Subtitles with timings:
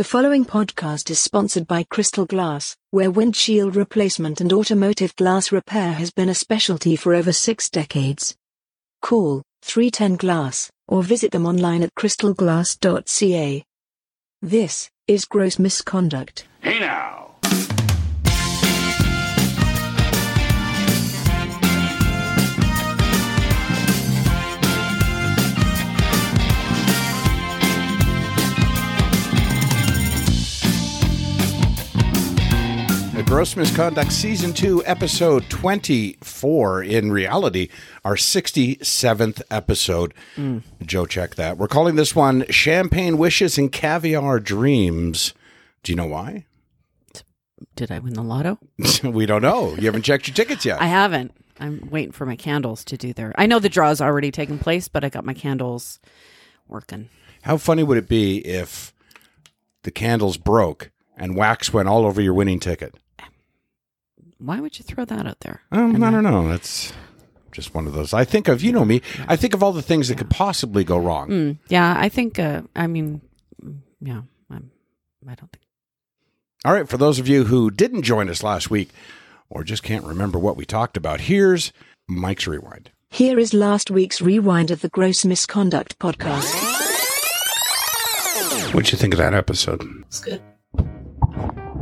[0.00, 5.92] The following podcast is sponsored by Crystal Glass, where windshield replacement and automotive glass repair
[5.92, 8.34] has been a specialty for over six decades.
[9.02, 13.62] Call 310 Glass or visit them online at crystalglass.ca.
[14.40, 16.46] This is gross misconduct.
[16.62, 17.29] Hey now.
[33.30, 36.82] Gross Misconduct Season 2, Episode 24.
[36.82, 37.68] In reality,
[38.04, 40.14] our 67th episode.
[40.84, 41.56] Joe, check that.
[41.56, 45.32] We're calling this one Champagne Wishes and Caviar Dreams.
[45.84, 46.44] Do you know why?
[47.76, 48.58] Did I win the lotto?
[49.04, 49.76] we don't know.
[49.76, 50.82] You haven't checked your tickets yet.
[50.82, 51.32] I haven't.
[51.60, 53.32] I'm waiting for my candles to do their.
[53.38, 56.00] I know the draw's already taken place, but I got my candles
[56.66, 57.08] working.
[57.42, 58.92] How funny would it be if
[59.84, 62.96] the candles broke and wax went all over your winning ticket?
[64.40, 65.60] Why would you throw that out there?
[65.70, 66.48] Um, I don't know.
[66.48, 66.92] That's
[67.52, 68.14] just one of those.
[68.14, 70.82] I think of, you know me, I think of all the things that could possibly
[70.82, 71.28] go wrong.
[71.28, 72.38] Mm, yeah, I think.
[72.38, 73.20] Uh, I mean,
[73.62, 74.70] mm, yeah, I'm,
[75.28, 75.62] I don't think.
[76.64, 78.90] All right, for those of you who didn't join us last week
[79.50, 81.72] or just can't remember what we talked about, here's
[82.08, 82.90] Mike's Rewind.
[83.10, 86.54] Here is last week's rewind of the Gross Misconduct podcast.
[88.72, 89.82] What'd you think of that episode?
[90.06, 90.40] It's good.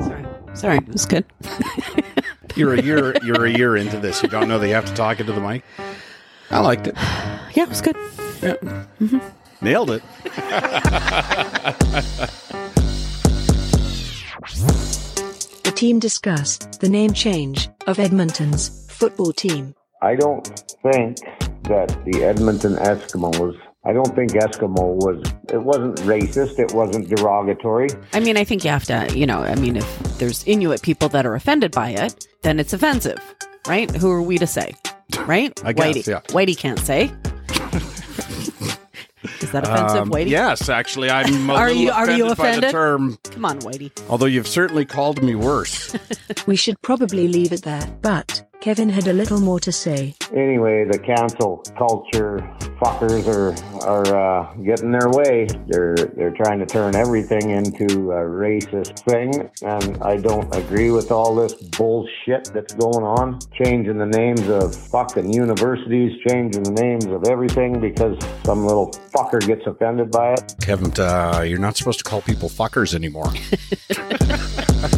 [0.00, 1.26] Sorry, sorry, it was good.
[2.58, 4.22] You're a year you're a year into this.
[4.22, 5.64] You don't know that you have to talk into the mic.
[6.50, 6.94] I liked it.
[7.54, 7.96] Yeah, it was good.
[8.42, 8.54] Yeah.
[9.00, 9.18] Mm-hmm.
[9.64, 10.02] Nailed it.
[15.64, 19.74] The team discuss the name change of Edmonton's football team.
[20.00, 20.46] I don't
[20.82, 21.18] think
[21.64, 27.88] that the Edmonton Eskimos, I don't think Eskimo was, it wasn't racist, it wasn't derogatory.
[28.12, 29.08] I mean, I think you have to.
[29.16, 32.72] You know, I mean, if there's Inuit people that are offended by it, then it's
[32.72, 33.18] offensive,
[33.66, 33.90] right?
[33.96, 34.74] Who are we to say,
[35.20, 35.58] right?
[35.64, 36.20] I guess, Whitey, yeah.
[36.34, 37.04] Whitey can't say.
[39.41, 40.28] Is that offensive, Um, Whitey?
[40.28, 41.48] Yes, actually, I'm.
[41.48, 42.70] A Are little you- are you by the offended?
[42.70, 43.91] term, Come on, Whitey.
[44.08, 45.94] although you've certainly called me worse.
[46.47, 50.14] We should probably leave it there, but Kevin had a little more to say.
[50.34, 52.38] Anyway, the cancel culture
[52.80, 53.54] fuckers are,
[53.86, 55.46] are uh, getting their way.
[55.69, 61.12] They're, they're trying to turn everything into a racist thing, and I don't agree with
[61.12, 63.38] all this bullshit that's going on.
[63.52, 69.44] Changing the names of fucking universities, changing the names of everything because some little fucker
[69.47, 70.54] gets offended by it.
[70.60, 73.32] Kevin, uh, you're not supposed to call people fuckers anymore.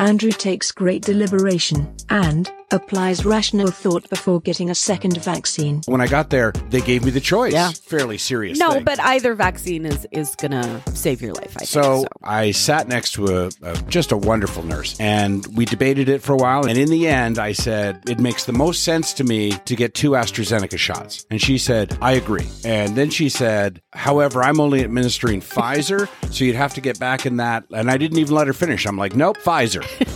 [0.00, 5.82] Andrew takes great deliberation and applies rational thought before getting a second vaccine.
[5.86, 7.52] when I got there, they gave me the choice.
[7.52, 7.70] Yeah.
[7.70, 8.58] Fairly serious.
[8.58, 8.84] No, thing.
[8.84, 11.52] but either vaccine is is gonna save your life.
[11.56, 11.68] I think.
[11.68, 16.08] So, So, I sat next to a, a just a wonderful nurse, and we debated
[16.08, 16.66] it for a while.
[16.66, 19.94] And in the end, I said it makes the most sense to me to get
[19.94, 21.26] two AstraZeneca shots.
[21.30, 26.44] And she said, "I agree." And then she said, "However, I'm only administering Pfizer, so
[26.44, 28.86] you'd have to get back in that." And I didn't even let her finish.
[28.86, 29.84] I'm like, "Nope, Pfizer."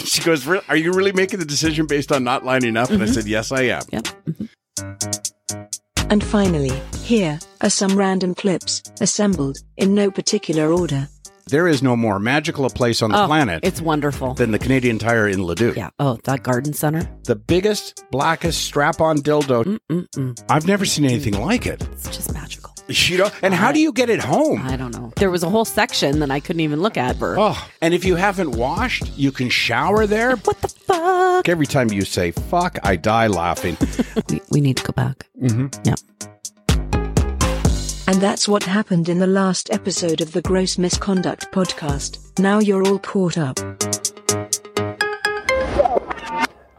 [0.00, 3.02] and she goes, "Are you really making the decision based on not lining up?" And
[3.02, 3.14] I mm-hmm.
[3.14, 4.04] said, "Yes, I am." yep.
[4.26, 4.44] Mm-hmm.
[6.10, 6.72] And finally,
[7.02, 11.08] here are some random clips, assembled in no particular order.
[11.48, 14.34] There is no more magical a place on the Oh, planet it's wonderful.
[14.34, 15.76] than the Canadian Tire in Leduc.
[15.76, 15.90] yeah.
[15.98, 17.08] Oh, that garden center.
[17.24, 19.78] the biggest, blackest strap-on dildo.
[19.90, 20.44] Mm-mm.
[20.50, 21.44] I've never seen anything mm.
[21.44, 21.82] like it.
[21.92, 22.74] It's just magical.
[22.88, 24.62] You know, and how do you get it home?
[24.66, 25.12] I don't know.
[25.16, 27.16] There was a whole section that I couldn't even look at.
[27.18, 30.36] For Oh, and if you haven't washed, you can shower there.
[30.36, 31.48] what the fuck?
[31.50, 33.76] Every time you say "fuck," I die laughing.
[34.30, 35.26] We, we need to go back.
[35.40, 35.66] Mm-hmm.
[35.84, 35.98] Yep.
[38.08, 42.38] And that's what happened in the last episode of the Gross Misconduct podcast.
[42.38, 43.58] Now you're all caught up.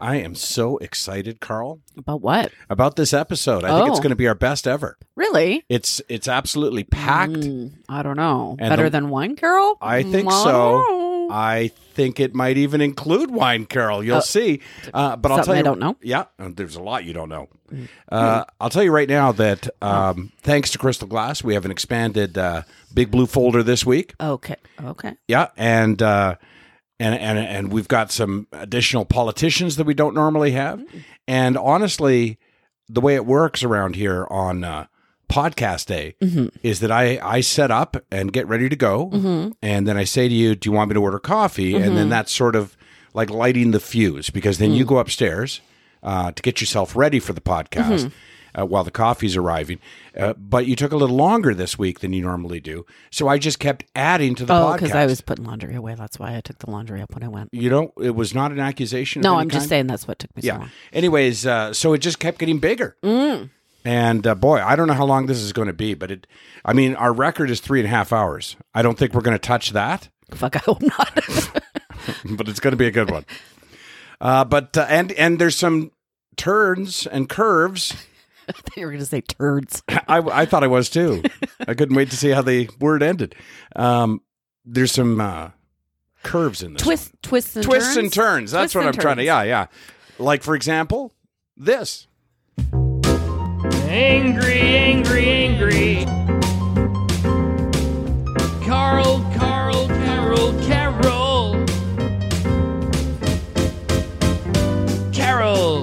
[0.00, 2.52] I am so excited, Carl, About what?
[2.68, 3.64] about this episode.
[3.64, 4.02] I think it's Oh.
[4.02, 4.96] going to be our best ever.
[5.16, 5.64] Really?
[5.68, 7.32] It's it's absolutely packed.
[7.32, 8.56] Mm, I don't know.
[8.58, 9.76] And Better the- than Wine Carol?
[9.80, 11.06] I think Mm, I so.
[11.32, 14.02] I think it might even include wine, Carol.
[14.02, 14.60] You'll see.
[14.92, 15.60] Uh, but I'll tell you.
[15.60, 15.96] I don't know?
[16.02, 17.48] Yeah, uh, there's a lot you don't know.
[18.10, 21.70] Uh, I'll tell you right now that um, thanks to Crystal Glass, we have an
[21.70, 24.14] expanded uh, Big Blue folder this week.
[24.20, 24.56] Okay.
[24.82, 25.14] Okay.
[25.28, 26.34] Yeah, and uh,
[27.00, 30.84] and and and we've got some additional politicians that we don't normally have.
[31.26, 32.38] And honestly,
[32.88, 34.86] the way it works around here on uh,
[35.28, 36.48] podcast day mm-hmm.
[36.62, 39.52] is that I I set up and get ready to go, mm-hmm.
[39.62, 41.94] and then I say to you, "Do you want me to order coffee?" And then
[41.94, 42.10] mm-hmm.
[42.10, 42.76] that's sort of
[43.14, 44.88] like lighting the fuse because then you mm.
[44.88, 45.60] go upstairs
[46.02, 48.12] uh, to get yourself ready for the podcast.
[48.58, 49.78] Uh, while the coffee's arriving.
[50.16, 53.38] Uh, but you took a little longer this week than you normally do, so I
[53.38, 54.74] just kept adding to the Oh, podcast.
[54.74, 55.94] because I was putting laundry away.
[55.94, 57.50] That's why I took the laundry up when I went.
[57.52, 59.22] You know, it was not an accusation.
[59.22, 59.68] No, I'm just kind?
[59.68, 60.58] saying that's what took me so Yeah.
[60.58, 60.70] long.
[60.92, 62.96] Anyways, uh, so it just kept getting bigger.
[63.02, 63.50] Mm.
[63.84, 66.26] And uh, boy, I don't know how long this is going to be, but it.
[66.66, 68.56] I mean, our record is three and a half hours.
[68.74, 71.14] I don't think we're going to touch that, Fuck, I hope not.
[72.30, 73.24] but it's going to be a good one.
[74.20, 75.92] Uh, but uh, and and there's some
[76.36, 77.94] turns and curves.
[78.76, 79.82] you were going to say turds.
[79.88, 81.22] I, I thought I was too.
[81.66, 83.34] I couldn't wait to see how the word ended.
[83.76, 84.22] Um,
[84.64, 85.50] there's some uh,
[86.22, 86.82] curves in this.
[86.82, 87.96] Twist, twists and twists turns.
[88.04, 88.50] and turns.
[88.52, 89.24] That's Twists what I'm and trying to.
[89.24, 89.66] Yeah, yeah.
[90.18, 91.12] Like for example,
[91.56, 92.06] this.
[93.88, 96.04] Angry, angry, angry.
[98.66, 101.66] Carl, Carl, Carol, Carol.
[105.12, 105.12] Carol.
[105.12, 105.79] Carol.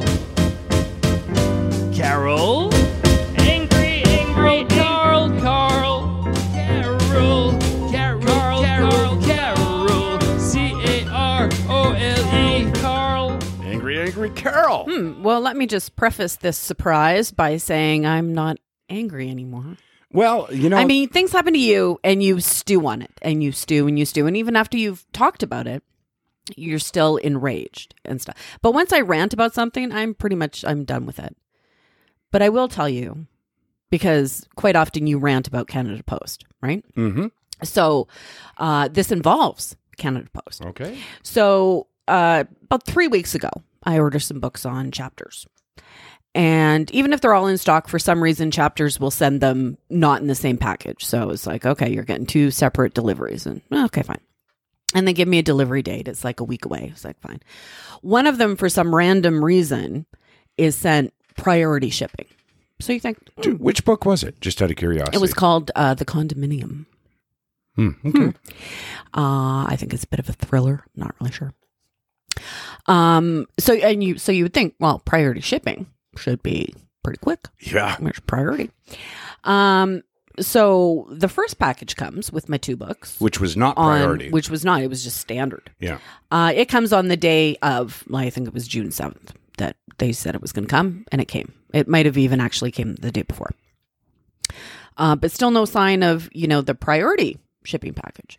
[14.85, 15.13] Carol.
[15.13, 18.57] Hmm, well, let me just preface this surprise by saying I'm not
[18.89, 19.77] angry anymore.
[20.12, 23.44] Well, you know, I mean, things happen to you and you stew on it and
[23.44, 24.25] you stew and you stew.
[24.25, 25.83] And even after you've talked about it,
[26.56, 28.38] you're still enraged and stuff.
[28.62, 31.35] But once I rant about something, I'm pretty much I'm done with it.
[32.31, 33.27] But I will tell you
[33.89, 36.83] because quite often you rant about Canada Post, right?
[36.95, 37.27] Mm-hmm.
[37.63, 38.07] So
[38.57, 40.63] uh, this involves Canada Post.
[40.65, 40.97] Okay.
[41.24, 43.50] So uh, about three weeks ago,
[43.88, 45.48] I ordered some books on chapters.
[46.36, 50.22] And even if they're all in stock, for some reason, chapters will send them not
[50.22, 51.04] in the same package.
[51.04, 53.48] So it's like, okay, you're getting two separate deliveries.
[53.48, 54.19] And okay, fine.
[54.94, 56.07] And they give me a delivery date.
[56.07, 56.89] It's like a week away.
[56.92, 57.42] It's like, fine.
[58.01, 60.06] One of them, for some random reason,
[60.57, 62.28] is sent priority shipping.
[62.80, 64.39] So you think, hmm, Which book was it?
[64.39, 65.16] Just out of curiosity.
[65.18, 66.86] it was called uh, The Condominium.
[67.75, 68.34] Hmm, okay.
[69.13, 70.84] Uh, I think it's a bit of a thriller.
[70.95, 71.54] Not really sure.
[72.88, 73.48] Um.
[73.60, 76.74] So and you so you would think well priority shipping should be
[77.04, 77.48] pretty quick.
[77.60, 77.98] Yeah.
[78.00, 78.72] There's priority.
[79.44, 80.04] Um.
[80.39, 83.19] So the first package comes with my two books.
[83.19, 84.30] Which was not on- priority.
[84.30, 84.81] which was not.
[84.84, 85.72] It was just standard.
[85.80, 85.98] yeah.
[86.30, 89.78] Uh, it comes on the day of, well, I think it was June 7th that
[89.98, 91.54] they said it was going to come, and it came.
[91.74, 93.50] It might have even actually came the day before.
[94.98, 98.38] Uh, but still no sign of, you know, the priority shipping package.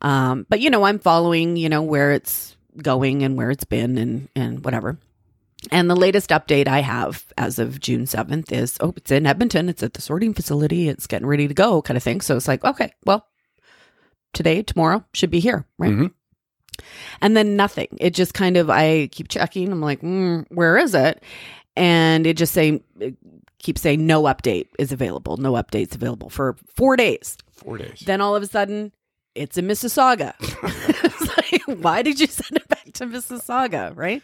[0.00, 3.98] Um, but, you know, I'm following, you know, where it's going and where it's been
[3.98, 4.98] and, and whatever.
[5.70, 9.68] And the latest update I have as of June 7th is, oh, it's in Edmonton.
[9.68, 10.88] It's at the sorting facility.
[10.88, 12.20] It's getting ready to go kind of thing.
[12.20, 13.26] So it's like, okay, well,
[14.34, 15.92] today, tomorrow should be here, right?
[15.92, 16.12] Mhm.
[17.22, 17.88] And then nothing.
[17.98, 19.70] It just kind of, I keep checking.
[19.72, 21.22] I'm like, mm, where is it?
[21.76, 22.82] And it just say,
[23.58, 25.36] keeps saying no update is available.
[25.38, 27.38] No updates available for four days.
[27.52, 28.02] Four days.
[28.04, 28.92] Then all of a sudden,
[29.34, 30.34] it's in Mississauga.
[30.40, 33.96] it's like, why did you send it back to Mississauga?
[33.96, 34.22] Right.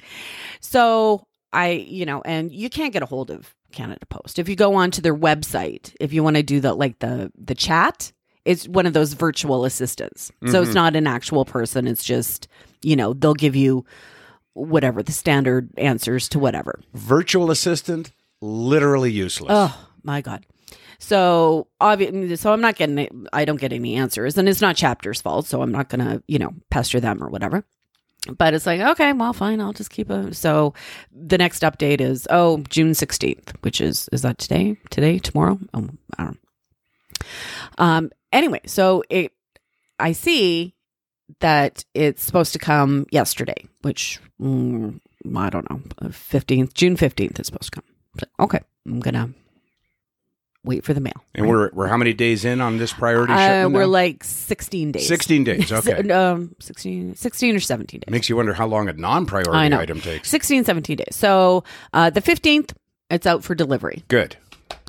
[0.61, 4.39] So I, you know, and you can't get a hold of Canada Post.
[4.39, 7.55] If you go onto their website, if you want to do the like the the
[7.55, 8.13] chat,
[8.45, 10.33] it's one of those virtual assistants.
[10.47, 10.75] So it's mm-hmm.
[10.75, 11.87] not an actual person.
[11.87, 12.49] It's just,
[12.83, 13.85] you know, they'll give you
[14.55, 16.81] whatever the standard answers to whatever.
[16.95, 19.51] Virtual assistant, literally useless.
[19.53, 20.47] Oh my god.
[21.01, 23.27] So obviously, so I'm not getting.
[23.33, 25.47] I don't get any answers, and it's not chapter's fault.
[25.47, 27.65] So I'm not gonna, you know, pester them or whatever.
[28.37, 29.63] But it's like, okay, well, fine.
[29.63, 30.35] I'll just keep a.
[30.35, 30.75] So
[31.11, 34.77] the next update is oh June 16th, which is is that today?
[34.91, 35.19] Today?
[35.19, 35.59] Tomorrow?
[35.73, 35.89] Oh,
[36.19, 36.39] I don't.
[36.39, 37.27] know.
[37.79, 38.11] Um.
[38.31, 39.33] Anyway, so it,
[39.99, 40.75] I see
[41.41, 45.01] that it's supposed to come yesterday, which mm,
[45.35, 47.85] I don't know, fifteenth, June fifteenth is supposed to come.
[48.39, 49.31] Okay, I'm gonna
[50.65, 51.15] wait for the mail.
[51.35, 53.87] and we're we're how many days in on this priority Uh, we're now?
[53.87, 55.07] like 16 days.
[55.09, 55.73] 16 days.
[55.81, 56.11] Okay.
[56.11, 58.11] um, 16, 16 or 17 days.
[58.13, 60.29] Makes you wonder how long a non-priority item takes.
[60.29, 61.07] 16, 17 days.
[61.17, 62.73] So uh, the 15th,
[63.09, 64.05] it's out for delivery.
[64.09, 64.37] Good.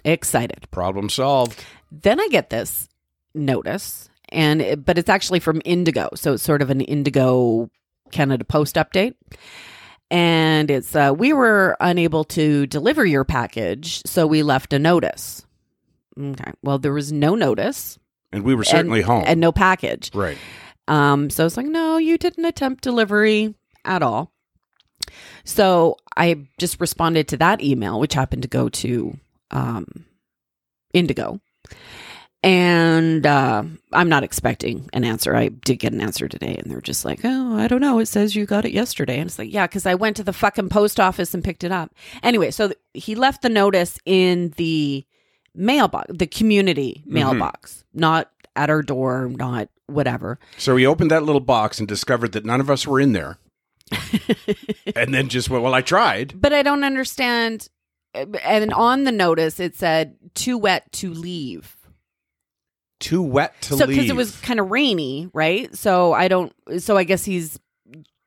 [0.04, 0.68] Excited.
[0.72, 1.63] Problem solved.
[1.92, 2.88] Then I get this
[3.34, 6.10] notice, and it, but it's actually from Indigo.
[6.16, 7.70] So it's sort of an Indigo
[8.12, 9.16] Canada Post update.
[10.10, 15.46] And it's, uh, we were unable to deliver your package, so we left a notice.
[16.20, 16.51] Okay.
[16.62, 17.98] Well, there was no notice.
[18.32, 19.24] And we were certainly and, home.
[19.25, 20.12] And no package.
[20.13, 20.38] right.
[20.88, 24.32] Um, so it's like, no, you didn't attempt delivery at all.
[25.44, 29.18] So I just responded to that email, which happened to go to
[29.51, 30.06] um,
[30.94, 31.39] Indigo.
[32.44, 33.63] And uh,
[33.94, 35.36] I'm not expecting an answer.
[35.36, 38.00] I did get an answer today, and they're just like, "Oh, I don't know.
[38.00, 40.34] It says you got it yesterday." And it's like, "Yeah, because I went to the
[40.34, 44.56] fucking post office and picked it up." Anyway, so th- he left the notice in
[44.58, 45.06] the
[45.55, 47.13] mailbox, the community mm-hmm.
[47.13, 50.39] mailbox, not at our door, not whatever.
[50.58, 53.38] So he opened that little box and discovered that none of us were in there.
[54.96, 56.39] and then just went, well, I tried.
[56.39, 57.67] But I don't understand.
[58.13, 61.77] And on the notice, it said "too wet to leave."
[63.00, 63.88] Too wet to so leave.
[63.98, 65.74] because it was kind of rainy, right?
[65.75, 66.53] So I don't.
[66.79, 67.60] So I guess he's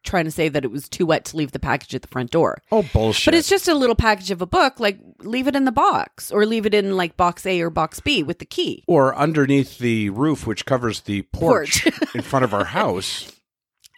[0.04, 2.30] trying to say that it was too wet to leave the package at the front
[2.30, 2.62] door.
[2.70, 3.24] oh bullshit.
[3.26, 4.78] But it's just a little package of a book.
[4.78, 8.00] Like leave it in the box, or leave it in like box A or box
[8.00, 8.84] B with the key.
[8.86, 13.32] or underneath the roof, which covers the porch, in front of our house.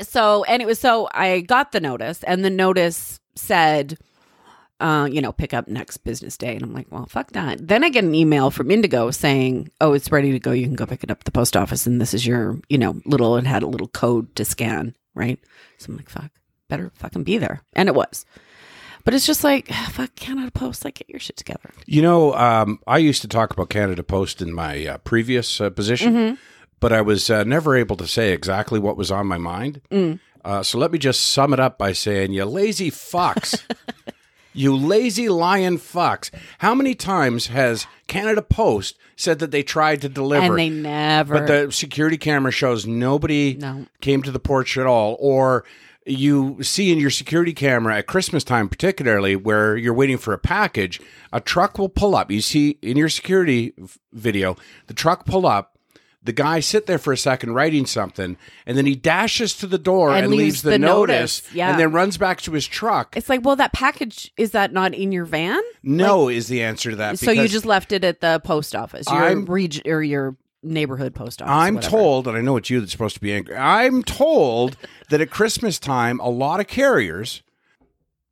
[0.00, 3.98] So and it was so I got the notice, and the notice said.
[4.78, 6.54] Uh, you know, pick up next business day.
[6.54, 7.66] And I'm like, well, fuck that.
[7.66, 10.52] Then I get an email from Indigo saying, oh, it's ready to go.
[10.52, 11.86] You can go pick it up at the post office.
[11.86, 15.40] And this is your, you know, little, it had a little code to scan, right?
[15.78, 16.30] So I'm like, fuck,
[16.68, 17.62] better fucking be there.
[17.72, 18.24] And it was.
[19.04, 21.70] But it's just like, fuck Canada Post, like, get your shit together.
[21.86, 25.70] You know, um, I used to talk about Canada Post in my uh, previous uh,
[25.70, 26.38] position,
[26.78, 29.80] but I was uh, never able to say exactly what was on my mind.
[30.44, 33.60] Uh, so let me just sum it up by saying, you lazy fucks.
[34.52, 36.30] you lazy lion fucks.
[36.58, 40.46] How many times has Canada Post said that they tried to deliver?
[40.46, 41.34] And they never.
[41.40, 43.86] But the security camera shows nobody No.
[44.00, 45.16] came to the porch at all.
[45.18, 45.64] Or
[46.06, 50.38] you see in your security camera at Christmas time, particularly where you're waiting for a
[50.38, 51.00] package,
[51.32, 52.30] a truck will pull up.
[52.30, 53.72] You see in your security
[54.12, 54.56] video,
[54.86, 55.75] the truck pull up.
[56.26, 59.78] The guy sit there for a second writing something, and then he dashes to the
[59.78, 61.70] door And and, leaves leaves the, the notice, notice, yeah.
[61.70, 63.16] and then runs back to his truck.
[63.16, 65.60] it's like, well, that package, is that not in your van?
[65.82, 67.18] no, is the answer to that.
[67.18, 71.40] so you just left it at the post office, your region or your neighborhood post
[71.40, 71.52] office.
[71.52, 73.56] I'm told, and I know it's you that's supposed to be angry.
[73.56, 74.76] I'm told
[75.10, 77.42] that at Christmas time, a lot of carriers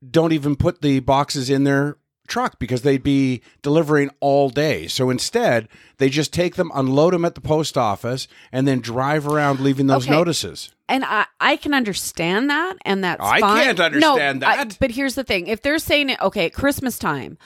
[0.08, 1.96] don't even put the boxes in their
[2.26, 4.86] truck because they'd be delivering all day.
[4.86, 9.26] So instead, they just take them, unload them at the post office, and then drive
[9.28, 10.12] around leaving those Okay.
[10.14, 10.72] notices.
[10.88, 13.64] And I, I can understand that, and that's I fine.
[13.64, 14.76] can't understand No, I- that.
[14.80, 17.38] but here's the thing: if they're saying it, okay, at Christmas time,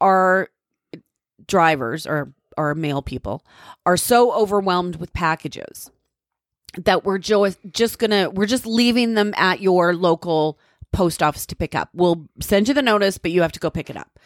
[0.00, 0.48] our
[1.46, 3.44] drivers or our male people
[3.84, 5.90] are so overwhelmed with packages
[6.76, 10.58] that we're jo- just gonna we're just leaving them at your local
[10.92, 11.88] post office to pick up.
[11.92, 14.18] We'll send you the notice, but you have to go pick it up.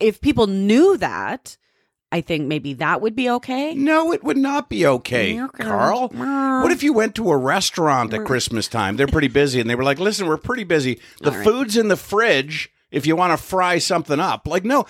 [0.00, 1.56] If people knew that,
[2.12, 3.74] I think maybe that would be okay.
[3.74, 5.64] No, it would not be okay, Okay.
[5.64, 6.08] Carl.
[6.08, 8.96] What if you went to a restaurant at Christmas time?
[8.96, 11.00] They're pretty busy, and they were like, "Listen, we're pretty busy.
[11.20, 11.44] The All right.
[11.44, 12.70] food's in the fridge.
[12.92, 14.86] If you want to fry something up, like no."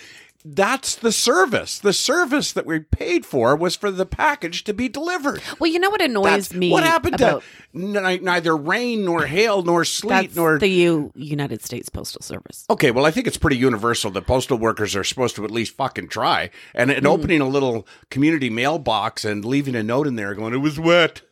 [0.49, 1.81] That's the service.
[1.81, 5.43] The service that we paid for was for the package to be delivered.
[5.59, 9.65] Well, you know what annoys That's me what happened to ni- neither rain nor hail
[9.65, 12.65] nor sleet nor the U- United States Postal Service.
[12.71, 15.75] Okay, well, I think it's pretty universal that postal workers are supposed to at least
[15.75, 16.51] fucking try.
[16.75, 17.11] And, and mm.
[17.11, 21.23] opening a little community mailbox and leaving a note in there going, it was wet.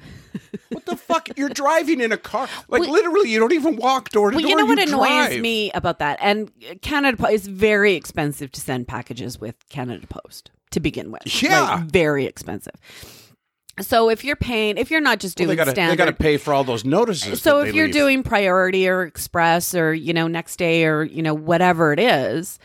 [1.12, 1.28] fuck?
[1.36, 2.48] You're driving in a car.
[2.68, 4.38] Like, Well- literally, you don't even walk door to door.
[4.38, 4.50] Well, door.
[4.50, 5.40] you know what annoys drive.
[5.40, 6.50] me about that, and
[6.82, 11.22] Canada Post is very expensive to send packages with Canada Post to begin with.
[11.42, 11.62] Yeah.
[11.76, 12.74] Like, very expensive.
[13.80, 16.04] So if you're paying, if you're not just Well, doing they gotta, standard, they got
[16.06, 17.40] to pay for all those notices.
[17.40, 17.94] so if you're leave.
[17.94, 22.58] doing priority or express or you know next day or you know whatever it is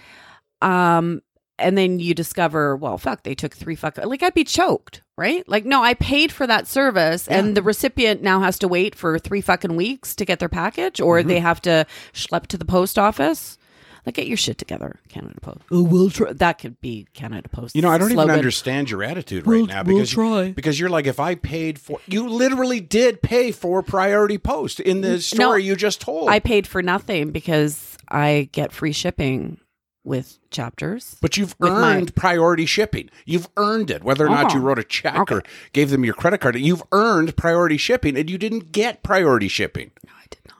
[0.62, 1.22] um
[1.58, 5.48] and then you discover well fuck they took three fuck like i'd be choked right
[5.48, 9.17] like no i paid for that service and the recipient now has to wait for
[9.17, 11.29] three fucking weeks to get their package or Mm-hmm.
[11.29, 13.57] they have to schlep to the post office
[14.05, 17.75] like get your shit together canada post oh we'll try that could be canada post
[17.75, 20.51] You know, I don't even understand your attitude right now because try.
[20.51, 25.01] because you're like, if I paid for, you literally did pay for priority post in
[25.01, 26.29] the story you just told.
[26.29, 29.57] i paid for nothing because i get free shipping
[30.05, 33.09] with chapters But you've with my- earned priority shipping.
[33.25, 34.03] You've earned it.
[34.03, 35.43] Whether or not you Oh, wrote a check or
[35.74, 39.91] gave them your credit card, you've earned priority shipping and you didn't get priority shipping.
[40.05, 40.57] no i did not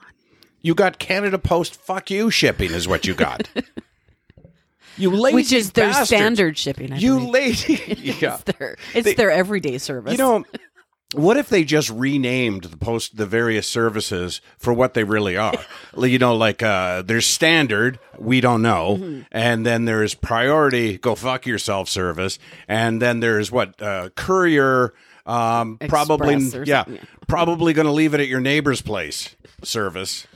[0.62, 3.48] You got Canada Post fuck you shipping is what you got.
[4.98, 6.92] you lazy which is their standard shipping.
[6.92, 7.32] I You believe.
[7.32, 7.94] lazy.
[8.20, 8.34] yeah.
[8.34, 10.12] It's their it's They- their everyday service.
[10.12, 10.44] You know,
[11.14, 15.54] what if they just renamed the post the various services for what they really are?
[15.98, 19.20] you know, like uh there's standard, we don't know, Mm-hmm.
[19.30, 24.94] and then there's priority, go fuck yourself service, and then there's what uh courier
[25.26, 26.98] um probably Express yeah, yeah.
[27.28, 30.26] probably going to leave it at your neighbor's place service.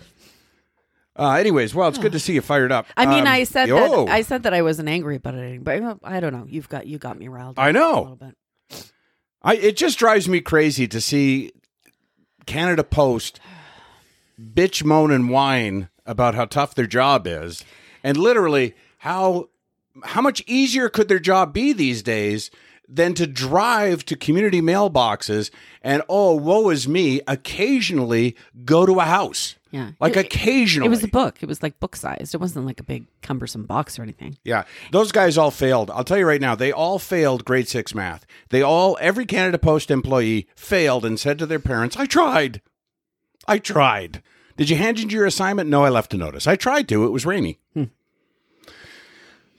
[1.16, 2.86] Uh, anyways, well, it's good to see you fired up.
[2.96, 5.62] I mean, Um, I said oh, that I said that I wasn't angry about it,
[5.62, 6.46] but I don't know.
[6.48, 7.58] You've got you got me riled.
[7.58, 8.18] I know.
[9.42, 11.52] I it just drives me crazy to see
[12.46, 13.40] Canada Post
[14.40, 17.64] bitch, moan, and whine about how tough their job is,
[18.02, 19.48] and literally how
[20.04, 22.50] how much easier could their job be these days
[22.88, 25.50] than to drive to community mailboxes
[25.82, 30.90] and oh woe is me occasionally go to a house Yeah, like It- occasionally It
[30.90, 31.38] was a book.
[31.42, 32.34] It was like book sized.
[32.34, 34.36] It wasn't like a big cumbersome box or anything.
[34.44, 35.90] Yeah, those guys all failed.
[35.92, 38.26] I'll tell you right now, they all failed grade six math.
[38.48, 42.60] They all, every Canada Post employee failed and said to their parents, I tried.
[43.46, 44.22] I tried.
[44.56, 45.70] Did you hand in your assignment?
[45.70, 46.46] No, I left a notice.
[46.46, 47.04] I tried to.
[47.06, 47.58] It was rainy.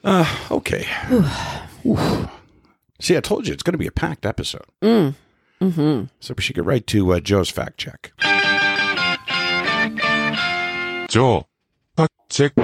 [0.04, 0.88] Uh, okay.
[3.00, 4.66] See, I told you it's going to be a packed episode.
[4.82, 6.06] Mm-hmm.
[6.20, 8.12] So we should get right to uh, Joe's fact check.
[11.11, 11.47] 超
[11.97, 12.63] ファクチェック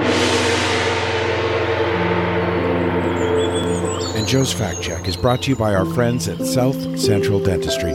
[4.15, 7.91] And Joe's Fact Check is brought to you by our friends at South Central Dentistry.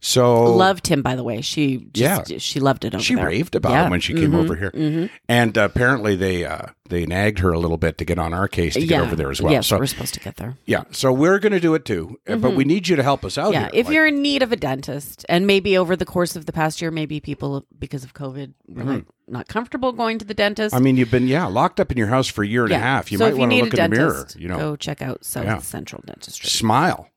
[0.00, 1.42] So Loved him, by the way.
[1.42, 2.38] She just, Yeah.
[2.38, 3.26] she loved it over she there.
[3.26, 3.84] raved about Yeah.
[3.84, 4.38] him when she came Mhm.
[4.40, 8.18] over here, and uh, apparently they uh, they nagged her a little bit to get
[8.18, 9.52] on our case to get over there as well.
[9.52, 10.56] Yes, so we're supposed to get there.
[10.66, 13.24] yeah, so we're going to do it too, uh, but we need you to help
[13.24, 13.52] us out.
[13.52, 13.70] Yeah, here.
[13.72, 16.52] if Like, you're in need of a dentist, and maybe over the course of the
[16.52, 20.74] past year, maybe people because of COVID were like not comfortable going to the dentist.
[20.74, 20.82] Mm-hmm.
[20.82, 22.78] I mean, you've been yeah locked up in your house for a year and a
[22.78, 23.12] half.
[23.12, 24.26] You so might want to look a in the mirror.
[24.36, 25.58] You know, go check out South Yeah.
[25.58, 26.48] Central Dentistry.
[26.50, 27.08] smile,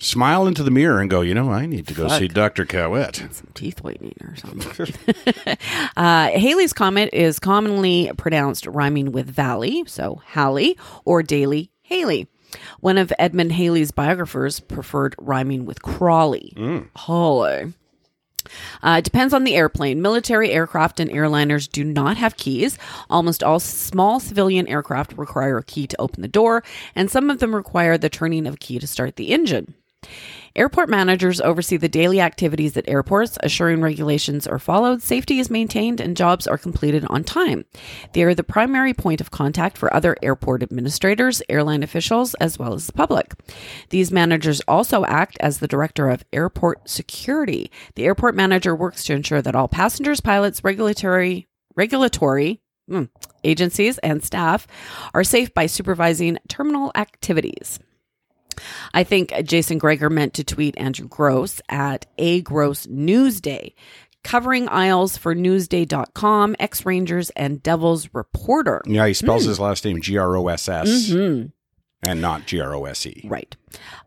[0.00, 1.20] smile into the mirror, and go.
[1.20, 2.18] You know, I need to go Fuck.
[2.18, 3.16] see Doctor Cowett.
[3.16, 4.94] Some teeth whitening or something.
[5.96, 12.28] uh, Halley's Comet is commonly pronounced rhyming with Valley, so Halley, or Daily Haley.
[12.80, 16.54] One of Edmund Halley's biographers preferred rhyming with Crawley.
[16.96, 17.72] Halley.
[18.82, 20.02] Uh, it depends on the airplane.
[20.02, 22.78] Military aircraft and airliners do not have keys.
[23.10, 26.62] Almost all small civilian aircraft require a key to open the door,
[26.94, 29.74] and some of them require the turning of a key to start the engine.
[30.56, 36.00] Airport managers oversee the daily activities at airports, assuring regulations are followed, safety is maintained,
[36.00, 37.64] and jobs are completed on time.
[38.12, 42.74] They are the primary point of contact for other airport administrators, airline officials, as well
[42.74, 43.34] as the public.
[43.90, 47.70] These managers also act as the director of airport security.
[47.94, 53.04] The airport manager works to ensure that all passengers, pilots, regulatory regulatory hmm,
[53.44, 54.66] agencies, and staff
[55.14, 57.78] are safe by supervising terminal activities.
[58.94, 63.74] I think Jason Greger meant to tweet Andrew Gross at A Gross Newsday,
[64.24, 68.82] covering aisles for Newsday.com, X Rangers, and Devil's Reporter.
[68.86, 69.48] Yeah, he spells Hmm.
[69.50, 71.46] his last name G R O S S Mm-hmm.
[72.02, 73.22] And not G R O S E.
[73.24, 73.56] Right.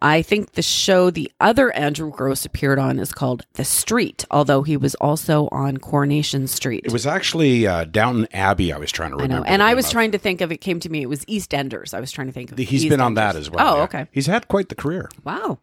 [0.02, 4.64] I think the show the other Andrew Gross appeared on is called The Street, although
[4.64, 6.84] he was also on Coronation Street.
[6.86, 8.74] It was actually uh, Downton Abbey.
[8.74, 9.46] I was trying to I remember.
[9.46, 9.52] know.
[9.52, 9.92] And I was of.
[9.92, 11.02] trying to think of it came to me.
[11.04, 11.94] It was EastEnders.
[11.94, 13.74] I was trying to think of He's been on that as well.
[13.74, 13.84] Oh, yeah.
[13.84, 14.08] okay.
[14.12, 15.10] He's had quite the career.
[15.24, 15.60] Wow.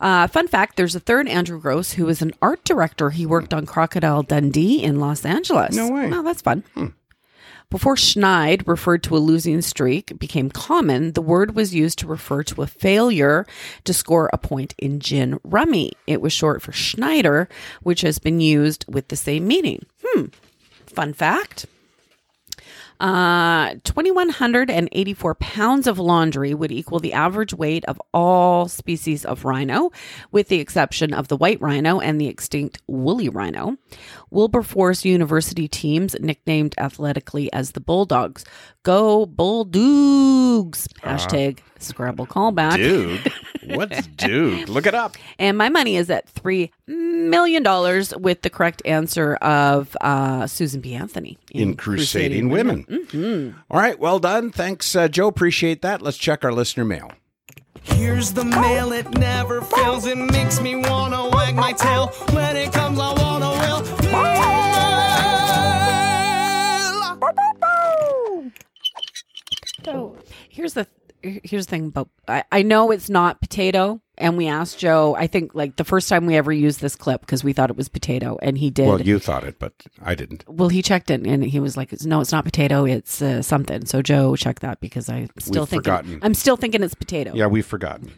[0.00, 3.10] Uh, fun fact there's a third Andrew Gross who was an art director.
[3.10, 5.74] He worked on Crocodile Dundee in Los Angeles.
[5.74, 6.10] No way.
[6.12, 6.62] Oh, that's fun.
[7.74, 12.44] Before Schneid referred to a losing streak became common, the word was used to refer
[12.44, 13.44] to a failure
[13.82, 15.90] to score a point in gin rummy.
[16.06, 17.48] It was short for Schneider,
[17.82, 19.86] which has been used with the same meaning.
[20.04, 20.26] Hmm.
[20.86, 21.66] Fun fact.
[23.04, 29.92] Uh, 2,184 pounds of laundry would equal the average weight of all species of rhino,
[30.32, 33.76] with the exception of the white rhino and the extinct woolly rhino.
[34.30, 38.42] Wilberforce University teams, nicknamed athletically as the Bulldogs,
[38.84, 40.86] go Bulldogs!
[41.02, 42.76] Hashtag Scrabble callback.
[42.76, 43.32] Dude,
[43.76, 44.68] what's dude?
[44.68, 45.16] Look it up.
[45.38, 47.62] And my money is at $3 million
[48.20, 50.94] with the correct answer of uh, Susan B.
[50.94, 53.54] Anthony In Crusading, Women.
[53.70, 54.50] All right, well done.
[54.50, 55.26] Thanks, uh, Joe.
[55.26, 56.00] Appreciate that.
[56.00, 57.10] Let's check our listener mail.
[57.82, 60.06] Here's the mail, it never fails.
[60.06, 62.06] It makes me wanna wag my tail.
[62.32, 64.43] When it comes, I wanna will.
[69.86, 70.16] Mail.
[70.48, 70.86] Here's the
[71.22, 75.26] here's the thing about I, I know it's not potato and we asked joe i
[75.26, 77.88] think like the first time we ever used this clip because we thought it was
[77.88, 80.44] potato and he did Well, you thought it, but I didn't.
[80.46, 83.86] well he checked it and he was like no it's not potato it's uh, something
[83.86, 86.18] so joe check that because i'm still We've thinking forgotten.
[86.20, 88.12] i'm still thinking it's potato Yeah, we've forgotten.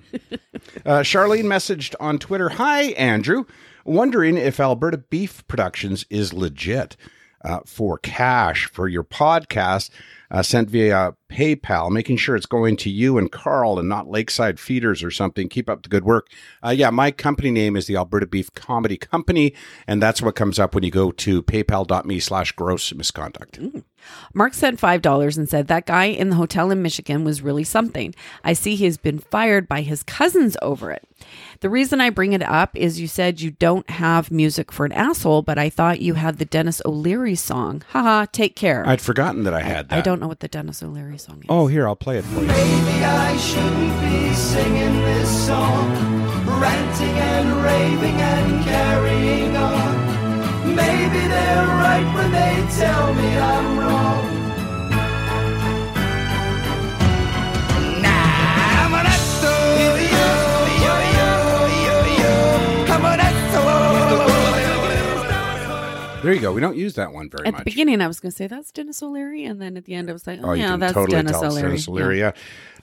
[0.84, 3.44] uh, Charlene messaged on Twitter Hi, Andrew.
[3.84, 6.96] Wondering if Alberta Beef Productions is legit
[7.44, 9.90] uh, for cash for your podcast
[10.30, 14.58] uh, sent via PayPal, making sure it's going to you and Carl and not Lakeside
[14.58, 15.48] Feeders or something.
[15.48, 16.28] Keep up the good work.
[16.64, 19.54] Uh, yeah, my company name is the Alberta Beef Comedy Company,
[19.86, 23.58] and that's what comes up when you go to paypal.me slash gross misconduct.
[24.34, 28.14] Mark sent $5 and said, That guy in the hotel in Michigan was really something.
[28.44, 31.06] I see he's been fired by his cousins over it.
[31.60, 34.92] The reason I bring it up is you said you don't have music for an
[34.92, 37.82] asshole, but I thought you had the Dennis O'Leary song.
[37.90, 38.86] Haha, take care.
[38.86, 39.98] I'd forgotten that I had that.
[39.98, 41.46] I don't know what the Dennis O'Leary song is.
[41.48, 42.46] Oh, here, I'll play it for you.
[42.46, 45.90] Maybe I shouldn't be singing this song,
[46.60, 50.05] ranting and raving and carrying on.
[50.66, 54.24] Maybe they're right when they tell me I'm wrong.
[58.02, 59.76] Nah, I'm an asshole.
[59.78, 59.96] Yo,
[60.84, 61.30] yo, yo,
[61.86, 62.32] yo, yo.
[62.92, 63.46] I'm an asshole.
[66.22, 66.52] There you go.
[66.52, 67.60] We don't use that one very At much.
[67.60, 69.94] At the beginning, I was going to say that's Dennis O'Leary, and then at the
[69.94, 71.62] end, I was like, oh, Oh, yeah, that's totally Dennis O'Leary.
[71.62, 72.18] Dennis O'Leary.
[72.18, 72.32] Yeah.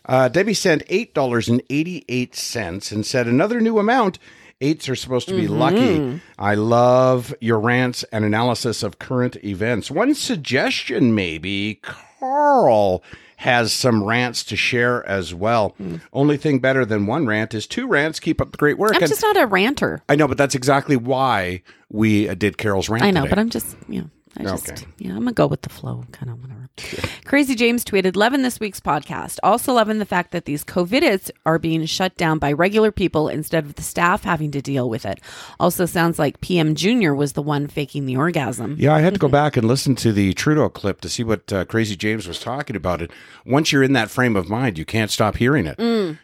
[0.05, 4.19] Uh, Debbie sent eight dollars and eighty-eight cents and said another new amount.
[4.61, 5.53] Eights are supposed to be Mm-hmm.
[5.59, 6.21] lucky.
[6.39, 9.91] I love your rants and analysis of current events.
[9.91, 13.03] One suggestion, maybe Carl
[13.37, 15.75] has some rants to share as well.
[16.13, 18.19] Only thing better than one rant is two rants.
[18.21, 18.95] Keep up the great work.
[18.95, 20.01] I'm And just not a ranter.
[20.07, 23.03] I know, but that's exactly why we uh, did Carol's rant.
[23.03, 23.29] I know, today.
[23.31, 26.31] but I'm just, you know, I just, yeah, I'm gonna go with the flow, kind
[26.31, 26.69] of whatever.
[27.25, 29.37] Crazy James tweeted, loving this week's podcast.
[29.43, 33.63] Also loving the fact that these COVIDs are being shut down by regular people instead
[33.65, 35.19] of the staff having to deal with it.
[35.59, 38.75] Also sounds like PM Junior was the one faking the orgasm.
[38.79, 41.51] Yeah, I had to go back and listen to the Trudeau clip to see what
[41.53, 43.01] uh, Crazy James was talking about.
[43.01, 43.11] It
[43.45, 45.79] once you're in that frame of mind, you can't stop hearing it.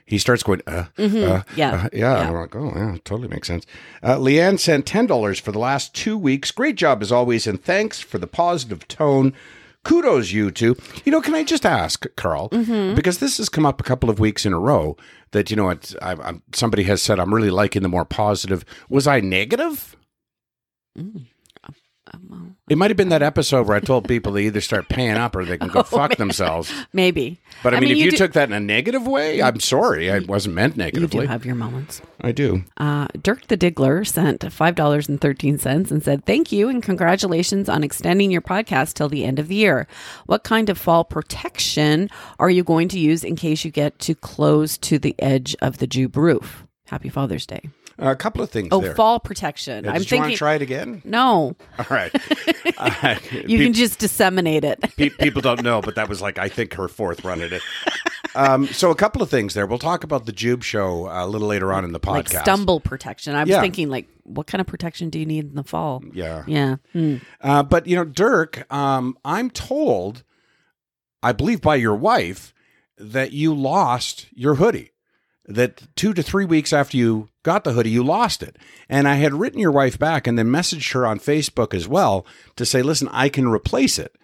[0.05, 1.45] He starts going, uh, uh, Mm.
[1.55, 1.71] Yeah.
[1.71, 1.99] uh, yeah.
[2.21, 2.27] Yeah.
[2.29, 3.65] I'm like, oh, yeah, totally makes sense.
[4.01, 6.51] Uh, Leanne sent ten dollars for the last two weeks.
[6.51, 9.33] Great job as always, and thanks for the positive tone.
[9.85, 10.75] Kudos, you two.
[11.05, 12.95] You know, can I just ask, Carl, Mm-hmm.
[12.95, 14.97] because this has come up a couple of weeks in a row
[15.31, 18.65] that you know, I, I'm, somebody has said I'm really liking the more positive.
[18.89, 19.95] Was I negative?
[22.69, 25.35] It might have been that episode where I told people they either start paying up
[25.35, 26.71] or they can go fuck themselves.
[26.93, 27.39] Maybe.
[27.63, 30.11] But I, mean, if you, do, took that in a negative way, I'm sorry.
[30.11, 31.21] I wasn't meant negatively.
[31.21, 32.01] you do have your moments.
[32.21, 32.63] I do.
[32.77, 38.41] Uh, Dirk the Diggler sent $5.13 and said, Thank you and congratulations on extending your
[38.41, 39.87] podcast till the end of the year.
[40.27, 44.15] What kind of fall protection are you going to use in case you get too
[44.15, 46.65] close to the edge of the jube roof?
[46.87, 47.69] Happy Father's Day.
[47.99, 48.95] A couple of things Oh, there.
[48.95, 49.83] fall protection.
[49.85, 50.35] Yeah, I'm did you want thinking.
[50.35, 51.01] to try it again?
[51.05, 52.11] no, All right.
[52.77, 54.79] Uh, you can just disseminate it.
[54.95, 57.61] pe- people don't know, but that was like, I think, her fourth run at it.
[58.35, 59.65] Um, so, a couple of things there.
[59.65, 62.33] We'll talk about the Jube show uh, a little later on in the podcast.
[62.35, 63.35] Like stumble protection.
[63.35, 63.59] I was Yeah.
[63.59, 66.01] thinking, like, what kind of protection do you need in the fall?
[66.13, 66.43] Yeah.
[66.47, 66.75] Yeah.
[66.93, 67.17] Hmm.
[67.41, 70.23] Uh, but you know, Dirk, um, I'm told,
[71.21, 72.53] I believe by your wife,
[72.97, 74.91] that you lost your hoodie.
[75.45, 78.57] That two to three weeks after you got the hoodie, you lost it.
[78.89, 82.25] And I had written your wife back and then messaged her on Facebook as well
[82.55, 84.15] to say, listen, I can replace it.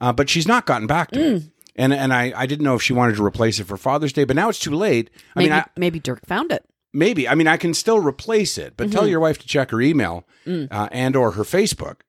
[0.00, 1.50] Uh, but she's not gotten back to me.
[1.76, 4.24] And, and I, I didn't know if she wanted to replace it for Father's Day,
[4.24, 5.10] but now it's too late.
[5.34, 6.64] I Maybe, mean, I, maybe Dirk found it.
[6.92, 9.80] maybe i mean i can still replace it but tell your wife to check her
[9.80, 12.00] email uh, and or her facebook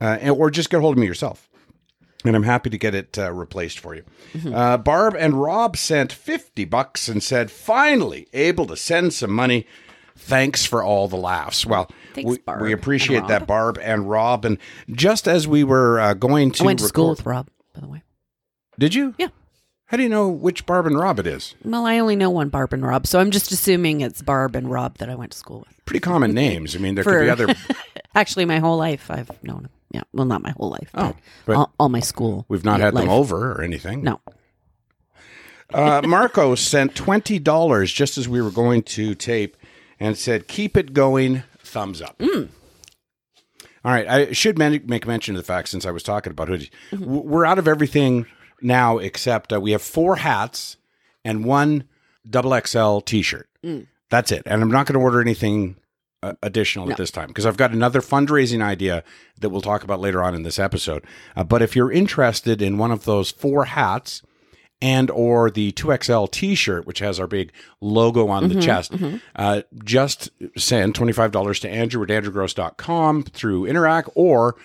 [0.00, 1.48] uh, and, or just get hold of me yourself
[2.24, 4.04] and i'm happy to get it uh, replaced for you
[4.54, 9.66] uh, barb and rob sent 50 bucks and said finally able to send some money
[10.22, 14.58] thanks for all the laughs well Thanks, we, we appreciate that barb and rob and
[14.90, 17.88] just as we were uh, going to I went to school with Rob, by the
[17.88, 18.02] way.
[18.78, 19.14] Did you?
[19.18, 19.28] Yeah.
[19.86, 21.54] How do you know which Barb and Rob it is?
[21.64, 24.70] Well, I only know one Barb and Rob, so I'm just assuming it's Barb and
[24.70, 25.84] Rob that I went to school with.
[25.84, 26.74] Pretty common names.
[26.74, 27.54] I mean, there For- could be other.
[28.14, 29.70] Actually, my whole life I've known them.
[29.90, 30.90] Yeah, well, not my whole life.
[30.94, 32.46] Oh, but, but all, all my school.
[32.48, 33.04] We've not had life.
[33.04, 34.02] them over or anything.
[34.02, 34.20] No.
[35.72, 39.56] Uh, Marco sent twenty dollars just as we were going to tape,
[40.02, 42.48] and said, "Keep it going, thumbs up." Mm.
[43.84, 46.70] All right, I should make mention of the fact since I was talking about hoodies,
[46.90, 47.04] Mm-hmm.
[47.28, 48.26] We're out of everything
[48.60, 50.76] now except uh, we have four hats
[51.24, 51.84] and one
[52.28, 53.48] double XL T-shirt.
[53.64, 53.86] Mm.
[54.10, 55.76] That's it, and I'm not going to order anything
[56.22, 59.02] uh, additional at this time because I've got another fundraising idea
[59.40, 61.04] that we'll talk about later on in this episode.
[61.34, 64.22] Uh, but if you're interested in one of those four hats
[64.82, 68.92] and or the 2XL t-shirt which has our big logo on the chest.
[69.36, 74.56] uh, just send $25 to andrew at andrewgross.com through interact or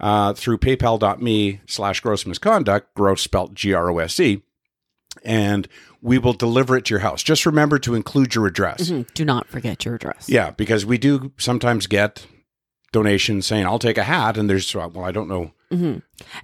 [0.00, 4.42] uh, through paypal.me slash gross misconduct gross spelt g-r-o-s-e
[5.24, 5.68] and
[6.02, 7.22] we will deliver it to your house.
[7.22, 8.90] Just remember to include your address.
[8.90, 10.28] Mm, Do not forget your address.
[10.28, 12.26] yeah because we do sometimes get
[12.92, 15.50] donations saying i'll take a hat and there's well i don't know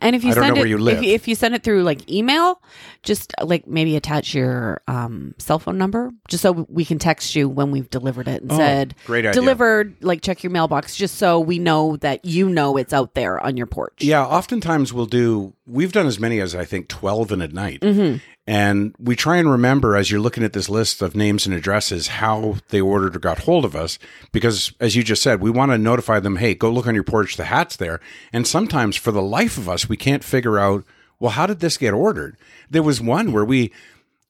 [0.01, 0.89] And if you send it, you.
[0.89, 2.61] If, you, if you send it through like email,
[3.03, 7.49] just like maybe attach your um, cell phone number, just so we can text you
[7.49, 9.33] when we've delivered it and said Oh, great idea.
[9.33, 9.97] delivered.
[10.03, 13.57] Like check your mailbox, just so we know that you know it's out there on
[13.57, 13.99] your porch.
[14.01, 15.55] Yeah, oftentimes we'll do.
[15.67, 18.17] We've done as many as I think twelve in a night, Mm-hmm.
[18.49, 22.09] and we try and remember as you're looking at this list of names and addresses
[22.09, 23.99] how they ordered or got hold of us.
[24.33, 26.37] Because as you just said, we want to notify them.
[26.37, 27.37] Hey, go look on your porch.
[27.37, 28.01] The hat's there.
[28.33, 30.85] And sometimes, for the life of us, we can't figure out.
[31.19, 32.37] Well, how did this get ordered?
[32.71, 33.73] There was one where we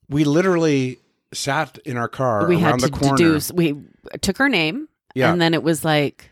[0.09, 0.99] we literally
[1.33, 3.17] sat in our car we had around to the corner.
[3.17, 3.53] deduce.
[3.53, 3.77] We
[4.21, 5.33] took her name, Yeah.
[5.33, 6.27] and then it was like.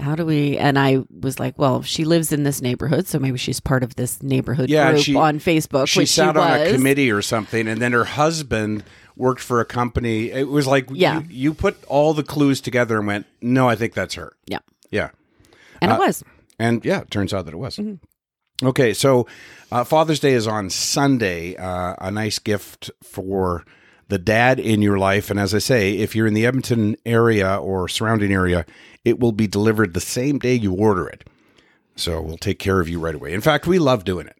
[0.00, 0.56] How do we?
[0.58, 3.94] And I was like, well, she lives in this neighborhood, so maybe she's part of
[3.94, 5.86] this neighborhood Yeah, group she- on Facebook.
[5.86, 8.82] she sat she on a committee or something, and then her husband
[9.16, 10.30] worked for a company.
[10.32, 11.20] It was like Yeah.
[11.20, 14.60] you, you put all the clues together and went, "No, I think that's her." Yeah,
[14.90, 15.10] Yeah,
[15.80, 16.24] and Uh, it was.
[16.58, 17.76] and yeah, it turns out that it was.
[17.76, 17.96] Mm-hmm.
[18.62, 19.26] Okay, so
[19.70, 21.56] uh, Father's Day is on Sunday.
[21.56, 23.64] Uh, a nice gift for
[24.08, 27.56] the dad in your life, and as I say, if you're in the Edmonton area
[27.56, 28.66] or surrounding area,
[29.04, 31.24] it will be delivered the same day you order it.
[31.96, 33.32] So we'll take care of you right away.
[33.32, 34.36] In fact, we love doing it.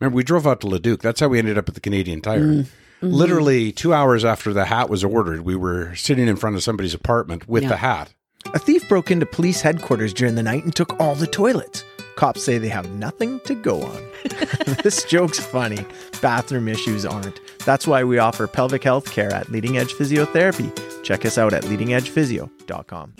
[0.00, 1.00] Remember, we drove out to Leduc.
[1.02, 2.40] That's how we ended up at the Canadian Tire.
[2.40, 3.06] Mm-hmm.
[3.06, 6.94] Literally two hours after the hat was ordered, we were sitting in front of somebody's
[6.94, 7.70] apartment with Yeah.
[7.70, 8.12] the hat.
[8.52, 11.84] A thief broke into police headquarters during the night and took all the toilets.
[12.16, 14.02] Cops say they have nothing to go on.
[14.82, 15.84] this joke's funny.
[16.22, 17.40] Bathroom issues aren't.
[17.64, 20.70] That's why we offer pelvic health care at Leading Edge Physiotherapy.
[21.02, 23.14] Check us out at leadingedgephysio.com.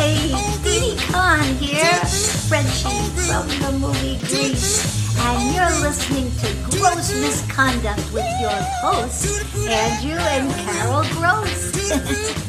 [0.00, 2.04] Hi, Didi Conn here,
[2.48, 2.88] Frenchie
[3.26, 9.26] from the movie Grease, and you're listening to Gross Misconduct with your hosts,
[9.66, 11.68] Andrew and Carol Gross.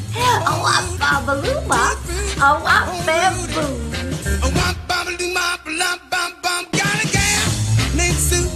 [4.42, 7.48] a wop babaluma, blam bam bam, got a gal
[7.96, 8.50] named Sue.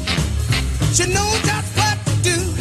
[0.93, 2.53] She knows wop bamboo.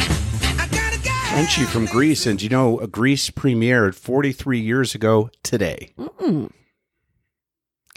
[1.31, 5.93] Frenchie from Grease, and you know, Grease premiered 43 years ago today.
[5.97, 6.51] Mm.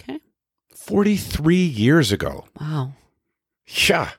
[0.00, 0.20] Okay.
[0.74, 2.46] 43 years ago.
[2.60, 2.92] Wow.
[3.66, 4.10] Yeah.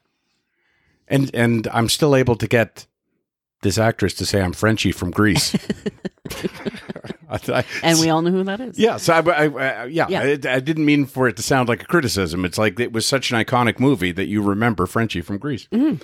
[1.07, 2.85] And and I'm still able to get
[3.61, 5.55] this actress to say I'm Frenchie from Grease.
[7.29, 8.77] I- I- And we all know who that is.
[8.77, 10.21] Yeah, so I, yeah, Yeah.
[10.21, 12.45] I, I didn't mean for it to sound like a criticism.
[12.45, 15.67] It's like it was such an iconic movie that you remember Frenchie from Grease.
[15.71, 16.03] Mm-hmm.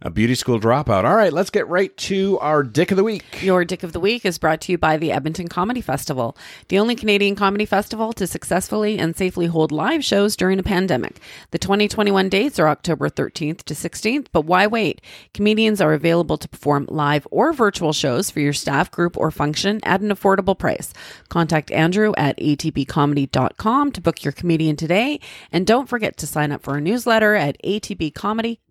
[0.00, 1.02] A beauty school dropout.
[1.02, 3.42] All right, let's get right to our dick of the week.
[3.42, 6.36] Your Dick of the Week is brought to you by the Edmonton Comedy Festival,
[6.68, 11.18] the only Canadian comedy festival to successfully and safely hold live shows during a pandemic.
[11.50, 15.00] The 2021 dates are October 13th to 16th, but why wait?
[15.34, 19.80] Comedians are available to perform live or virtual shows for your staff, group, or function
[19.82, 20.92] at an affordable price.
[21.28, 25.18] Contact Andrew at atbcomedy.com to book your comedian today,
[25.50, 28.67] and don't forget to sign up for our newsletter at atbcomedy.com.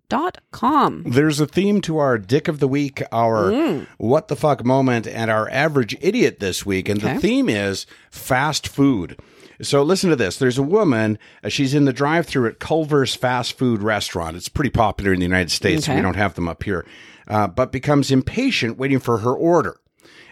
[1.06, 3.86] There's a theme to our dick of the week, our Mm.
[3.98, 6.88] what the fuck moment, and our average idiot this week.
[6.88, 7.14] And Okay.
[7.14, 9.18] the theme is fast food.
[9.60, 10.36] So listen to this.
[10.38, 11.18] There's a woman.
[11.42, 14.36] Uh, she's in the drive-through at Culver's fast food restaurant.
[14.36, 15.88] It's pretty popular in the United States.
[15.88, 15.96] Okay.
[15.96, 16.86] We don't have them up here,
[17.26, 19.76] uh, but becomes impatient waiting for her order.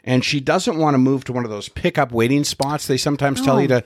[0.04, 3.40] And she doesn't want to move to one of those pickup waiting spots they sometimes
[3.42, 3.84] tell you to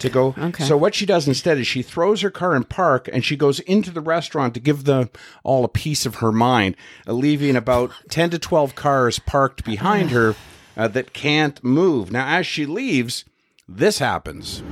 [0.00, 0.34] to go.
[0.36, 0.64] Oh, Okay.
[0.64, 3.60] So what she does instead is she throws her car in park and she goes
[3.60, 5.10] into the restaurant to give them
[5.44, 6.74] all a piece of her mind,
[7.06, 10.34] uh, leaving about ten to twelve cars parked behind her
[10.76, 12.10] uh, that can't move.
[12.10, 13.24] Now, as she leaves,
[13.68, 14.62] this happens.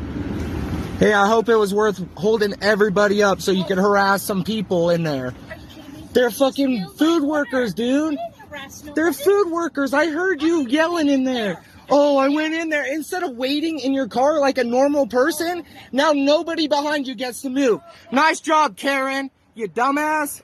[0.98, 4.90] Hey, I hope it was worth holding everybody up so you could harass some people
[4.90, 5.32] in there.
[6.12, 8.18] They're fucking food workers, dude.
[8.94, 9.92] They're food workers.
[9.94, 11.62] I heard you yelling in there.
[11.90, 12.84] Oh, I went in there.
[12.92, 17.14] Instead of waiting in your car like a normal oh, person, now nobody behind you
[17.14, 17.80] gets to move.
[18.12, 19.30] Nice job, Karen.
[19.54, 20.42] You dumbass.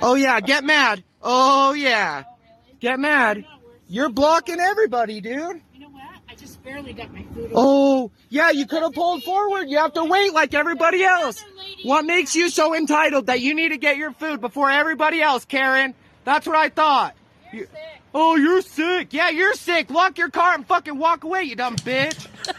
[0.00, 1.02] Oh, yeah, get mad.
[1.20, 2.24] Oh, yeah.
[2.26, 2.34] Oh,
[2.80, 3.44] get mad.
[3.88, 5.60] You're blocking everybody, dude.
[5.72, 6.02] You know what?
[6.28, 7.52] I just barely got my food.
[7.54, 9.64] Oh, yeah, you could have pulled forward.
[9.68, 11.44] You have to wait like everybody else.
[11.82, 15.44] What makes you so entitled that you need to get your food before everybody else,
[15.44, 15.94] Karen?
[16.24, 17.14] That's what I thought.
[17.52, 17.68] You-
[18.14, 19.12] oh, you're sick.
[19.12, 19.90] Yeah, you're sick.
[19.90, 22.26] Lock your car and fucking walk away, you dumb bitch.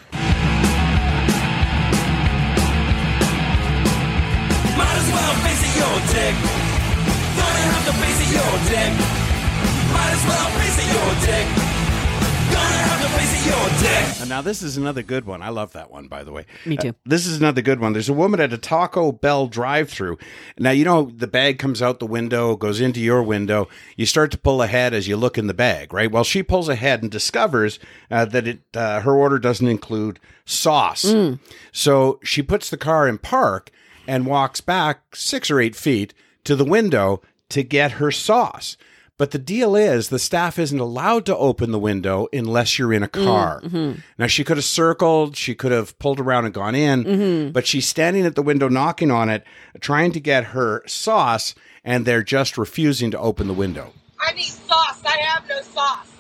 [4.78, 6.36] Might as well face it, your dick.
[7.36, 8.94] Gonna have to face it, your dick.
[9.94, 11.65] Might as well face it, your dick.
[14.26, 15.44] And now this is another good one.
[15.44, 16.46] I love that one, by the way.
[16.66, 16.90] Me too.
[16.90, 17.94] Uh, this is another good one.
[17.94, 20.18] There's a woman at a Taco Bell drive-through.
[20.58, 23.68] Now you know the bag comes out the window, goes into your window.
[23.98, 26.12] You start to pull ahead as you look in the bag, right?
[26.12, 27.78] Well, she pulls ahead and discovers
[28.10, 31.06] uh, that it uh, her order doesn't include sauce.
[31.72, 33.70] So she puts the car in park
[34.08, 36.16] and walks back six or eight feet
[36.46, 38.76] to the window to get her sauce.
[39.18, 43.02] But the deal is, the staff isn't allowed to open the window unless you're in
[43.02, 43.62] a mm, car.
[43.62, 44.02] Mm-hmm.
[44.18, 47.52] Now, she could have circled, she could have pulled around and gone in, mm-hmm.
[47.52, 49.46] but she's standing at the window knocking on it,
[49.80, 53.94] trying to get her sauce, and they're just refusing to open the window.
[54.20, 55.02] I need sauce.
[55.06, 56.12] I have no sauce.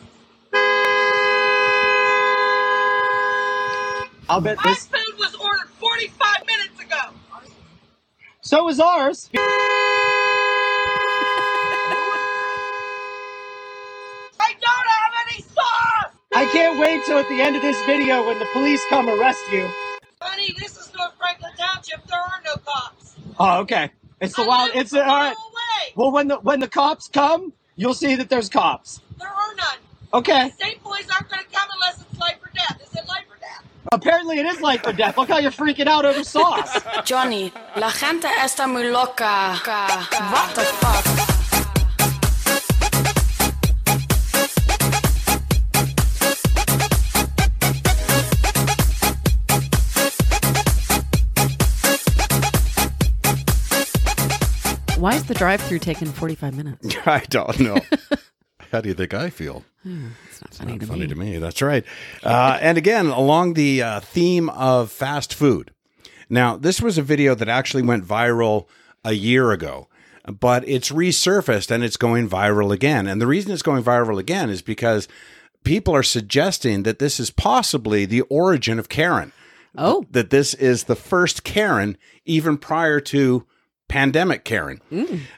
[4.29, 4.87] I'll bet My this.
[4.87, 7.11] food was ordered 45 minutes ago.
[8.41, 9.29] So is ours.
[16.35, 19.41] I can't wait till at the end of this video when the police come arrest
[19.51, 19.67] you.
[20.21, 22.05] Honey, this is North Franklin Township.
[22.07, 23.15] There are no cops.
[23.39, 23.89] Oh, okay.
[24.19, 24.71] It's the I wild.
[24.75, 25.35] It's the, all right.
[25.35, 25.93] away.
[25.95, 29.01] Well, when the when the cops come, you'll see that there's cops.
[29.17, 29.77] There are none.
[30.13, 30.47] Okay.
[30.49, 32.81] The State police aren't going to come unless it's life or death.
[32.81, 33.63] Is it life or death?
[33.91, 35.17] Apparently, it is life or death.
[35.17, 36.79] Look how you're freaking out over sauce.
[37.05, 39.55] Johnny, la gente está muy loca.
[39.61, 41.44] What the fuck?
[55.05, 56.95] Why is the drive-through taking 45 minutes?
[57.05, 57.77] I don't know.
[58.71, 59.63] How do you think I feel?
[59.83, 61.07] It's not funny to Funny me.
[61.07, 61.37] to me.
[61.37, 61.85] That's right.
[62.23, 65.69] Uh, and again, along the uh, theme of fast food.
[66.27, 68.65] Now, this was a video that actually went viral
[69.03, 69.89] a year ago,
[70.27, 73.05] but it's resurfaced and it's going viral again.
[73.05, 75.07] And the reason it's going viral again is because
[75.63, 79.33] people are suggesting that this is possibly the origin of Karen.
[79.77, 80.07] Oh.
[80.09, 83.45] That this is the first Karen, even prior to
[83.87, 84.81] pandemic Karen.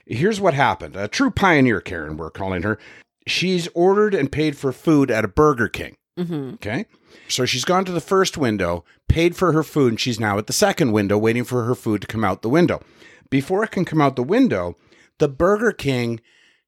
[0.05, 0.95] Here's what happened.
[0.95, 2.77] A true pioneer Karen, we're calling her.
[3.25, 5.97] She's ordered and paid for food at a Burger King.
[6.17, 6.55] Mm-hmm.
[6.55, 6.85] Okay.
[7.27, 10.47] So she's gone to the first window, paid for her food, and she's now at
[10.47, 12.81] the second window waiting for her food to come out the window.
[13.29, 14.75] Before it can come out the window,
[15.19, 16.21] the Burger King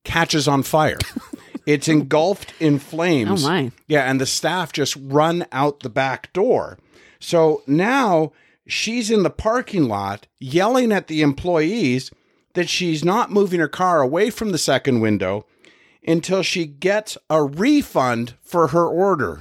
[0.03, 0.97] catches on fire.
[1.65, 3.45] it's engulfed in flames.
[3.45, 3.71] Oh, my.
[3.87, 6.77] Yeah, and the staff just run out the back door.
[7.19, 8.31] So now
[8.71, 12.11] she's in the parking lot yelling at the employees
[12.53, 15.45] that she's not moving her car away from the second window
[16.07, 19.39] until she gets a refund for her order.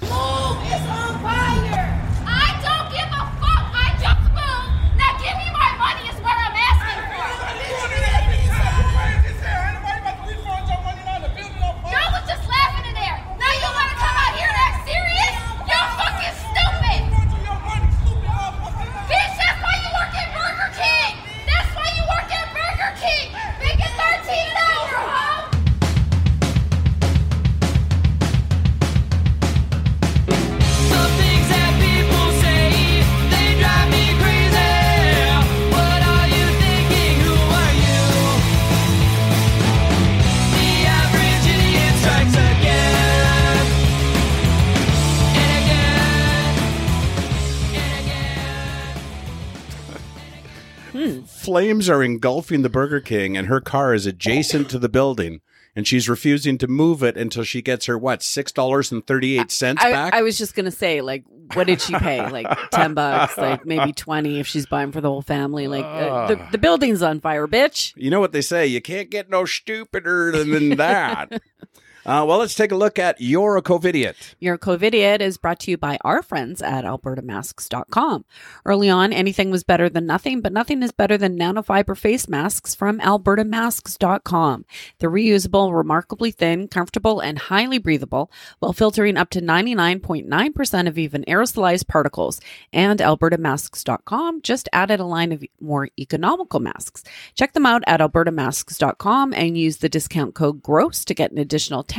[51.49, 55.41] Flames are engulfing the Burger King, and her car is adjacent to the building.
[55.75, 59.39] And she's refusing to move it until she gets her what six dollars and thirty
[59.39, 60.13] eight cents I, back.
[60.13, 61.25] I was just gonna say, like,
[61.55, 62.21] what did she pay?
[62.31, 65.69] Like ten bucks, like maybe twenty if she's buying for the whole family.
[65.69, 67.95] Like uh, the the building's on fire, bitch.
[67.97, 68.67] You know what they say?
[68.67, 71.33] You can't get no stupider than that.
[72.09, 74.15] Uh, well, let's take a look at You're a COVIDiot.
[74.41, 78.25] Your COVIDiot is brought to you by our friends at albertamasks.com.
[78.65, 82.75] Early on, anything was better than nothing, but nothing is better than nanofiber face masks
[82.75, 84.65] from albertamasks.com.
[84.99, 91.25] They're reusable, remarkably thin, comfortable, and highly breathable, while filtering up to 99.9% of even
[91.29, 92.41] aerosolized particles.
[92.73, 97.05] And albertamasks.com just added a line of more economical masks.
[97.35, 101.85] Check them out at albertamasks.com and use the discount code GROSS to get an additional
[101.85, 101.98] 10%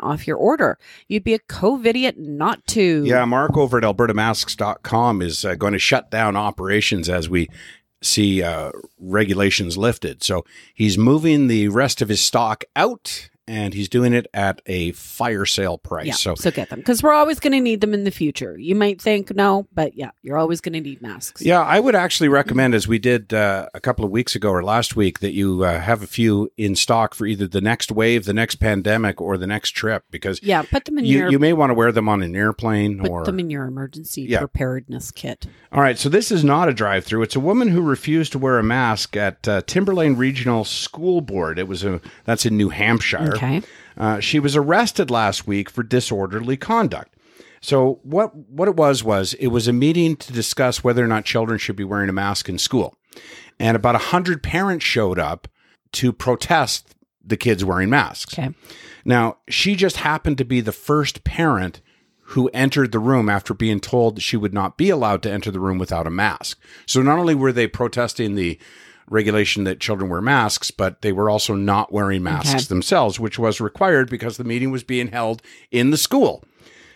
[0.00, 0.78] off your order.
[1.08, 3.04] You'd be a COVIDiot not to.
[3.04, 7.48] Yeah, Mark over at albertamasks.com is uh, going to shut down operations as we
[8.02, 10.22] see uh, regulations lifted.
[10.22, 10.44] So
[10.74, 15.44] he's moving the rest of his stock out and he's doing it at a fire
[15.44, 16.06] sale price.
[16.06, 18.58] Yeah, so so, get them because we're always going to need them in the future.
[18.58, 21.42] You might think no, but yeah, you're always going to need masks.
[21.42, 24.62] Yeah, I would actually recommend, as we did uh, a couple of weeks ago or
[24.62, 28.24] last week, that you uh, have a few in stock for either the next wave,
[28.24, 31.38] the next pandemic, or the next trip, because Yeah, put them in you, your you
[31.38, 33.24] may want to wear them on an airplane or put or.
[33.24, 34.38] them in your emergency Yeah.
[34.40, 35.46] preparedness kit.
[35.72, 37.22] All right, so this is not a drive-through.
[37.22, 41.58] It's a woman who refused to wear a mask at uh, Timberlane Regional School Board.
[41.58, 43.32] It was a that's in New Hampshire.
[43.42, 43.62] Okay.
[43.96, 47.14] Uh, she was arrested last week for disorderly conduct.
[47.60, 51.24] So what what it was was it was a meeting to discuss whether or not
[51.24, 52.94] children should be wearing a mask in school,
[53.58, 55.48] and about a hundred parents showed up
[55.92, 58.38] to protest the kids wearing masks.
[58.38, 58.54] Okay.
[59.04, 61.82] Now she just happened to be the first parent
[62.30, 65.50] who entered the room after being told that she would not be allowed to enter
[65.50, 66.60] the room without a mask.
[66.86, 68.58] So not only were they protesting the
[69.10, 72.64] regulation that children wear masks, but they were also not wearing masks Okay.
[72.64, 76.42] themselves, which was required because the meeting was being held in the school.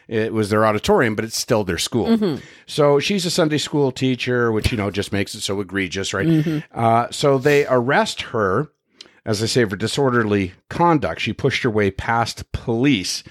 [0.07, 2.07] It was their auditorium, but it's still their school.
[2.17, 2.41] Mhm.
[2.67, 6.63] So she's a Sunday school teacher, which you know just makes it so egregious, right?
[6.73, 8.69] Uh, so they arrest her,
[9.25, 11.21] as I say, for disorderly conduct.
[11.23, 13.25] She pushed her way past police.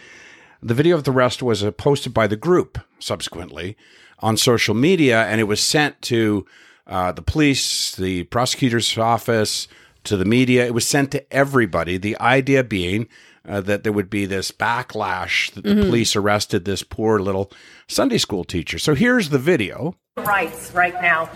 [0.61, 3.77] The video of the arrest was uh, posted by the group subsequently
[4.19, 6.45] on social media, and it was sent to
[6.87, 9.67] uh, the police, the prosecutor's office,
[10.03, 10.65] to the media.
[10.65, 11.97] It was sent to everybody.
[11.97, 13.07] The idea being
[13.47, 15.85] uh, that there would be this backlash that the Mhm.
[15.85, 17.51] police arrested this poor little
[17.87, 18.79] Sunday school teacher.
[18.79, 19.95] So here's the video.
[20.17, 21.29] rights right now.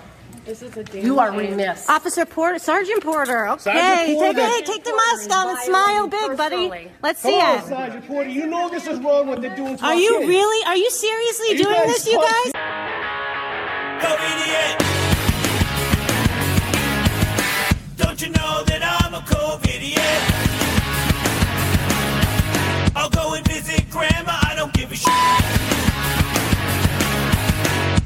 [0.46, 1.90] This is a You are remiss.
[1.90, 3.48] Officer Porter, Sergeant Porter.
[3.50, 4.40] Okay, Sergeant Porter.
[4.40, 4.66] take it.
[4.66, 6.72] Take the mask down and smile big, buddy.
[7.04, 7.66] Let's see Come on, it.
[7.68, 10.28] Sergeant Porter, you know this is wrong what they're doing to Are you kids.
[10.30, 10.66] really?
[10.68, 12.54] Are you seriously Are doing guys this, you fuck- guys?
[17.98, 20.22] Don't you know that I'm a COVIDiot?
[22.96, 25.12] I'll go and visit grandma, I don't give a shit.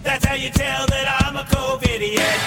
[0.03, 2.39] That's how you tell that I'm a COVIDiot.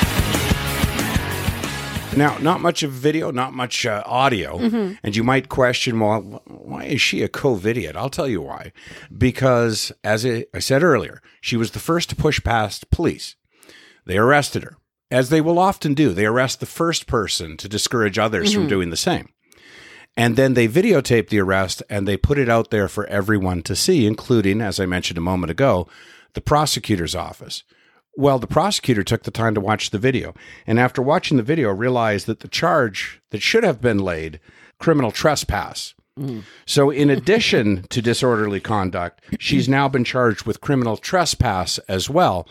[2.16, 4.59] Now, not much of video, not much uh, audio.
[4.59, 4.99] Mhm.
[5.03, 7.97] And you might question, well, why is she a COVIDiot?
[7.97, 8.72] I'll tell you why.
[9.16, 13.34] Because, as I I said earlier, she was the first to push past police.
[14.07, 14.76] They arrested her,
[15.14, 16.12] as they will often do.
[16.12, 18.68] They arrest the first person to discourage others from Mhm.
[18.68, 19.28] doing the same.
[20.16, 23.76] And then they videotape the arrest and they put it out there for everyone to
[23.76, 25.88] see, including, as I mentioned a moment ago,
[26.34, 27.62] the prosecutor's office.
[28.16, 30.34] Well, the prosecutor took the time to watch the video,
[30.68, 34.38] and after watching the video, realized that the charge that should have been laid,
[34.78, 35.94] criminal trespass.
[36.64, 42.46] So, in addition to disorderly conduct, she's now been charged with criminal trespass as well.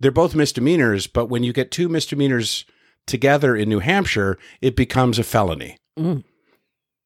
[0.00, 2.64] They're both misdemeanors, but when you get two misdemeanors
[3.06, 5.76] together in New Hampshire, it becomes a felony.
[5.98, 6.24] Mm.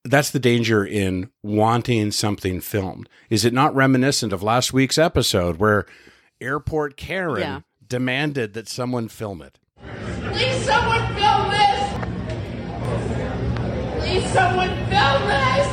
[0.04, 3.08] That's the danger in wanting something filmed.
[3.30, 5.86] Is it not reminiscent of last week's episode where
[6.40, 7.60] Airport Karen Yeah.
[7.86, 9.58] demanded that someone film it?
[10.32, 11.80] Please, someone film this!
[13.98, 15.68] Please, someone film this!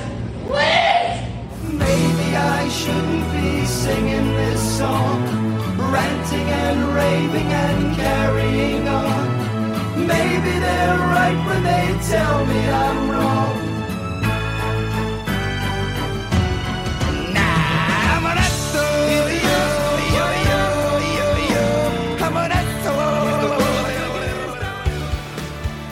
[0.47, 1.73] Please!
[1.73, 5.50] Maybe I shouldn't be singing this song,
[5.89, 10.07] ranting and raving and carrying on.
[10.07, 13.70] Maybe they're right when they tell me I'm wrong.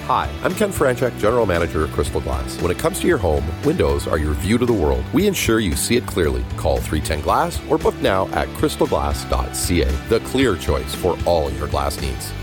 [0.10, 2.60] Hi, I'm Ken Franchek, General Manager of Crystal Glass.
[2.64, 5.06] When it comes to your home, windows are your view to the world.
[5.14, 6.44] We ensure you see it clearly.
[6.58, 12.02] Call 310 Glass or book now at crystalglass.ca, the clear choice for all your glass
[12.02, 12.34] needs.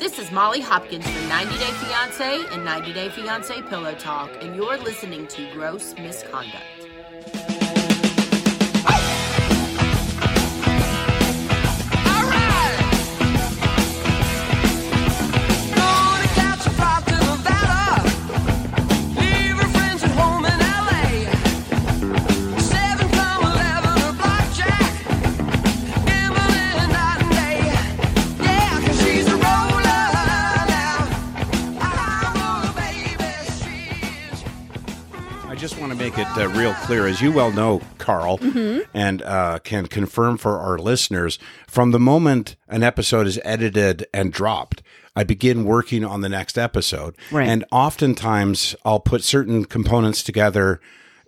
[0.00, 4.56] This is Molly Hopkins from 90 Day Fiance and 90 Day Fiance Pillow Talk, and
[4.56, 6.79] you're listening to Gross Misconduct.
[36.36, 38.84] Uh, real clear, as you well know, Carl, Mhm.
[38.94, 41.38] and uh, can confirm for our listeners.
[41.66, 44.82] From the moment an episode is edited and dropped,
[45.16, 47.48] I begin working on the next episode, Right.
[47.48, 50.80] and oftentimes I'll put certain components together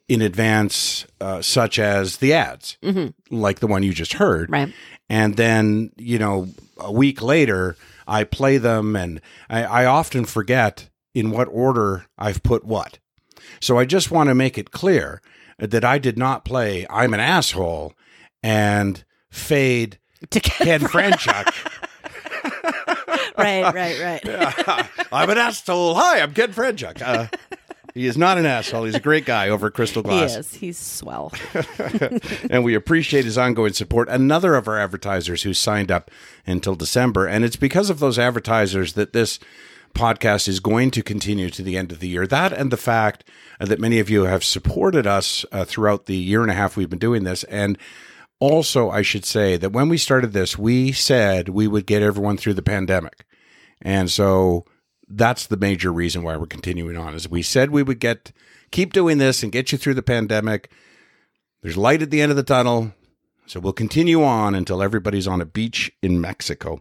[0.09, 3.12] in advance, uh, such as the ads, Mhm.
[3.30, 4.72] like the one you just heard, Right.
[5.11, 6.48] and then you know
[6.78, 7.76] a week later
[8.07, 12.98] I play them, and I, I often forget in what order I've put what.
[13.62, 15.22] So I just want to make it clear
[15.56, 17.92] that I did not play I'm an asshole
[18.42, 20.00] and fade
[20.30, 21.46] to Ken Franchuk.
[23.38, 24.88] right, right, right.
[25.12, 25.94] I'm an asshole.
[25.94, 27.00] Hi, I'm Ken Franchuk.
[27.00, 27.28] Uh,
[27.94, 28.82] he is not an asshole.
[28.82, 30.36] He's a great guy over at Crystal He Glass.
[30.36, 30.54] is.
[30.54, 31.32] He's swell.
[32.50, 34.08] and we appreciate his ongoing support.
[34.08, 36.10] Another of our advertisers who signed up
[36.48, 37.26] until December.
[37.28, 39.38] And it's because of those advertisers that this
[39.95, 42.26] podcast is going to continue to the end of the year.
[42.26, 43.28] That and the fact
[43.59, 46.90] that many of you have supported us uh, throughout the year and a half we've
[46.90, 47.45] been doing this.
[47.45, 47.78] And
[48.40, 52.36] also, I should say that when we started this, we said we would get everyone
[52.36, 53.24] through the pandemic.
[53.80, 54.64] And so
[55.09, 58.32] that's the major reason why we're continuing on is we said we would get
[58.70, 60.72] keep doing this and get you through the pandemic.
[61.62, 62.93] There's light at the end of the tunnel.
[63.53, 66.80] So we'll continue on until everybody's on a beach in Mexico.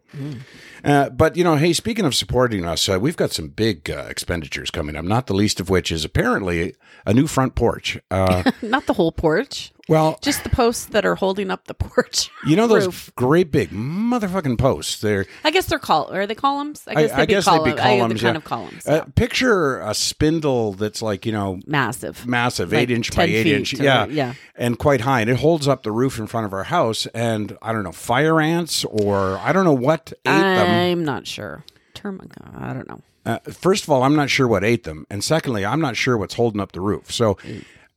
[0.85, 4.05] Uh, but, you know, hey, speaking of supporting us, uh, we've got some big uh,
[4.09, 6.73] expenditures coming up, not the least of which is apparently
[7.05, 7.99] a new front porch.
[8.09, 9.73] Uh, Not the whole porch.
[9.89, 12.29] Well, Just the posts that are holding up the porch.
[12.45, 13.11] you know those roof.
[13.15, 15.01] great big motherfucking posts?
[15.01, 16.13] They're I guess they're col.
[16.13, 16.83] Are they columns?
[16.87, 18.21] I I, guess I they'd be guess column- they'd be I- columns.
[18.21, 18.37] kind yeah.
[18.37, 18.87] of columns.
[18.87, 23.47] Uh, picture a spindle that's like you know massive, massive, Like eight inch by eight
[23.47, 24.33] inch, yeah, yeah.
[24.55, 27.05] and quite high, and it holds up the roof in front of our house.
[27.07, 30.69] And I don't know, fire ants or I don't know what ate them.
[30.69, 31.63] I'm not sure.
[31.93, 32.31] Termite.
[32.55, 33.01] I don't know.
[33.25, 36.17] Uh, first of all, I'm not sure what ate them, and secondly, I'm not sure
[36.17, 37.11] what's holding up the roof.
[37.11, 37.37] So.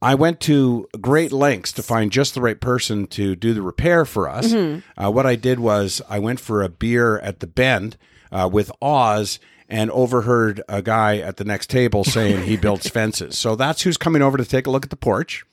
[0.05, 4.05] I went to great lengths to find just the right person to do the repair
[4.05, 4.53] for us.
[4.53, 4.83] Mhm.
[4.97, 7.97] Uh, what I did was I went for a beer at the Bend
[8.31, 9.39] uh, with Oz
[9.69, 13.39] and overheard a guy at the next table saying he builds fences.
[13.39, 15.45] So that's who's coming over to take a look at the porch.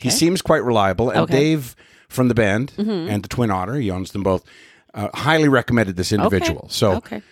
[0.00, 1.10] He seems quite reliable.
[1.10, 1.34] And Okay.
[1.38, 1.76] Dave
[2.08, 3.08] from the Bend Mhm.
[3.10, 4.42] and the Twin Otter, he owns them both,
[4.94, 6.62] uh, highly recommended this individual.
[6.64, 6.72] Okay.
[6.74, 7.22] So okay.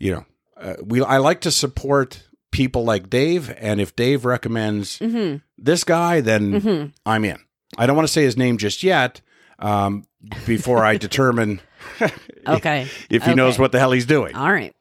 [0.00, 0.24] you know,
[0.60, 5.40] uh, we I like to support people like Dave, and if Dave recommends Mhm.
[5.58, 6.92] this guy, then Mhm.
[7.06, 7.38] I'm in.
[7.78, 9.20] I don't want to say his name just yet,
[9.60, 10.04] um,
[10.46, 11.60] before I determine
[12.46, 12.86] Okay.
[13.08, 14.34] if he knows what the hell he's doing.
[14.34, 14.74] All right.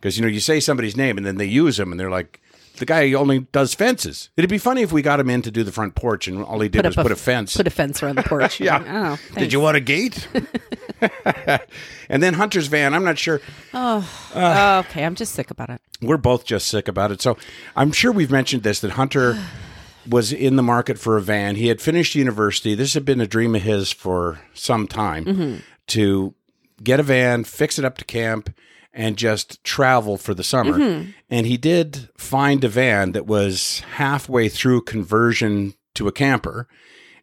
[0.00, 2.40] Because you know, you say somebody's name and then they use him, and they're like.
[2.76, 4.30] The guy only does fences.
[4.36, 6.58] It'd be funny if we got him in to do the front porch, and all
[6.60, 7.56] he did Put was a put a fence.
[7.56, 8.58] Put a fence around the porch.
[8.58, 9.16] Yeah.
[9.16, 10.26] Oh, Did you want a gate?
[12.08, 12.94] and then Hunter's van.
[12.94, 13.40] I'm not sure.
[13.72, 15.04] Oh, Uh, okay.
[15.04, 15.80] I'm just sick about it.
[16.02, 17.22] We're both just sick about it.
[17.22, 17.36] So
[17.76, 19.38] I'm sure we've mentioned this that Hunter
[20.08, 21.56] was in the market for a van.
[21.56, 22.74] He had finished university.
[22.74, 25.62] This had been a dream of his for some time Mhm.
[25.88, 26.34] to
[26.82, 28.54] get a van, fix it up to camp,
[28.94, 30.78] and just travel for the summer.
[30.78, 31.14] Mhm.
[31.28, 36.68] And he did find a van that was halfway through conversion to a camper.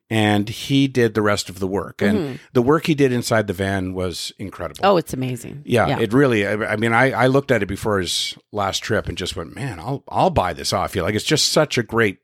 [0.10, 2.02] And he did the rest of the work.
[2.02, 2.40] And Mhm.
[2.52, 4.82] the work he did inside the van was incredible.
[4.84, 5.62] Oh, it's amazing.
[5.64, 6.46] Yeah, it really.
[6.46, 9.56] I, I mean, I, I looked at it before his last trip and just went,
[9.56, 11.02] man, I'll I'll buy this off you.
[11.04, 12.18] Like it's just such a great.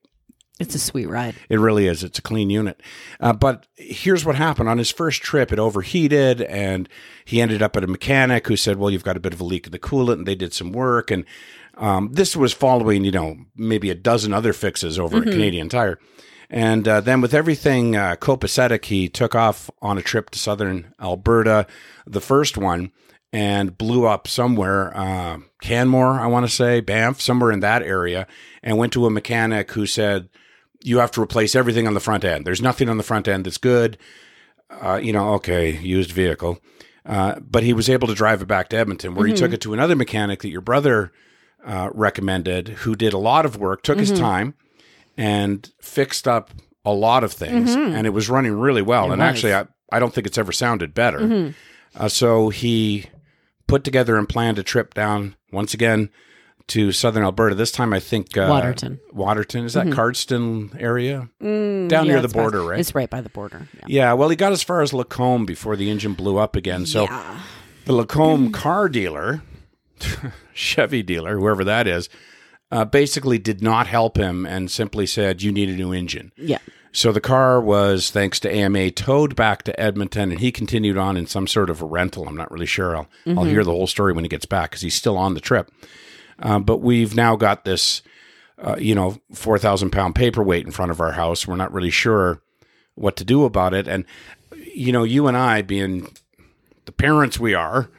[0.60, 1.36] It's a sweet ride.
[1.50, 2.04] It really is.
[2.04, 2.82] It's a clean unit.
[3.20, 6.90] Uh, but here's what happened on his first trip: it overheated, and
[7.26, 9.44] he ended up at a mechanic who said, "Well, you've got a bit of a
[9.44, 11.12] leak in the coolant," and they did some work.
[11.12, 11.26] And
[11.78, 15.28] um, this was following, you know, maybe a dozen other fixes over Mhm.
[15.28, 16.00] at Canadian Tire.
[16.50, 20.94] And uh, then, with everything uh, copacetic, he took off on a trip to southern
[21.00, 21.68] Alberta,
[22.08, 22.92] the first one,
[23.34, 28.26] and blew up somewhere, uh, Canmore, I want to say, Banff, somewhere in that area,
[28.64, 30.30] and went to a mechanic who said,
[30.88, 32.46] You have to replace everything on the front end.
[32.46, 33.98] There's nothing on the front end that's good.
[34.70, 36.60] Uh, you know, okay, used vehicle.
[37.06, 39.32] Uh, but he was able to drive it back to Edmonton, where Mhm.
[39.32, 41.12] he took it to another mechanic that your brother
[41.66, 44.18] uh, recommended, who did a lot of work, took his Mhm.
[44.20, 44.54] time,
[45.18, 46.52] and fixed up
[46.86, 47.94] a lot of things, Mhm.
[47.94, 49.10] and it was running really well.
[49.10, 49.28] It and was.
[49.30, 51.20] actually, I, I don't think it's ever sounded better.
[51.20, 51.54] Mhm.
[51.96, 53.06] Uh, so he
[53.68, 56.10] put together and planned a trip down once again
[56.68, 57.56] to southern Alberta.
[57.56, 59.00] This time, I think uh, Waterton.
[59.14, 59.94] Waterton is that Mhm.
[59.94, 62.80] Cardston area Mm, down yeah, near the border, right?
[62.80, 63.68] It's right by the border.
[63.76, 63.84] Yeah.
[63.88, 66.86] Yeah, well, he got as far as Lacombe before the engine blew up again.
[66.86, 67.08] So
[67.86, 69.42] the Lacombe car dealer,
[70.54, 72.10] Chevy dealer, whoever that is,
[72.72, 76.58] uh, basically did not help him and simply said, "You need a new engine." Yeah.
[76.92, 81.16] So the car was, thanks to AMA, towed back to Edmonton, and he continued on
[81.16, 82.28] in some sort of a rental.
[82.28, 82.96] I'm not really sure.
[82.96, 83.50] I'll, I'll Mhm.
[83.50, 85.70] hear the whole story when he gets back because he's still on the trip.
[86.40, 88.02] Um, but we've now got this
[88.60, 91.48] uh, you know, 4,000 pound paperweight in front of our house.
[91.48, 92.42] We're not really sure
[92.96, 93.88] what to do about it.
[93.88, 94.04] And,
[94.74, 96.08] you know, you and I, being
[96.86, 97.90] the parents we are,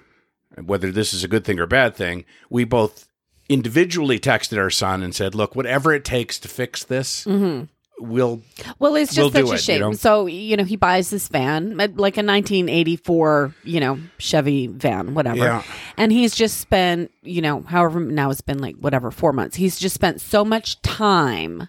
[0.61, 3.09] whether this is a good thing or bad thing, we both
[3.49, 7.69] individually texted our son and said, look, whatever it takes to fix this, Mhm.
[8.01, 8.43] We'll.
[8.79, 9.75] Well, it's just such a it, shame.
[9.77, 9.93] you know?
[9.93, 15.39] So you know, he buys this van, like a 1984, you know, Chevy van, whatever,
[15.39, 15.63] Yeah.
[15.97, 19.57] and he's just spent, you know, however now it's been like whatever four months.
[19.57, 21.69] He's just spent so much time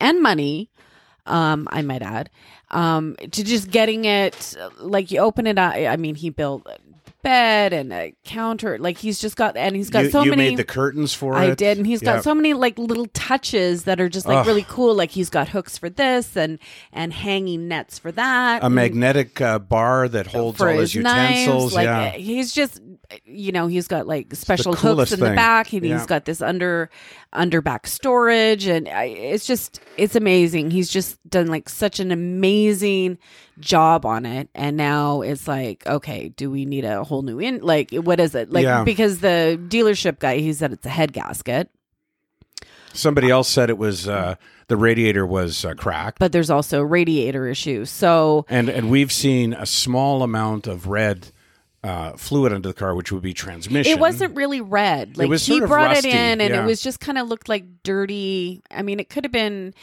[0.00, 0.70] and money,
[1.26, 2.30] um, I might add,
[2.70, 4.56] um, to just getting it.
[4.78, 5.74] Like you open it up.
[5.74, 6.66] I mean, he built
[7.22, 8.78] bed and a counter.
[8.78, 10.50] Like he's just got, and he's got you, so you many.
[10.50, 11.58] made the curtains for I it.
[11.58, 14.46] did, and he's got so many like little touches that are just like Ugh.
[14.46, 14.94] really cool.
[14.94, 16.58] Like he's got hooks for this and
[16.92, 18.62] and hanging nets for that.
[18.62, 21.72] a and magnetic uh, bar that holds all his utensils.
[21.72, 21.74] knives.
[21.74, 22.00] Like yeah.
[22.00, 22.80] uh, he's just,
[23.24, 25.98] you know, he's got like special hooks in the back, and Yeah.
[25.98, 26.90] he's got this under
[27.32, 30.70] under back storage, and I, it's just it's amazing.
[30.70, 33.18] He's just done like such an amazing
[33.60, 37.60] job on it, and now it's like, okay, do we need a whole new in?
[37.60, 38.50] Like, what is it?
[38.52, 38.84] Like Yeah.
[38.84, 41.70] because the dealership guy, he said it's a head gasket.
[42.94, 44.34] Somebody else said it was uh,
[44.68, 46.18] the radiator was uh, cracked.
[46.18, 47.88] but there's also radiator issues.
[47.88, 51.28] So And and we've seen a small amount of red
[51.84, 53.92] uh, fluid under the car, which would be transmission.
[53.92, 55.16] it wasn't really red.
[55.16, 56.62] Like was he brought rusty, it in, and yeah.
[56.62, 58.62] it was just kind of looked like dirty.
[58.70, 59.74] I mean, it could have been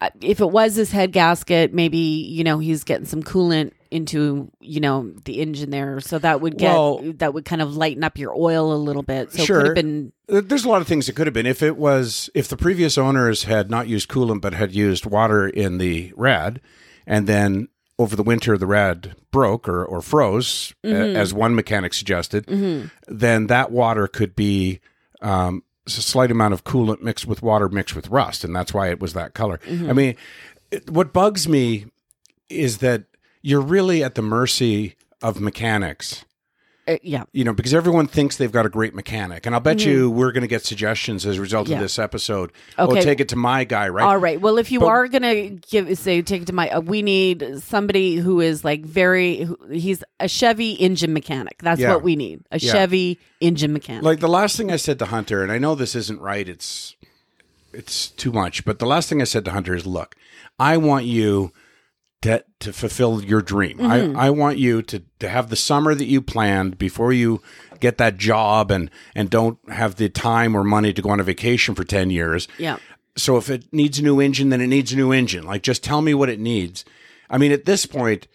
[0.00, 1.72] uh, if it was his head gasket.
[1.72, 6.40] Maybe you know he's getting some coolant into you know the engine there, so that
[6.40, 9.32] would get Well- that would kind of lighten up your oil a little bit.
[9.32, 9.56] So it sure.
[9.58, 11.46] could have been There's a lot of things it could have been.
[11.46, 15.46] If it was, if the previous owners had not used coolant but had used water
[15.46, 16.60] in the rad,
[17.06, 17.68] and then
[17.98, 21.14] over the winter the rad broke or, or froze, a- Mhm.
[21.16, 22.90] as one mechanic suggested, Mhm.
[23.08, 24.80] then that water could be
[25.22, 28.90] um, a slight amount of coolant mixed with water mixed with rust, and that's why
[28.90, 29.58] it was that color.
[29.66, 29.88] Mhm.
[29.88, 30.14] I mean,
[30.70, 31.86] it, what bugs me
[32.50, 33.04] is that
[33.40, 36.25] you're really at the mercy of mechanics
[36.88, 37.24] uh, yeah.
[37.32, 39.46] you know, because everyone thinks they've got a great mechanic.
[39.46, 39.86] And I'll bet Mhm.
[39.86, 41.76] you we're going to get suggestions as a result Yeah.
[41.76, 42.50] of this episode.
[42.50, 42.74] Okay.
[42.78, 43.02] Oh, Okay.
[43.02, 44.04] take it to my guy, right?
[44.04, 44.40] All right.
[44.40, 47.60] Well, if you But- are gonna give say take it to my, uh, we need
[47.62, 49.42] somebody who is like very.
[49.42, 51.58] Who, he's a Chevy engine mechanic.
[51.62, 51.92] That's Yeah.
[51.94, 52.40] what we need.
[52.52, 52.72] A Yeah.
[52.72, 54.02] Chevy engine mechanic.
[54.04, 56.94] Like the last thing I said to Hunter, and I know this isn't right, it's
[57.72, 60.14] it's too much, but the last thing I said to Hunter is look,
[60.58, 61.52] I want you
[62.26, 63.78] to to fulfill your dream.
[63.78, 64.16] Mhm.
[64.16, 67.40] I, I want you to to have the summer that you planned before you
[67.80, 71.24] get that job and and don't have the time or money to go on a
[71.24, 72.48] vacation for 10 years.
[72.58, 72.76] Yeah.
[73.16, 75.44] So if it needs a new engine, then it needs a new engine.
[75.44, 76.84] Like just tell me what it needs.
[77.30, 78.28] I mean, at this point,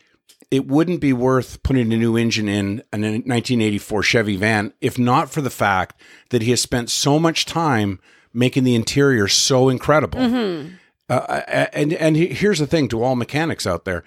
[0.49, 5.29] it wouldn't be worth putting a new engine in a 1984 Chevy van if not
[5.31, 7.99] for the fact that he has spent so much time
[8.33, 10.19] making the interior so incredible.
[10.19, 10.73] Mhm.
[11.11, 14.03] Uh, and and here's the thing to all mechanics out there,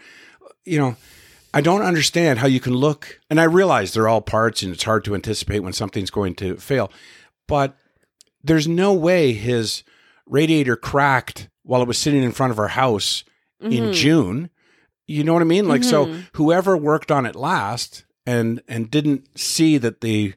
[0.64, 0.96] you know,
[1.52, 4.84] I don't understand how you can look, and I realize they're all parts, and it's
[4.84, 6.90] hard to anticipate when something's going to fail,
[7.46, 7.76] but
[8.42, 9.82] there's no way his
[10.26, 13.22] radiator cracked while it was sitting in front of our house
[13.60, 13.92] in Mhm.
[13.94, 14.50] June.
[15.06, 15.68] You know what I mean?
[15.68, 16.26] Like so, Mhm.
[16.34, 20.34] whoever worked on it last and and didn't see that the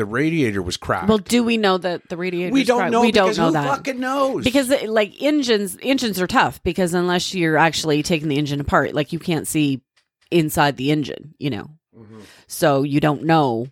[0.00, 1.08] the radiator was cracked.
[1.08, 2.54] Well, do we know that the radiator?
[2.54, 3.66] We don't know We don't know who that.
[3.66, 4.44] fucking knows?
[4.44, 9.12] Because like engines, engines are tough because unless you're actually taking the engine apart, like
[9.12, 9.82] you can't see
[10.30, 11.68] inside the engine, you know.
[11.94, 12.20] Mm-hmm.
[12.46, 13.66] So you don't know.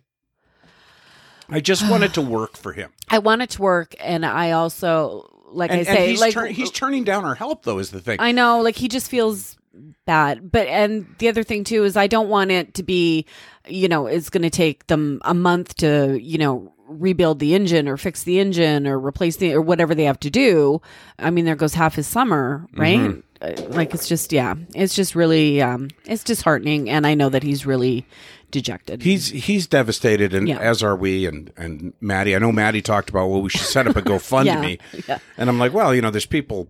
[1.49, 2.91] I just want it to work for him.
[3.09, 6.53] I want it to work, and I also like and, I say, he's, like turn-
[6.53, 8.17] he's turning down our help though is the thing.
[8.19, 9.57] I know, like he just feels
[10.05, 10.51] bad.
[10.51, 13.25] But and the other thing too is I don't want it to be,
[13.69, 17.87] you know, it's going to take them a month to, you know, rebuild the engine
[17.87, 20.81] or fix the engine or replace the or whatever they have to do.
[21.19, 22.99] I mean, there goes half his summer, right?
[22.99, 23.23] Mhm.
[23.41, 27.43] Uh, Like it's just yeah, it's just really um it's disheartening and I know that
[27.43, 28.05] he's really
[28.51, 29.03] dejected.
[29.03, 30.57] He's he's devastated, and Yeah.
[30.57, 31.25] as are we.
[31.27, 34.79] And and Maddie, I know Maddie talked about well, we should set up a GoFundMe,
[34.93, 35.19] Yeah, yeah.
[35.37, 36.67] and I'm like, well, you know, there's people,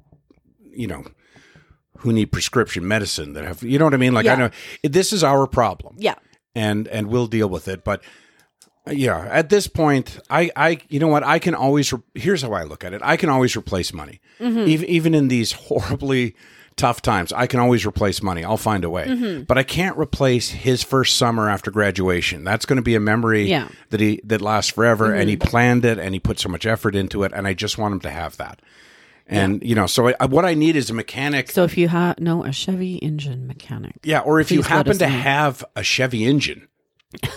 [0.72, 1.06] you know,
[2.00, 4.14] who need prescription medicine that have, you know what I mean?
[4.14, 4.50] Like I know
[4.84, 6.16] this is our problem, Yeah.
[6.60, 7.84] And and we'll deal with it.
[7.84, 8.02] But
[8.90, 12.54] yeah, at this point, I I you know what I can always re- here's how
[12.54, 13.02] I look at it.
[13.04, 14.68] I can always replace money, Mhm.
[14.68, 16.36] even even in these horribly
[16.76, 17.34] tough times.
[17.34, 18.44] I can always replace money.
[18.46, 19.46] I'll find a way, Mhm.
[19.48, 22.46] but I can't replace his first summer after graduation.
[22.46, 23.68] That's going to be a memory Yeah.
[23.90, 25.14] that he that lasts forever.
[25.14, 25.42] And he Mhm.
[25.42, 28.00] planned it, and he put so much effort into it, and I just want him
[28.02, 28.62] to have that.
[29.30, 31.52] And you know, so I, what I need is a mechanic.
[31.52, 35.08] So if you ha- know a Chevy engine mechanic, yeah, or if you happen to
[35.08, 35.14] know.
[35.14, 36.68] have a Chevy engine,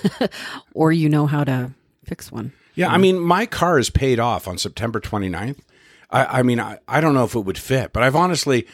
[0.75, 1.73] or you know how to
[2.05, 2.53] fix one.
[2.75, 5.59] Yeah, I mean, my car is paid off on September 29th.
[6.11, 8.67] I, I mean, I, I don't know if it would fit, but I've honestly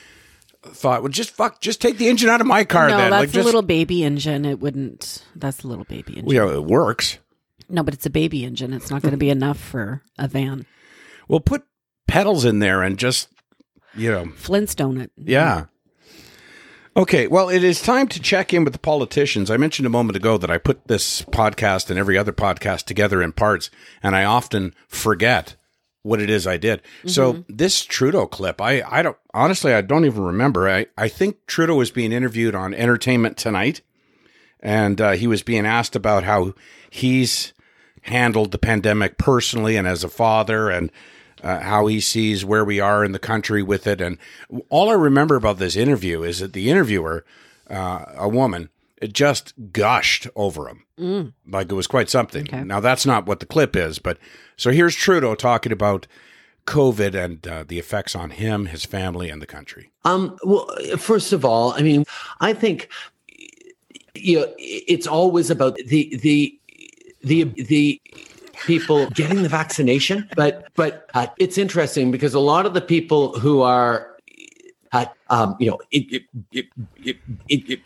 [0.63, 3.11] thought, well, just fuck, just take the engine out of my car no, then.
[3.11, 4.45] that's like, a just, little baby engine.
[4.45, 5.25] It wouldn't.
[5.35, 6.27] That's a little baby engine.
[6.27, 7.19] well, yeah, it works.
[7.69, 8.73] No, but it's a baby engine.
[8.73, 10.65] It's not going to be enough for a van.
[11.29, 11.65] Well, put
[12.09, 13.29] pedals in there and just,
[13.95, 15.13] you know, Flintstone it.
[15.17, 15.67] Yeah.
[16.97, 19.53] Okay, well, it is time to check in with the politicians.
[19.53, 23.23] I mentioned a moment ago that I put this podcast and every other podcast together
[23.23, 23.71] in parts,
[24.03, 25.55] and I often forget
[26.03, 26.83] what it is I did.
[27.07, 30.69] So this Trudeau clip, I, I don't honestly, I don't even remember.
[30.69, 33.83] I, I think Trudeau was being interviewed on Entertainment Tonight,
[34.59, 36.55] and uh, he was being asked about how
[36.91, 37.53] he's
[38.03, 40.91] handled the pandemic personally and as a father, and
[41.43, 44.01] uh, how he sees where we are in the country with it.
[44.01, 44.19] And
[44.69, 47.25] all I remember about this interview is that the interviewer,
[47.69, 48.71] uh, a woman,
[49.01, 50.85] it just gushed over him.
[50.99, 51.33] Mm.
[51.47, 52.49] Like it was quite something.
[52.67, 54.19] Now, that's not what the clip is, but
[54.57, 56.07] so here's Trudeau talking about
[56.67, 59.91] COVID and uh, the effects on him, his family, and the country.
[60.05, 60.69] Um, well,
[60.99, 62.05] first of all, I mean,
[62.41, 62.91] I think
[64.15, 66.59] you know it's always about the the
[67.23, 68.01] the the
[68.67, 73.39] people getting the vaccination, but but uh, it's interesting because a lot of the people
[73.39, 74.17] who are
[74.93, 76.67] uh, um, you know it, it,
[77.49, 77.81] it,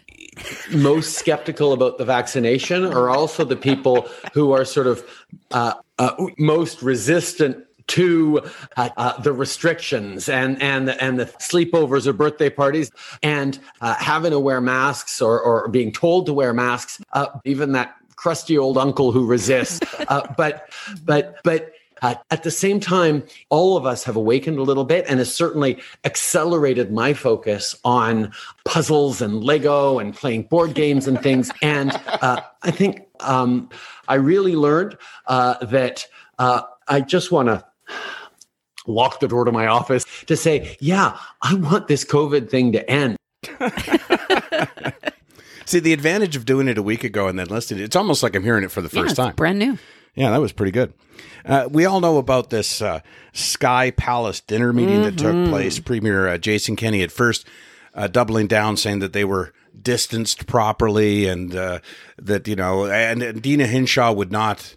[0.72, 5.04] most skeptical about the vaccination are also the people who are sort of
[5.50, 8.40] uh, uh, most resistant to
[8.76, 12.90] uh, uh, the restrictions and and and the sleepovers or birthday parties
[13.22, 17.02] and uh, having to wear masks or or being told to wear masks.
[17.12, 19.80] Uh, even that crusty old uncle who resists.
[20.08, 20.68] Uh, but
[21.04, 21.72] but but.
[22.02, 25.32] Uh, at the same time, all of us have awakened a little bit and has
[25.32, 28.32] certainly accelerated my focus on
[28.64, 31.52] puzzles and Lego and playing board games and things.
[31.62, 33.70] And uh, I think um,
[34.08, 34.98] I really learned
[35.28, 36.08] uh, that
[36.40, 37.64] uh, I just want to
[38.88, 42.90] lock the door to my office to say, yeah, I want this COVID thing to
[42.90, 43.16] end.
[45.64, 48.34] See, the advantage of doing it a week ago and then listening, it's almost like
[48.36, 49.34] I'm hearing it for the Yeah, first it's time.
[49.34, 49.78] brand new.
[50.14, 50.92] Yeah, that was pretty good.
[51.44, 53.00] Uh, we all know about this uh,
[53.32, 55.48] Sky Palace dinner meeting that took Mhm.
[55.48, 55.78] place.
[55.78, 57.46] Premier uh, Jason Kenney at first
[57.94, 61.78] uh, doubling down, saying that they were distanced properly, and uh,
[62.18, 64.76] that you know, and, and Deena Hinshaw would not.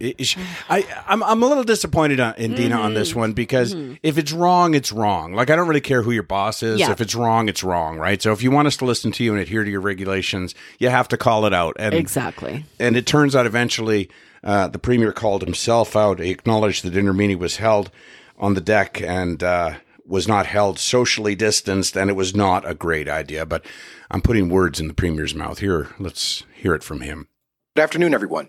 [0.00, 0.36] I- is-
[0.68, 4.32] I I'm I'm a little disappointed on, in Deena on this one because if it's
[4.32, 5.34] wrong, it's wrong.
[5.34, 6.80] Like I don't really care who your boss is.
[6.80, 6.90] Yeah.
[6.90, 8.20] If it's wrong, it's wrong, right?
[8.20, 10.88] So if you want us to listen to you and adhere to your regulations, you
[10.88, 11.76] have to call it out.
[11.78, 12.64] And Exactly.
[12.78, 14.08] and it turns out eventually
[14.42, 16.18] uh, the premier called himself out.
[16.18, 17.90] He acknowledged the dinner meeting was held
[18.38, 19.74] on the deck and uh,
[20.06, 23.44] was not held socially distanced, and it was not a great idea.
[23.44, 23.66] But
[24.10, 25.88] I'm putting words in the premier's mouth here.
[25.98, 27.28] Let's hear it from him.
[27.76, 28.48] Good afternoon, everyone.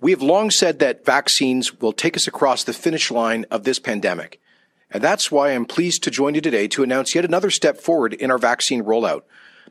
[0.00, 3.78] We have long said that vaccines will take us across the finish line of this
[3.78, 4.40] pandemic.
[4.90, 8.14] And that's why I'm pleased to join you today to announce yet another step forward
[8.14, 9.22] in our vaccine rollout.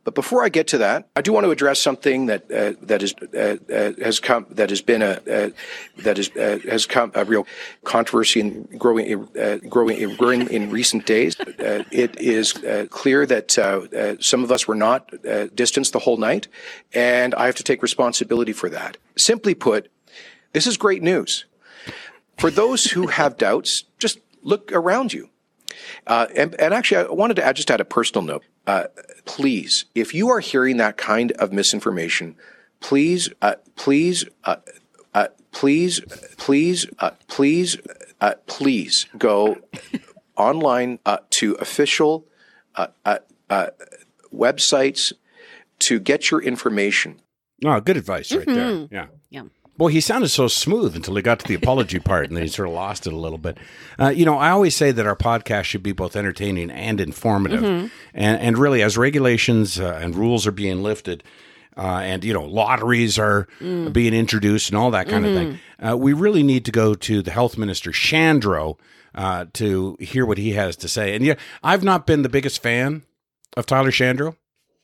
[0.03, 3.01] But before I get to that, I do want to address something that uh, that
[3.01, 5.49] is uh, uh, has come that has been a uh,
[5.99, 7.47] that is uh, has come a real
[7.85, 11.37] controversy in growing uh, growing growing in recent days.
[11.39, 12.53] It is
[12.89, 13.51] clear that
[14.19, 15.09] some of us were not
[15.55, 16.49] distanced the whole night,
[16.93, 18.97] and I have to take responsibility for that.
[19.15, 19.89] Simply put,
[20.53, 21.45] this is great news.
[22.37, 25.29] For those who have doubts, just look around you.
[26.07, 28.43] Uh, and, and actually, I wanted to add, just add a personal note.
[28.65, 28.85] Uh,
[29.25, 32.35] please, if you are hearing that kind of misinformation,
[32.79, 34.57] please, uh, please, uh,
[35.13, 35.99] uh, please,
[36.37, 37.77] please, uh, please,
[38.21, 39.57] uh, please go
[40.37, 42.25] online uh, to official
[42.75, 43.67] uh, uh, uh,
[44.33, 45.11] websites
[45.79, 47.19] to get your information.
[47.65, 48.55] Oh, good advice right there.
[48.71, 48.91] Mhm.
[48.91, 49.07] Yeah.
[49.75, 52.49] Boy, he sounded so smooth until he got to the apology part, and then he
[52.49, 53.57] sort of lost it a little bit.
[53.99, 57.61] Uh, you know, I always say that our podcast should be both entertaining and informative,
[57.61, 57.91] Mhm.
[58.13, 61.23] and and really, as regulations uh, and rules are being lifted,
[61.75, 63.91] uh, and you know, lotteries are Mm.
[63.91, 67.21] being introduced and all that kind of thing, uh, we really need to go to
[67.23, 68.77] the health minister Shandro
[69.15, 71.15] uh, to hear what he has to say.
[71.15, 73.03] And yeah, I've not been the biggest fan
[73.57, 74.35] of Tyler Shandro,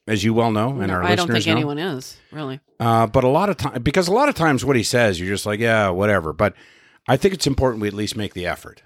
[0.10, 1.51] as you well know, and No, our I don't think know.
[1.51, 2.60] anyone is really.
[2.80, 5.30] Uh, but a lot of time, because a lot of times what he says, you're
[5.30, 6.34] just like, yeah, whatever.
[6.34, 6.55] But
[7.07, 8.82] I think it's important we at least make the effort.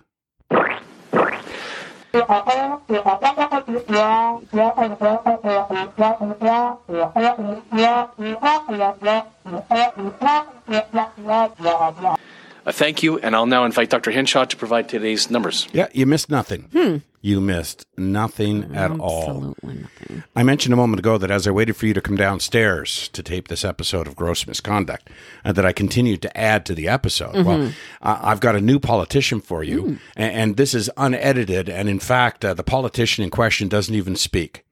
[12.65, 14.11] Uh, thank you, and I'll now invite Dr.
[14.11, 15.67] Hinshaw to provide today's numbers.
[15.73, 16.69] Yeah, you missed nothing.
[16.71, 16.97] Hmm.
[17.21, 19.21] You missed nothing at all.
[19.27, 20.23] Absolutely nothing.
[20.35, 23.23] I mentioned a moment ago that as I waited for you to come downstairs to
[23.23, 25.09] tape this episode of Gross Misconduct,
[25.45, 27.33] uh, that I continued to add to the episode.
[27.45, 27.73] Well, Mhm.
[28.01, 31.69] uh, I've got a new politician for you, a- and, this is unedited.
[31.69, 34.63] And in fact, uh, the politician in question doesn't even speak.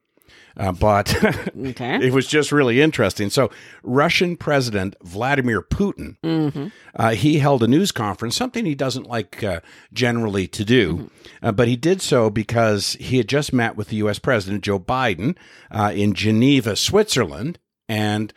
[0.57, 1.15] Uh, but
[1.57, 2.05] Okay.
[2.05, 3.29] it was just really interesting.
[3.29, 3.49] So,
[3.83, 6.67] Russian President Vladimir Putin, Mm-hmm.
[6.95, 9.61] uh, he held a news conference, something he doesn't like uh,
[9.93, 11.09] generally to do,
[11.41, 14.19] uh, but he did so because he had just met with the U.S.
[14.19, 15.35] President Joe Biden
[15.71, 18.33] uh, in Geneva, Switzerland, and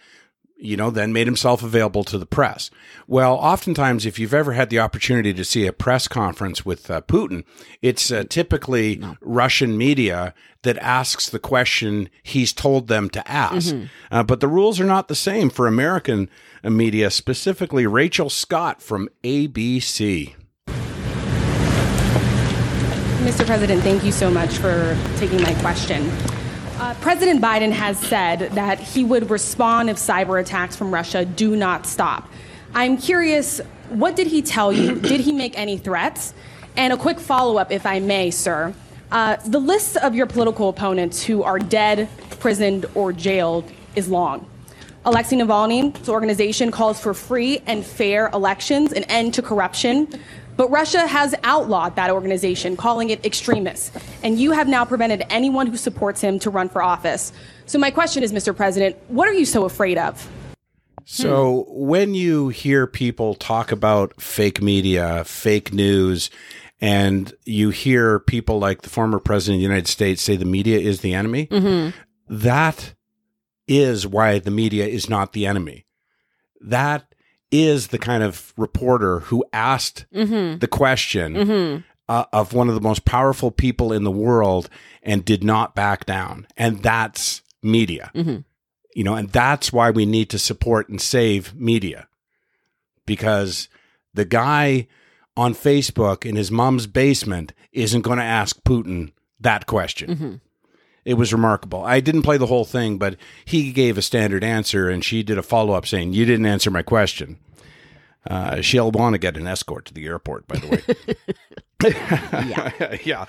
[0.65, 2.71] you know, then made himself available to the press.
[3.07, 7.03] Well, oftentimes, if you've ever had the opportunity to see a press conference with uh,
[7.03, 7.45] Putin,
[7.83, 13.75] it's uh, typically Russian media that asks the question he's told them to ask.
[13.75, 13.89] Mhm.
[14.11, 16.31] Uh, but the rules are not the same for American
[16.65, 20.35] uh, media, specifically Rachel Scott from ABC.
[23.25, 23.45] Mr.
[23.47, 26.11] President, thank you so much for taking my question.
[26.85, 31.57] Uh, President Biden has said that he would respond if cyber attacks from Russia do
[31.57, 32.29] not stop.
[32.75, 33.59] I'm curious,
[33.89, 34.95] what did he tell you?
[35.01, 36.35] did he make any threats?
[36.77, 38.75] And a quick follow up, if I may, sir.
[39.11, 42.07] Uh, the list of your political opponents who are dead,
[42.39, 43.65] prisoned, or jailed
[43.97, 44.47] is long.
[45.07, 50.07] Alexei Navalny's organization calls for free and fair elections, an end to corruption.
[50.57, 53.93] But Russia has outlawed that organization, calling it extremist.
[54.23, 57.33] And you have now prevented anyone who supports him to run for office.
[57.67, 58.55] So, my question is, Mr.
[58.55, 60.29] President, what are you so afraid of?
[61.07, 66.31] So when you hear people talk about fake media, fake news,
[66.81, 70.79] and you hear people like the former president of the United States say the media
[70.79, 71.93] is the enemy, Mhm.
[72.29, 72.95] that
[73.69, 75.85] is why the media is not the enemy.
[76.61, 77.14] That
[77.51, 80.61] is the kind of reporter who asked Mhm.
[80.61, 81.85] the question Mhm.
[82.09, 84.69] uh, of one of the most powerful people in the world
[85.03, 86.47] and did not back down.
[86.57, 88.11] And that's media.
[88.15, 88.45] Mhm.
[88.95, 92.09] You know, and that's why we need to support and save media.
[93.07, 93.69] Because
[94.13, 94.87] the guy
[95.37, 100.41] on Facebook in his mom's basement isn't going to ask Putin that question.
[101.05, 101.85] It was remarkable.
[101.85, 105.39] I didn't play the whole thing, but he gave a standard answer and she did
[105.39, 107.39] a follow up saying, You didn't answer my question.
[108.29, 111.35] Uh, she'll want to get an escort to the airport, by the way.
[111.85, 112.97] yeah.
[113.05, 113.25] yeah.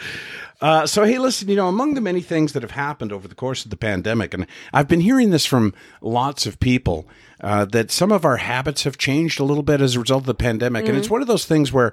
[0.61, 3.35] Uh, so, hey, listen, you know, among the many things that have happened over the
[3.35, 7.09] course of the pandemic, and I've been hearing this from lots of people,
[7.41, 10.27] uh, that some of our habits have changed a little bit as a result of
[10.27, 10.87] the pandemic.
[10.87, 11.91] And it's one of those things where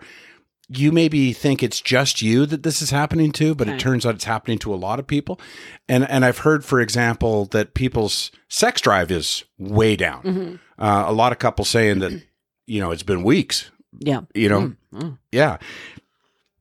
[0.74, 4.14] you maybe think it's just you that this is happening to, but it turns out
[4.14, 5.40] it's happening to a lot of people.
[5.88, 10.22] And and I've heard, for example, that people's sex drive is way down.
[10.22, 10.58] Mhm.
[10.78, 12.22] Uh, a lot of couples saying that,
[12.66, 13.70] you know, it's been weeks.
[13.98, 14.22] Yeah.
[14.34, 15.18] You know, Mm, mm.
[15.30, 15.58] yeah.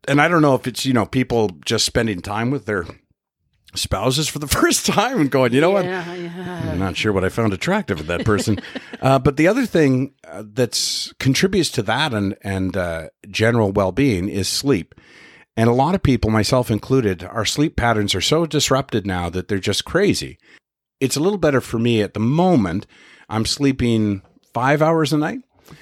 [0.07, 2.86] And I don't know if it's, you know, people just spending time with their
[3.76, 5.86] spouses for the first time and going, you know what?
[5.86, 6.72] Yeah, yeah.
[6.72, 8.59] I'm not sure what I found attractive in that person.
[9.01, 13.91] uh, but the other thing uh, that's contributes to that and and uh, general well
[13.91, 14.95] being is sleep.
[15.57, 19.47] And a lot of people, myself included, our sleep patterns are so disrupted now that
[19.49, 20.38] they're just crazy.
[20.99, 22.88] It's a little better for me at the moment.
[23.30, 24.22] I'm sleeping
[24.53, 25.39] five hours a night,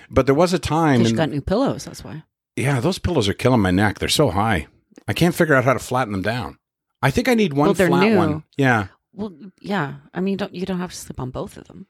[0.10, 1.02] but there was a time.
[1.02, 2.24] You got new pillows, that's why.
[2.56, 4.00] yeah, those pillows are killing my neck.
[4.00, 4.68] They're so high.
[5.08, 6.59] I can't figure out how to flatten them down.
[7.02, 8.18] I think I need one Well, flat new.
[8.18, 8.44] one.
[8.58, 8.88] Yeah.
[9.14, 9.96] Well, yeah.
[10.14, 11.88] I mean, don't you don't have to sleep on both of them.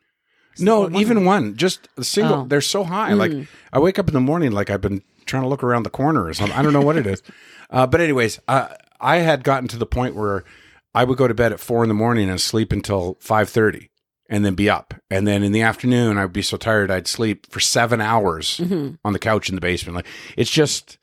[0.60, 1.56] No, on one even one.
[1.56, 2.42] Just a single.
[2.42, 2.46] Oh.
[2.48, 3.14] They're so high.
[3.14, 3.48] Like Mm.
[3.74, 6.26] I wake up in the morning like I've been trying to look around the corner
[6.26, 6.58] or something.
[6.58, 7.22] I don't know what it is.
[7.72, 8.68] Uh, but anyways, uh,
[9.00, 10.44] I had gotten to the point where
[10.96, 13.92] I would go to bed at four in the morning and sleep until five thirty,
[14.28, 14.96] and then be up.
[15.12, 18.98] And then in the afternoon, I'd be so tired I'd sleep for seven hours Mhm.
[19.06, 19.98] on the couch in the basement.
[19.98, 20.98] Like it's just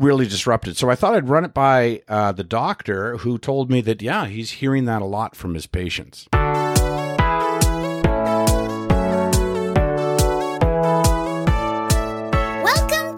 [0.00, 0.76] really disrupted.
[0.76, 4.26] So I thought I'd run it by uh, the doctor, who told me that yeah,
[4.26, 6.26] he's hearing that a lot from his patients.
[6.32, 6.56] Welcome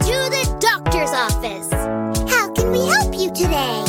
[0.00, 1.72] to the doctor's office.
[2.30, 3.84] How can we help you today?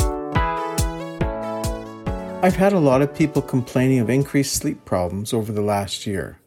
[2.42, 6.38] I've had a lot of people complaining of increased sleep problems over the last year.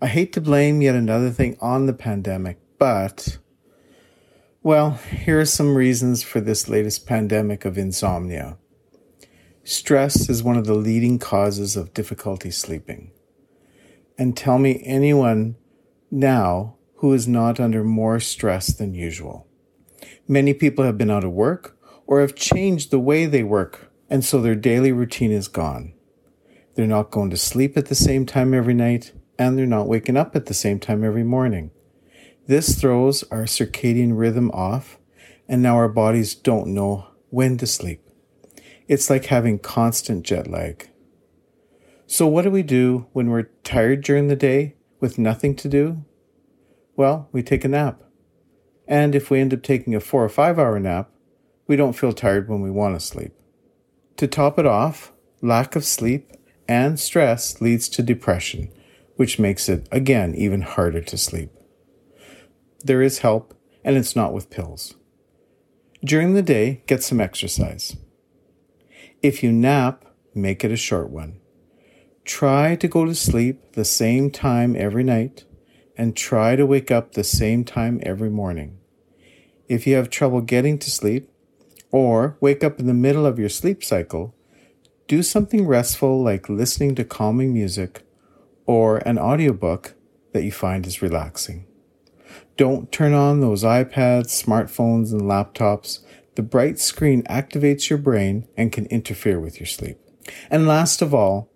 [0.00, 3.38] I hate to blame yet another thing on the pandemic, but,
[4.62, 8.58] well, here are some reasons for this latest pandemic of insomnia.
[9.62, 13.12] Stress is one of the leading causes of difficulty sleeping.
[14.16, 15.56] And tell me anyone
[16.10, 19.46] now who is not under more stress than usual.
[20.26, 24.24] Many people have been out of work or have changed the way they work, and
[24.24, 25.92] so their daily routine is gone.
[26.74, 30.16] They're not going to sleep at the same time every night, and they're not waking
[30.16, 31.70] up at the same time every morning.
[32.48, 34.98] This throws our circadian rhythm off,
[35.46, 38.00] and now our bodies don't know when to sleep.
[38.88, 40.88] It's like having constant jet lag.
[42.06, 46.06] So, what do we do when we're tired during the day with nothing to do?
[46.96, 48.02] Well, we take a nap.
[48.86, 51.10] And if we end up taking a four or five hour nap,
[51.66, 53.34] we don't feel tired when we want to sleep.
[54.16, 56.32] To top it off, lack of sleep
[56.66, 58.72] and stress leads to depression,
[59.16, 61.50] which makes it, again, even harder to sleep.
[62.84, 63.54] There is help,
[63.84, 64.94] and it's not with pills.
[66.04, 67.96] During the day, get some exercise.
[69.20, 71.40] If you nap, make it a short one.
[72.24, 75.44] Try to go to sleep the same time every night
[75.96, 78.78] and try to wake up the same time every morning.
[79.68, 81.28] If you have trouble getting to sleep
[81.90, 84.36] or wake up in the middle of your sleep cycle,
[85.08, 88.02] do something restful like listening to calming music
[88.66, 89.94] or an audiobook
[90.32, 91.66] that you find is relaxing.
[92.58, 96.00] Don't turn on those iPads, smartphones, and laptops.
[96.34, 99.96] The bright screen activates your brain and can interfere with your sleep.
[100.50, 101.52] And last of all,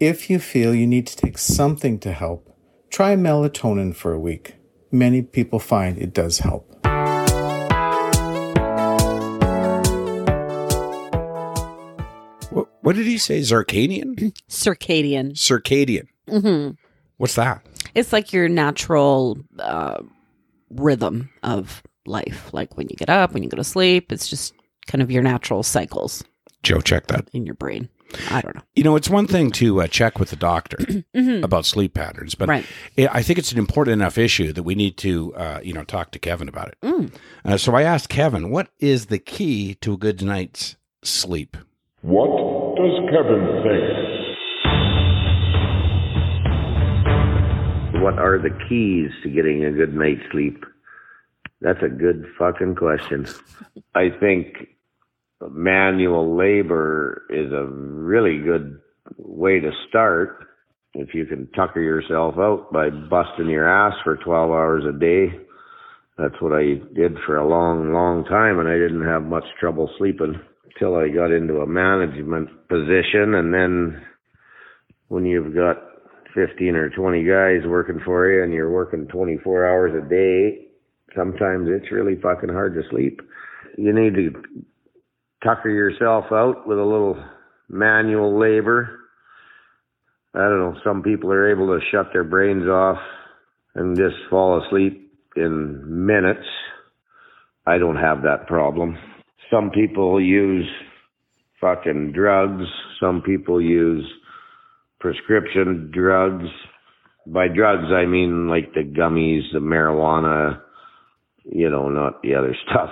[0.00, 2.56] if you feel you need to take something to help,
[2.88, 4.54] try melatonin for a week.
[4.90, 6.66] Many people find it does help.
[12.50, 13.40] What, what did he say?
[13.40, 14.32] Circadian?
[14.48, 15.32] Circadian.
[15.34, 16.06] Circadian.
[16.30, 16.70] hmm
[17.18, 17.62] What's that?
[17.94, 20.00] It's like your natural uh,
[20.70, 22.50] rhythm of life.
[22.52, 24.54] Like when you get up, when you go to sleep, it's just
[24.86, 26.24] kind of your natural cycles
[26.62, 27.28] Joe, check that.
[27.32, 27.88] in your brain.
[28.28, 28.62] I don't know.
[28.74, 30.76] You know, it's one thing to uh, check with the doctor
[31.16, 31.44] Mhm.
[31.44, 32.66] about sleep patterns, but Right.
[32.96, 35.84] it, I think it's an important enough issue that we need to, uh, you know,
[35.84, 36.78] talk to Kevin about it.
[36.82, 37.12] Mm.
[37.44, 41.56] Uh, so I asked Kevin, what is the key to a good night's sleep?
[42.02, 42.26] What
[42.76, 43.99] does Kevin think?
[48.00, 50.64] What are the keys to getting a good night's sleep?
[51.60, 53.26] That's a good fucking question.
[53.94, 54.68] I think
[55.50, 58.80] manual labor is a really good
[59.18, 60.46] way to start.
[60.94, 65.38] If you can tucker yourself out by busting your ass for 12 hours a day,
[66.16, 69.90] that's what I did for a long, long time, and I didn't have much trouble
[69.98, 70.40] sleeping
[70.78, 73.34] till I got into a management position.
[73.34, 74.02] And then
[75.08, 75.89] when you've got
[76.34, 80.66] 15 or 20 guys working for you and you're working 24 hours a day,
[81.16, 83.20] sometimes it's really fucking hard to sleep.
[83.76, 84.42] You need to
[85.42, 87.22] tucker yourself out with a little
[87.68, 88.98] manual labor.
[90.34, 92.98] I don't know, some people are able to shut their brains off
[93.74, 96.46] and just fall asleep in minutes.
[97.66, 98.96] I don't have that problem.
[99.50, 100.68] Some people use
[101.60, 102.64] fucking drugs.
[103.00, 104.04] Some people use
[105.00, 106.48] prescription drugs.
[107.26, 110.60] By drugs, I mean like the gummies, the marijuana,
[111.44, 112.90] you know, not the other stuff.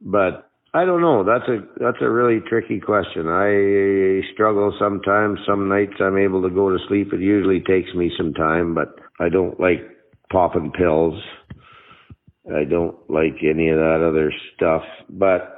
[0.00, 1.24] But I don't know.
[1.24, 3.26] That's a that's a really tricky question.
[3.26, 5.40] I struggle sometimes.
[5.46, 7.12] Some nights I'm able to go to sleep.
[7.12, 9.80] It usually takes me some time, but I don't like
[10.30, 11.20] popping pills.
[12.54, 14.82] I don't like any of that other stuff.
[15.08, 15.57] But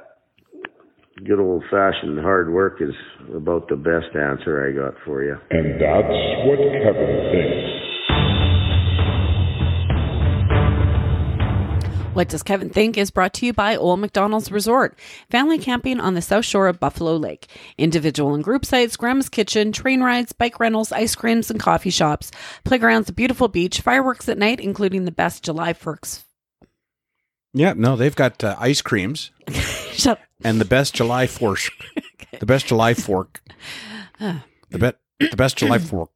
[1.25, 2.95] good old fashioned hard work is
[3.35, 5.37] about the best answer I got for you.
[5.51, 6.07] And that's
[6.47, 7.81] what Kevin thinks.
[12.13, 14.99] What Does Kevin Think is brought to you by Old McDonald's Resort.
[15.29, 17.47] Family camping on the south shore of Buffalo Lake.
[17.77, 22.29] Individual and group sites, Grandma's Kitchen, train rides, bike rentals, ice creams, and coffee shops.
[22.65, 26.25] Playgrounds, a beautiful beach, fireworks at night, including the best July fireworks.
[27.53, 29.31] Yeah, no, they've got uh, ice creams
[29.93, 31.59] Shut and the best July fork.
[32.39, 33.41] The best July fork.
[34.19, 34.45] Ah.
[34.71, 34.99] The bet.
[35.19, 36.09] The best July fork.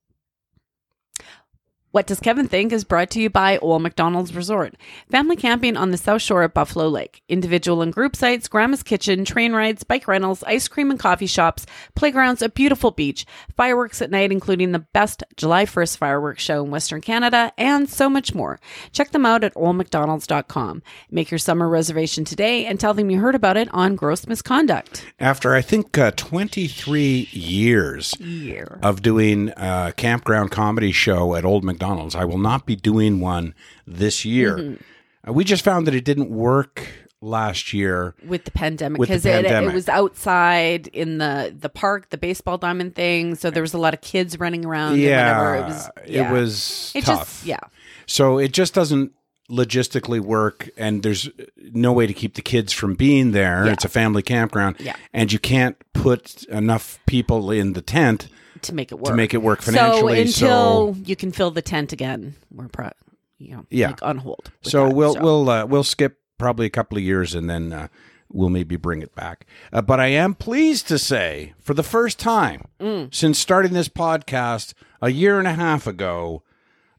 [1.95, 4.75] What Does Kevin Think is brought to you by Old McDonald's Resort.
[5.09, 7.23] Family camping on the south shore of Buffalo Lake.
[7.29, 11.65] Individual and group sites, Grandma's Kitchen, train rides, bike rentals, ice cream and coffee shops,
[11.95, 13.25] playgrounds, a beautiful beach,
[13.55, 18.09] fireworks at night, including the best July 1st fireworks show in Western Canada, and so
[18.09, 18.59] much more.
[18.91, 20.83] Check them out at oldmcdonalds.com.
[21.09, 25.05] Make your summer reservation today and tell them you heard about it on Gross Misconduct.
[25.17, 28.79] After I think uh, 23 years Year.
[28.83, 31.84] of doing a campground comedy show at Old McDonald's,
[32.15, 33.53] I will not be doing one
[33.87, 34.57] this year.
[34.57, 34.79] Mhm.
[35.27, 36.87] Uh, we just found that it didn't work
[37.21, 42.17] last year with the pandemic because it, it was outside in the the park, the
[42.17, 43.33] baseball diamond thing.
[43.35, 44.93] So there was a lot of kids running around.
[44.93, 45.89] and yeah, it was.
[46.07, 46.29] yeah.
[46.29, 47.19] it was It tough.
[47.19, 47.59] just yeah.
[48.05, 49.11] So it just doesn't
[49.49, 51.29] logistically work, and there's
[51.71, 53.65] no way to keep the kids from being there.
[53.65, 53.73] Yeah.
[53.73, 54.95] It's a family campground, Yeah.
[55.13, 58.27] and you can't put enough people in the tent
[58.65, 60.25] to make it work to make it work financially.
[60.27, 60.45] So
[60.89, 62.91] until you can fill the tent again, we're pro-
[63.37, 63.87] you know, Yeah.
[63.87, 64.51] like on hold.
[64.61, 67.87] So that, we'll we'll uh, we'll skip probably a couple of years and then uh,
[68.31, 69.45] we'll maybe bring it back.
[69.73, 73.13] Uh, but I am pleased to say, for the first time Mm.
[73.13, 76.43] since starting this podcast a year and a half ago,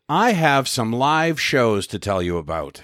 [0.09, 2.83] I have some live shows to tell you about.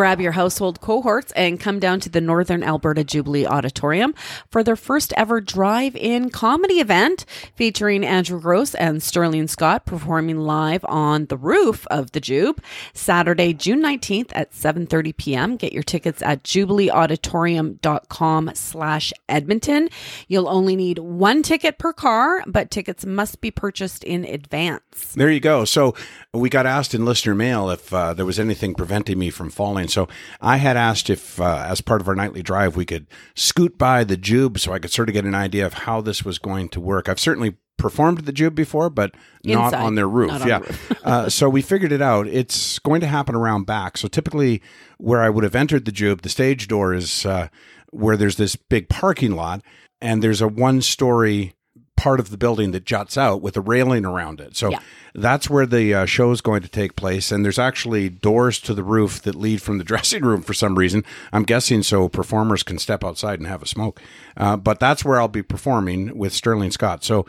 [0.00, 4.14] Grab your household cohorts and come down to the Northern Alberta Jubilee Auditorium
[4.50, 10.38] for their first ever drive in comedy event featuring Andrew Gross and Sterling Scott performing
[10.38, 12.62] live on the roof of the Jube
[12.94, 15.58] Saturday, June 19th at 7:30 p.m.
[15.58, 19.90] Get your tickets at jubileeauditorium.com slash Edmonton.
[20.28, 25.12] You'll only need one ticket per car, but tickets must be purchased in advance.
[25.14, 25.66] There you go.
[25.66, 25.94] So
[26.32, 29.89] we got asked in listener mail if uh, there was anything preventing me from falling.
[29.90, 30.08] So
[30.40, 34.04] I had asked if, uh, as part of our nightly drive, we could scoot by
[34.04, 36.68] the Jube so I could sort of get an idea of how this was going
[36.70, 37.08] to work.
[37.08, 39.14] I've certainly performed the Jube before, but
[39.44, 40.30] not on their roof.
[40.30, 40.58] on yeah.
[40.58, 40.92] the roof.
[41.04, 42.26] uh, so we figured it out.
[42.26, 43.96] It's going to happen around back.
[43.96, 44.62] So typically,
[44.98, 47.48] where I would have entered the Jube, the stage door is uh,
[47.90, 49.62] where there's this big parking lot,
[50.00, 51.54] and there's a one story
[52.00, 54.56] part of the building that juts out with a railing around it.
[54.56, 54.78] So Yeah.
[55.14, 57.30] that's where the uh, show is going to take place.
[57.30, 60.76] And there's actually doors to the roof that lead from the dressing room for some
[60.78, 61.04] reason.
[61.32, 64.00] I'm guessing so performers can step outside and have a smoke.
[64.36, 67.04] Uh, but that's where I'll be performing with Sterling Scott.
[67.04, 67.26] So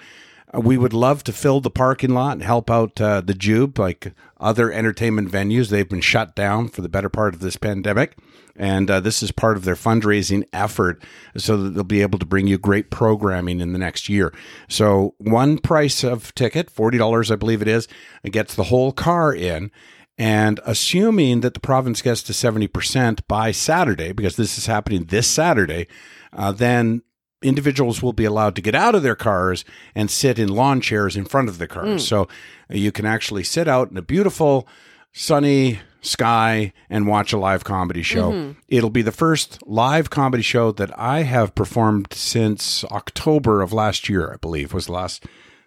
[0.54, 3.78] uh, we would love to fill the parking lot and help out uh, the Jube,
[3.80, 5.70] like other entertainment venues.
[5.70, 8.18] They've been shut down for the better part of this pandemic.
[8.62, 11.04] And uh, this is part of their fundraising effort
[11.36, 14.32] so that they'll be able to bring you great programming in the next year.
[14.70, 17.88] So, one price of ticket, $40, I believe it is,
[18.22, 19.72] it gets the whole car in.
[20.16, 25.26] And assuming that the province gets to 70% by Saturday, because this is happening this
[25.26, 25.88] Saturday,
[26.32, 27.02] uh, then
[27.42, 31.18] individuals will be allowed to get out of their cars and sit in lawn chairs
[31.18, 32.04] in front of the cars.
[32.04, 32.08] Mm.
[32.08, 32.28] So
[32.70, 34.68] you can actually sit out in a beautiful,
[35.12, 38.32] sunny sky and watch a live comedy show.
[38.32, 38.56] Mhm.
[38.68, 44.10] It'll be the first live comedy show that I have performed since October of last
[44.10, 45.26] year, I believe, was the last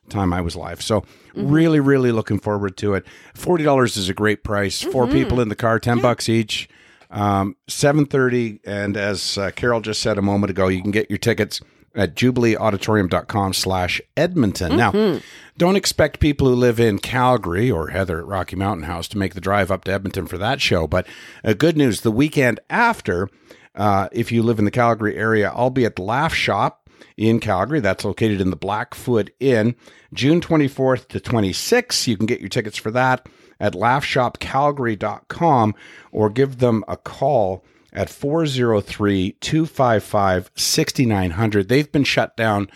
[0.08, 0.82] time I was live.
[0.82, 1.04] So
[1.34, 3.06] really, really looking forward to it.
[3.34, 4.82] Forty dollars is a great price.
[4.82, 5.12] 4 Mhm.
[5.12, 6.68] people in the car, ten bucks each.
[7.10, 11.08] Um, seven thirty, and as uh, Carol just said a moment ago, you can get
[11.10, 11.60] your tickets
[11.94, 14.76] at jubileeauditorium.com slash Edmonton.
[14.76, 15.22] Now, Mhm.
[15.56, 19.34] don't expect people who live in Calgary or Heather at Rocky Mountain House to make
[19.34, 20.86] the drive up to Edmonton for that show.
[20.86, 21.06] But
[21.44, 23.28] uh, good news, the weekend after,
[23.74, 27.38] uh, if you live in the Calgary area, I'll be at the Laugh Shop in
[27.40, 27.80] Calgary.
[27.80, 29.74] That's located in the Blackfoot Inn,
[30.12, 32.08] June 24th to 26th.
[32.08, 33.28] You can get your tickets for that
[33.60, 35.74] at laughshopcalgary.com
[36.12, 37.64] or give them a call
[37.94, 41.68] at 403 255 6900.
[41.68, 42.68] They've been shut down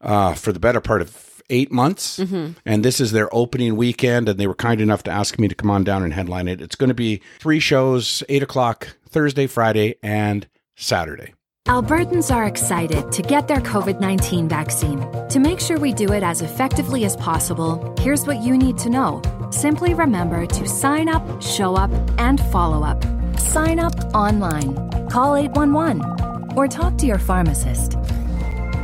[0.00, 2.18] uh, for the better part of eight months.
[2.18, 2.56] Mhm.
[2.64, 5.54] And this is their opening weekend, and they were kind enough to ask me to
[5.54, 6.60] come on down and headline it.
[6.60, 11.34] It's going to be three shows, 8 o'clock Thursday, Friday, and Saturday.
[11.68, 15.04] Albertans are excited to get their COVID 19 vaccine.
[15.30, 18.88] To make sure we do it as effectively as possible, here's what you need to
[18.88, 19.20] know.
[19.50, 23.04] Simply remember to sign up, show up, and follow up.
[23.38, 24.74] Sign up online,
[25.10, 27.92] call 811, or talk to your pharmacist.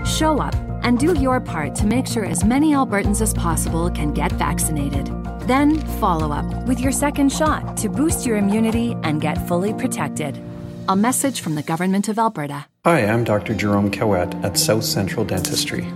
[0.05, 4.13] Show up and do your part to make sure as many Albertans as possible can
[4.13, 5.07] get vaccinated.
[5.47, 10.39] Then follow up with your second shot to boost your immunity and get fully protected.
[10.89, 12.67] A message from the Government of Alberta.
[12.85, 13.55] Hi, I'm Dr.
[13.55, 15.87] Jerome Cowett at South Central Dentistry.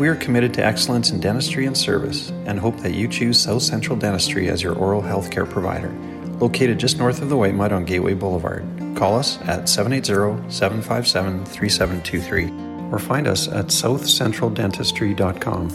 [0.00, 3.62] We are committed to excellence in dentistry and service and hope that you choose South
[3.62, 5.94] Central Dentistry as your oral health care provider.
[6.38, 8.64] Located just north of the White Mud on Gateway Boulevard.
[8.94, 15.70] Call us at 780 757 3723 or find us at southcentraldentistry.com.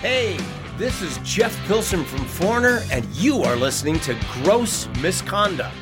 [0.00, 0.38] Hey,
[0.76, 5.74] this is Jeff Pilson from Foreigner, and you are listening to Gross Misconduct.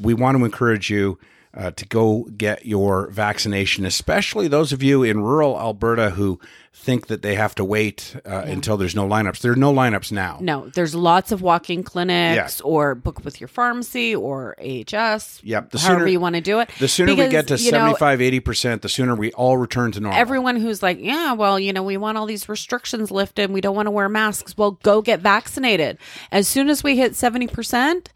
[0.00, 1.18] We want to encourage you
[1.54, 6.38] uh, to go get your vaccination, especially those of you in rural Alberta who
[6.74, 9.40] think that they have to wait uh, until there's no lineups.
[9.40, 10.36] There are no lineups now.
[10.42, 12.64] No, there's lots of walk-in clinics Yeah.
[12.66, 15.40] or book with your pharmacy or AHS.
[15.42, 15.70] Yep.
[15.70, 16.68] The however sooner you want to do it.
[16.78, 20.00] The sooner we get to you know, 75, 80%, the sooner we all return to
[20.00, 20.20] normal.
[20.20, 23.50] Everyone who's like, yeah, well, you know, we want all these restrictions lifted.
[23.50, 24.58] We don't want to wear masks.
[24.58, 25.96] Well, go get vaccinated.
[26.30, 28.08] As soon as we hit 70%,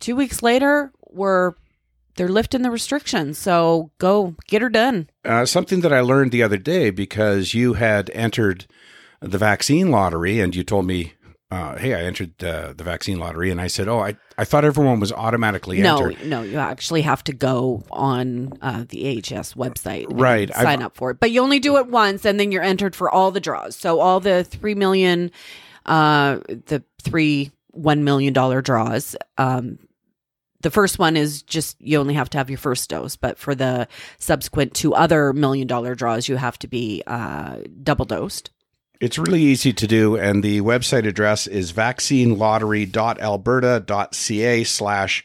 [0.00, 1.54] two weeks later, we're
[2.16, 3.38] they're lifting the restrictions.
[3.38, 5.08] So go get her done.
[5.24, 8.66] Uh, something that I learned the other day because you had entered
[9.20, 11.14] the vaccine lottery and you told me,
[11.50, 13.50] uh, hey, I entered uh, the vaccine lottery.
[13.50, 16.26] And I said, oh, I, I thought everyone was automatically No, entered.
[16.26, 20.82] no, you actually have to go on uh, the AHS website, and Right, I've- Sign
[20.82, 23.30] up for it, but you only do it once, and then you're entered for all
[23.30, 23.76] the draws.
[23.76, 25.30] So all the three million,
[25.86, 29.14] uh, the three one million dollar draws.
[29.38, 29.78] Um,
[30.62, 33.54] the first one is just you only have to have your first dose, but for
[33.54, 38.50] the subsequent two other million dollar draws, you have to be uh, double dosed.
[39.00, 45.24] It's really easy to do, and the website address is vaccinelottery.alberta.ca slash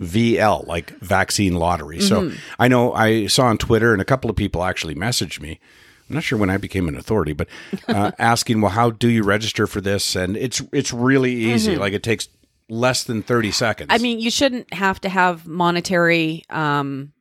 [0.00, 2.00] VL, like vaccine lottery.
[2.00, 2.38] So Mhm.
[2.58, 5.60] I know I saw on Twitter, and a couple of people actually messaged me.
[6.08, 7.46] I'm not sure when I became an authority, but
[7.88, 10.16] uh, asking, well, how do you register for this?
[10.16, 11.76] And it's it's really easy.
[11.76, 11.78] Mhm.
[11.78, 12.28] Like it takes
[12.68, 13.88] less than 30 seconds.
[13.92, 17.12] I mean, you shouldn't have to have monetary, um,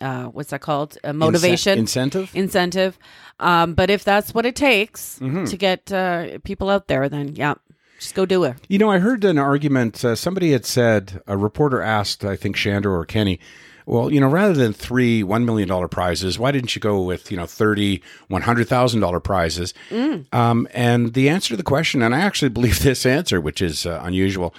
[0.00, 0.98] uh, what's that called?
[1.02, 2.30] Uh, motivation, incentive?
[2.34, 2.98] incentive.
[3.40, 5.48] Um, but if that's what it takes Mhm.
[5.50, 7.54] to get uh, people out there, then yeah,
[7.98, 8.56] just go do it.
[8.68, 10.04] You know, I heard an argument.
[10.04, 13.40] Uh, somebody had said, a reporter asked, I think Shandro or Kenney,
[13.86, 17.36] well, you know, rather than three $1 million prizes, why didn't you go with, you
[17.36, 19.74] know, 30 $100,000 prizes?
[19.90, 20.34] Mm.
[20.34, 23.86] Um, and the answer to the question, and I actually believe this answer, which is
[23.86, 24.54] uh, unusual,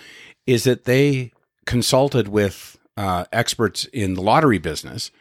[0.46, 1.34] is that they
[1.66, 5.12] consulted with uh, experts in the lottery business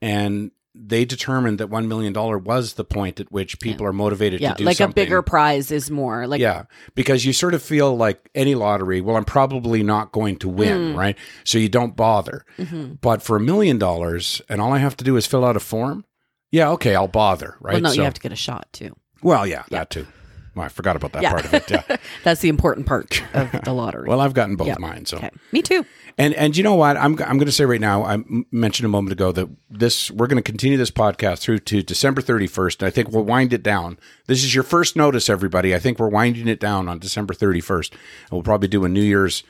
[0.00, 4.52] and they determined that $1 million was the point at which people are motivated Yeah,
[4.52, 5.02] to do like something.
[5.02, 9.00] a bigger prize is more like yeah, because you sort of feel like any lottery,
[9.02, 10.96] well, I'm probably not going to win, Mm.
[10.96, 11.18] right?
[11.44, 12.44] So you don't bother.
[12.58, 12.98] Mhm.
[13.02, 15.60] But for a million dollars, and all I have to do is fill out a
[15.60, 16.04] form,
[16.50, 17.74] yeah, okay, I'll bother, right?
[17.74, 18.96] Well, no, So- you have to get a shot too.
[19.22, 20.06] Well, yeah, that too.
[20.54, 21.30] Well, I forgot about that Yeah.
[21.32, 21.70] part of it.
[21.70, 21.96] Yeah.
[22.24, 24.06] That's the important part of the lottery.
[24.08, 24.76] well, I've gotten both Yeah.
[24.78, 25.30] mine, so Okay.
[25.50, 25.86] Me too.
[26.18, 26.96] and and you know what?
[26.98, 28.04] I'm I'm going to say right now.
[28.04, 28.18] I
[28.50, 32.20] mentioned a moment ago that this we're going to continue this podcast through to December
[32.20, 32.80] 31st.
[32.80, 33.98] And I think we'll wind it down.
[34.26, 35.74] This is your first notice, everybody.
[35.74, 37.90] I think we're winding it down on December 31st.
[37.92, 39.42] And we'll probably do a New Year's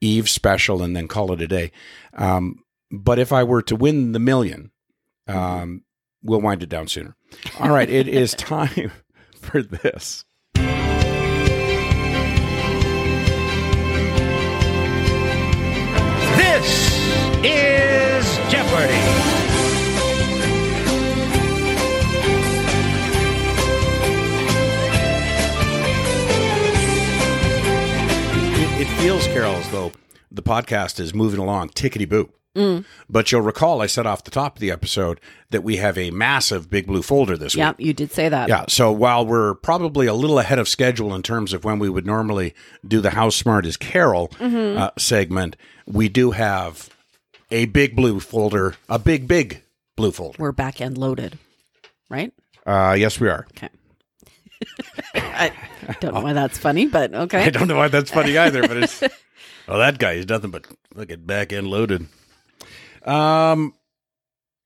[0.00, 1.70] Eve special and then call it a day.
[2.14, 4.72] Um, but if I were to win the million,
[5.28, 5.84] um,
[6.22, 7.14] we'll wind it down sooner.
[7.60, 8.90] All right, it is time
[9.40, 10.24] for this.
[17.44, 19.32] Is Jeopardy!
[28.54, 29.92] It, it feels, Carol, as though
[30.30, 32.30] the podcast is moving along tickety boo.
[32.54, 32.84] Mm.
[33.08, 35.20] But you'll recall I said off the top of the episode
[35.50, 37.76] that we have a massive big blue folder this Yeah, week.
[37.78, 38.48] Yeah, you did say that.
[38.48, 38.66] Yeah.
[38.68, 42.04] So while we're probably a little ahead of schedule in terms of when we would
[42.06, 42.54] normally
[42.86, 44.76] do the How Smart is Carol Mhm.
[44.78, 45.56] uh, segment,
[45.86, 46.90] we do have
[47.52, 49.62] a big blue folder, a big, big
[49.96, 50.36] blue folder.
[50.38, 51.38] We're back end loaded,
[52.08, 52.32] right?
[52.66, 53.46] Uh, yes, we are.
[53.56, 53.68] Okay.
[55.14, 55.52] I
[56.00, 57.44] don't know why that's funny, but okay.
[57.44, 59.00] I don't know why that's funny either, but it's
[59.68, 62.06] well, that guy is nothing but look at back end loaded.
[63.04, 63.74] Um,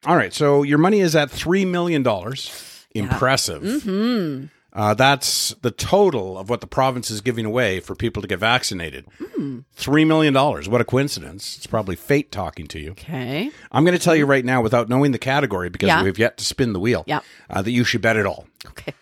[0.05, 2.85] all right, so your money is at three million dollars.
[2.95, 3.83] Impressive.
[3.83, 4.47] hmm
[4.77, 8.39] Uh, that's the total of what the province is giving away for people to get
[8.39, 9.07] vaccinated.
[9.35, 9.61] Hmm.
[9.73, 10.69] Three million dollars.
[10.69, 11.57] What a coincidence!
[11.57, 12.91] It's probably fate talking to you.
[12.91, 13.51] Okay.
[13.73, 16.03] I'm going to tell you right now, without knowing the category, because Yeah.
[16.03, 17.05] we've yet to spin the wheel.
[17.07, 17.21] Yeah.
[17.49, 18.47] Uh, that you should bet it all.
[18.67, 18.93] Okay.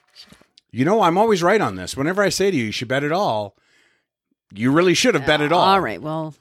[0.71, 1.97] You know, I'm always right on this.
[1.97, 3.57] Whenever I say to you, you should bet it all,
[4.53, 5.61] you really should have bet it all.
[5.61, 6.01] All right.
[6.01, 6.35] Well,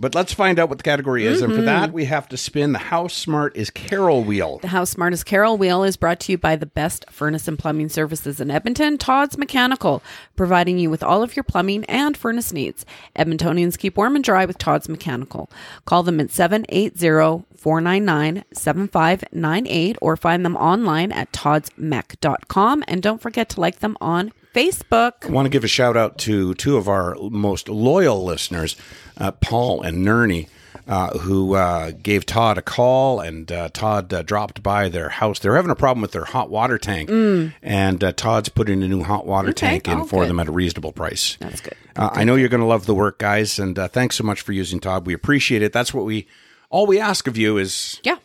[0.00, 1.42] But let's find out what the category is.
[1.42, 1.66] And for Mhm.
[1.66, 4.58] that, we have to spin the How Smart is Carol wheel.
[4.62, 7.58] The How Smart is Carol Wheel is brought to you by the best furnace and
[7.58, 10.02] plumbing services in Edmonton, Todd's Mechanical,
[10.36, 12.86] providing you with all of your plumbing and furnace needs.
[13.14, 15.50] Edmontonians keep warm and dry with Todd's Mechanical.
[15.84, 22.84] Call them at 780 499 7598 or find them online at toddsmech.com.
[22.88, 25.28] And don't forget to like them on Facebook.
[25.28, 28.76] I want to give a shout out to two of our most loyal listeners,
[29.16, 30.48] uh, Paul and Nerney,
[30.88, 35.38] uh, who uh, gave Todd a call, and uh, Todd uh, dropped by their house.
[35.38, 37.52] They're having a problem with their hot water tank, Mm.
[37.62, 39.68] and uh, Todd's putting a new hot water Okay.
[39.68, 40.30] tank in Oh, for good.
[40.30, 41.36] them at a reasonable price.
[41.40, 41.74] That's good.
[41.96, 44.40] Uh, I know you're going to love the work, guys, and uh, thanks so much
[44.40, 45.06] for using Todd.
[45.06, 45.72] We appreciate it.
[45.72, 46.26] That's what we
[46.70, 48.16] all we ask of you is Yeah.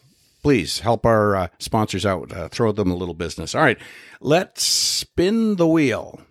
[0.46, 2.32] Please help our uh, sponsors out.
[2.32, 3.56] Uh, throw them a little business.
[3.56, 3.80] All right,
[4.22, 6.22] let's spin the wheel.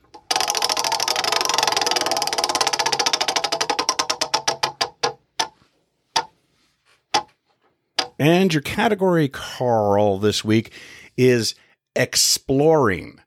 [8.16, 10.70] And your category, Carl, this week
[11.16, 11.56] is
[11.96, 13.20] exploring.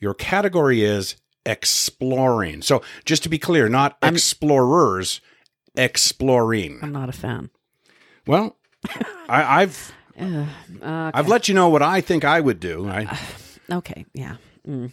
[0.00, 1.14] Your category is
[1.46, 2.62] exploring.
[2.62, 5.20] So just to be clear, not explorers,
[5.76, 6.80] exploring.
[6.82, 7.50] I'm not a fan.
[8.26, 8.56] Well,
[9.28, 10.46] I, I've Uh,
[11.14, 12.88] I've let you know what I think I would do.
[12.88, 13.18] I,
[13.72, 14.04] okay.
[14.12, 14.36] Yeah.
[14.68, 14.92] Mm.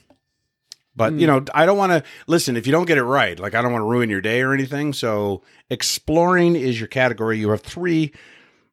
[0.96, 3.40] but you know, I don't want to listen if you don't get it right.
[3.40, 4.94] Like I don't want to ruin your day or anything.
[4.94, 7.38] So exploring is your category.
[7.40, 8.12] You have three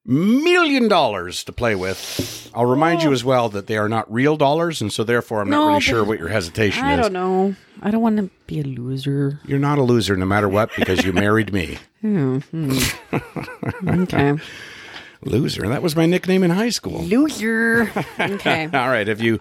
[0.06, 2.51] million dollars to play with.
[2.55, 5.51] I'll remind you as well that they are not real dollars, and so therefore I'm
[5.51, 6.98] not really sure what your hesitation I is.
[6.98, 7.55] I don't know.
[7.82, 9.40] I don't want to be a loser.
[9.44, 11.78] You're not a loser no matter what because you married me.
[12.02, 12.78] Hmm, hmm.
[14.02, 14.35] okay.
[15.27, 15.69] Loser.
[15.69, 17.03] That was my nickname in high school.
[17.03, 17.90] Loser.
[18.19, 18.65] Okay.
[18.65, 19.07] All right.
[19.07, 19.40] Have you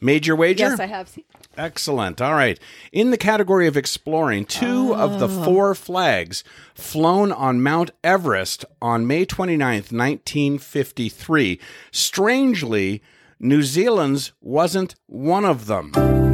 [0.00, 0.68] made your wager?
[0.68, 1.16] Yes, I have.
[1.56, 2.20] Excellent.
[2.20, 2.58] All right.
[2.92, 5.44] In the category of exploring, two of the oh.
[5.44, 6.44] four flags
[6.74, 11.60] flown on Mount Everest on May 29th, 1953.
[11.90, 13.02] Strangely,
[13.40, 16.27] New Zealand's wasn't one of them.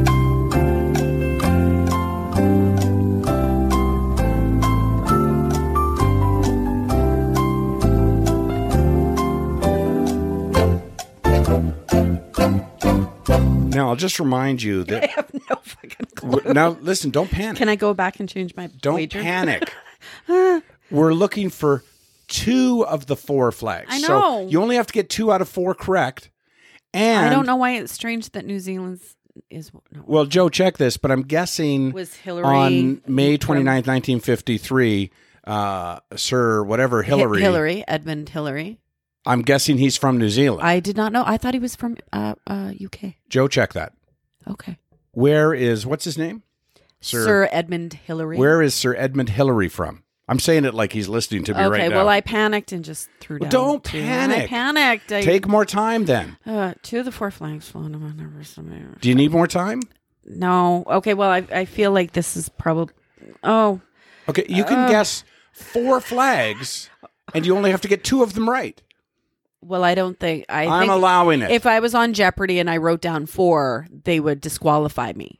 [13.75, 15.03] Now, I'll just remind you that.
[15.03, 16.53] I have no fucking clue.
[16.53, 17.57] Now, listen, don't panic.
[17.57, 19.21] Can I go back and change my Don't wager?
[19.21, 19.71] panic.
[20.91, 21.83] We're looking for
[22.27, 23.87] two of the four flags.
[23.91, 24.47] I So know.
[24.47, 26.29] you only have to get two out of four correct.
[26.93, 29.15] And I don't know why it's strange that New Zealand's
[29.49, 30.03] is no.
[30.05, 35.11] Well, Joe, check this, but I'm guessing Was Hillary on May from- 29th, 1953,
[35.45, 37.41] uh, Sir whatever Hi- Hillary.
[37.41, 38.79] Hillary, Edmund Hillary.
[39.25, 40.61] I'm guessing he's from New Zealand.
[40.67, 41.23] I did not know.
[41.25, 43.15] I thought he was from uh, uh, UK.
[43.29, 43.93] Joe, check that.
[44.47, 44.77] Okay.
[45.11, 46.43] Where is what's his name?
[47.01, 48.37] Sir, Sir Edmund Hillary.
[48.37, 50.03] Where is Sir Edmund Hillary from?
[50.27, 51.85] I'm saying it like he's listening to me okay, right now.
[51.85, 53.61] Okay, well, I panicked and just threw Well, down.
[53.61, 54.01] don't two.
[54.01, 54.43] panic.
[54.43, 55.11] I panicked.
[55.11, 56.37] I, Take more time then.
[56.47, 58.59] uh, two of the four flags flown on Everest.
[59.01, 59.81] Do you need more time?
[60.25, 60.83] No.
[60.87, 61.13] Okay.
[61.13, 62.93] Well, I I feel like this is probably.
[63.43, 63.81] Oh.
[64.27, 64.89] Okay, you can Uh.
[64.89, 65.23] guess
[65.53, 66.89] four flags,
[67.35, 68.81] and you only have to get two of them right.
[69.65, 70.67] Well, I don't think I.
[70.67, 71.49] I'm think allowing it.
[71.51, 75.39] If I was on Jeopardy and I wrote down four, they would disqualify me.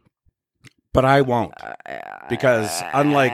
[0.93, 1.53] But I won't.
[2.29, 3.33] Because unlike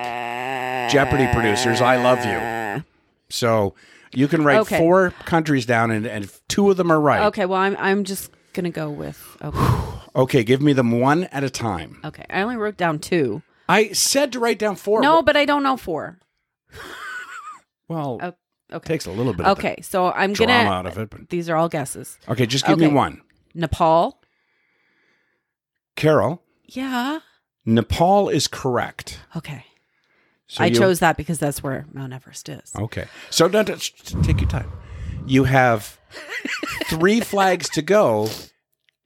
[0.91, 2.83] Jeopardy producers, I love you.
[3.29, 3.73] So
[4.13, 4.77] you can write Okay.
[4.79, 7.21] four countries down, and, and two of them are right.
[7.27, 7.45] Okay.
[7.45, 9.37] Well, I'm I'm just gonna go with.
[9.43, 9.57] Okay.
[10.13, 12.01] Okay, give me them one at a time.
[12.03, 12.25] okay.
[12.29, 13.41] I only wrote down two.
[13.69, 14.99] I said to write down four.
[14.99, 16.19] No, but I don't know four.
[17.87, 18.35] Well,
[18.73, 18.93] okay.
[18.93, 20.69] takes a little bit of Okay, so I'm drama gonna.
[20.69, 22.17] out of it, but- These are all guesses.
[22.29, 23.21] Okay, just give me one.
[23.53, 24.21] Nepal.
[25.95, 27.19] Carol, Yeah.
[27.65, 29.19] Nepal is correct.
[29.35, 29.65] Okay.
[30.47, 32.71] So I you- chose that because that's where Mount Everest is.
[32.75, 33.05] Okay.
[33.29, 33.75] So no, no,
[34.23, 34.71] take your time.
[35.25, 35.99] You have
[36.85, 38.29] three flags to go,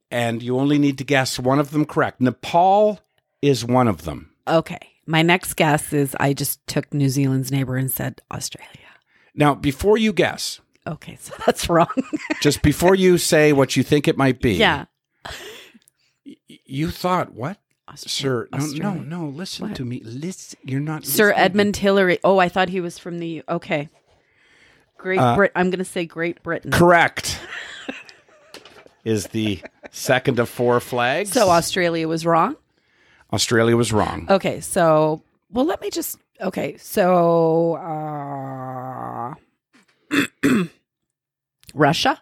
[0.09, 2.21] and you only need to guess one of them correct.
[2.21, 2.99] Nepal
[3.41, 4.31] is one of them.
[4.47, 4.79] Okay.
[5.05, 8.69] My next guess is I just took New Zealand's neighbor and said Australia.
[9.35, 11.87] Now, before you guess, Okay, so that's wrong.
[12.41, 14.85] just before you say what you think it might be, yeah.
[16.65, 17.57] you thought what?
[17.95, 19.01] Sir, no, no, Australia.
[19.01, 19.25] no.
[19.27, 20.01] Listen to me.
[20.03, 21.05] Listen, you're not.
[21.05, 21.43] Sir listening.
[21.45, 22.19] Edmund Hillary.
[22.23, 23.89] Oh, I thought he was from the okay.
[24.97, 25.51] Great Uh, Brit.
[25.55, 26.71] I'm going to say Great Britain.
[26.71, 27.39] Correct.
[29.05, 31.31] is the second of four flags.
[31.31, 32.55] So Australia was wrong.
[33.31, 34.25] Australia was wrong.
[34.29, 35.21] Okay, so
[35.51, 36.17] well, let me just.
[36.41, 38.64] Okay, so uh,
[41.73, 42.21] Russia.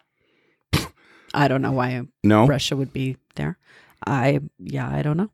[1.34, 2.46] I don't know why No.
[2.46, 3.58] Russia would be there.
[4.06, 5.30] I yeah, I don't know.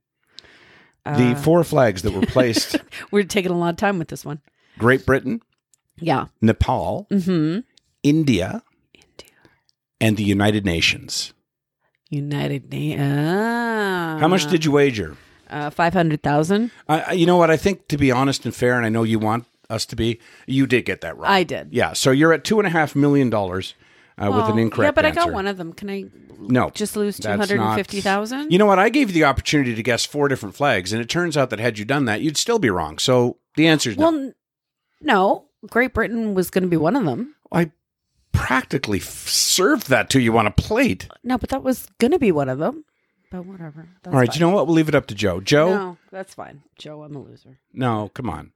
[1.05, 2.77] the Uh, four flags that were placed:
[3.11, 4.41] We're taking a lot of time with this one.
[4.79, 5.43] Great Britain,
[5.99, 6.27] Yeah.
[6.41, 7.61] Nepal, Mm-hmm.
[8.03, 8.63] India,
[8.95, 9.37] India.
[10.01, 11.35] and the United Nations.
[12.09, 14.21] United Nations.
[14.21, 15.17] How much did you wager?
[15.51, 16.71] Uh, Five hundred thousand.
[16.89, 17.51] I, I- you know what?
[17.51, 20.19] I think to be honest and fair, and I know you want us to be,
[20.47, 21.31] you did get that wrong.
[21.31, 21.69] I did.
[21.73, 21.93] Yeah.
[21.95, 23.75] So you're at two and a half million dollars
[24.19, 25.73] uh, with an incorrect Yeah, but I got one of them.
[25.73, 26.05] Can I?
[26.41, 28.51] No, Just lose two that's hundred and not- fifty thousand.
[28.51, 28.79] You know what?
[28.79, 31.59] I gave you the opportunity to guess four different flags, and it turns out that
[31.61, 32.99] had you done that, you'd still be wrong.
[32.99, 34.33] So the answer is Well, no.
[35.01, 35.45] no.
[35.69, 37.35] Great Britain was going to be one of them.
[37.53, 37.71] I
[38.33, 41.09] practically f- served that to you on a plate.
[41.23, 42.85] No, but that was going to be one of them.
[43.31, 43.87] But whatever.
[44.03, 44.35] That's All right, fine.
[44.35, 44.67] you know what?
[44.67, 45.41] We'll leave it up to Joe.
[45.41, 46.63] Joe, No, that's fine.
[46.79, 47.59] Joe, I'm a loser.
[47.75, 48.53] no, come on.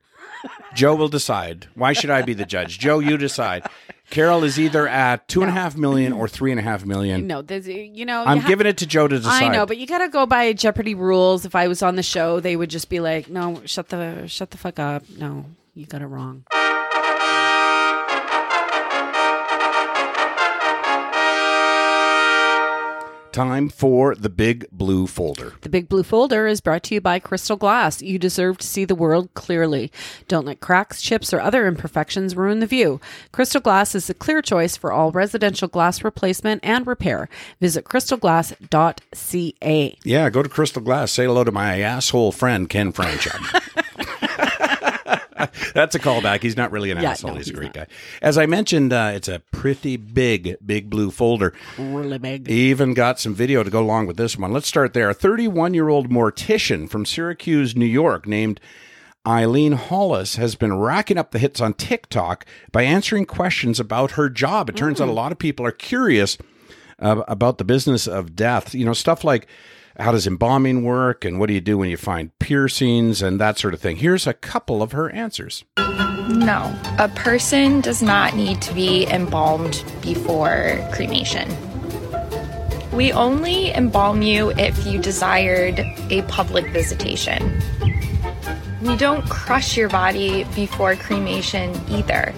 [0.75, 1.69] Joe will decide.
[1.75, 2.79] Why should I be the judge?
[2.79, 3.67] Joe, you decide.
[4.11, 7.27] Carol is either at two and a half million or three and a half million.
[7.27, 8.23] No, there's you know.
[8.25, 9.45] I'm you ha- giving it to Joe to decide.
[9.45, 11.45] I know, but you got to go by Jeopardy rules.
[11.45, 14.51] If I was on the show, they would just be like, "No, shut the shut
[14.51, 16.45] the fuck up." No, you got it wrong.
[23.35, 25.55] Time for the big blue folder.
[25.62, 28.01] The Big Blue Folder is brought to you by Crystal Glass.
[28.01, 29.90] You deserve to see the world clearly.
[30.28, 33.01] Don't let cracks, chips, or other imperfections ruin the view.
[33.32, 37.28] Crystal Glass is the clear choice for all residential glass replacement and repair.
[37.61, 39.98] Visit crystalglass.ca.
[40.05, 41.11] Yeah, go to Crystal Glass.
[41.11, 43.73] Say hello to my asshole friend Ken Franchuk.
[45.74, 46.43] That's a callback.
[46.43, 47.32] He's not really an Yeah, asshole.
[47.32, 47.86] no, he's a he's great guy.
[48.23, 51.52] As I mentioned, uh, it's a pretty big, big blue folder.
[51.78, 52.47] Really big.
[52.47, 54.52] He Even got some video to go along with this one.
[54.52, 55.11] Let's start there.
[55.11, 58.61] A 31 year old mortician from Syracuse, New York, named
[59.27, 64.28] Eileen Hollis, has been racking up the hits on TikTok by answering questions about her
[64.28, 64.69] job.
[64.69, 66.36] It turns out a lot of people are curious
[66.98, 68.74] uh, about the business of death.
[68.74, 69.47] You know, stuff like
[69.99, 73.59] how does embalming work and what do you do when you find piercings and that
[73.59, 73.97] sort of thing.
[73.97, 75.65] Here's a couple of her answers.
[75.77, 81.49] No, a person does not need to be embalmed before cremation.
[82.93, 85.81] We only embalm you if you desired
[86.11, 87.61] a public visitation.
[88.83, 92.35] We don't crush your body before cremation either.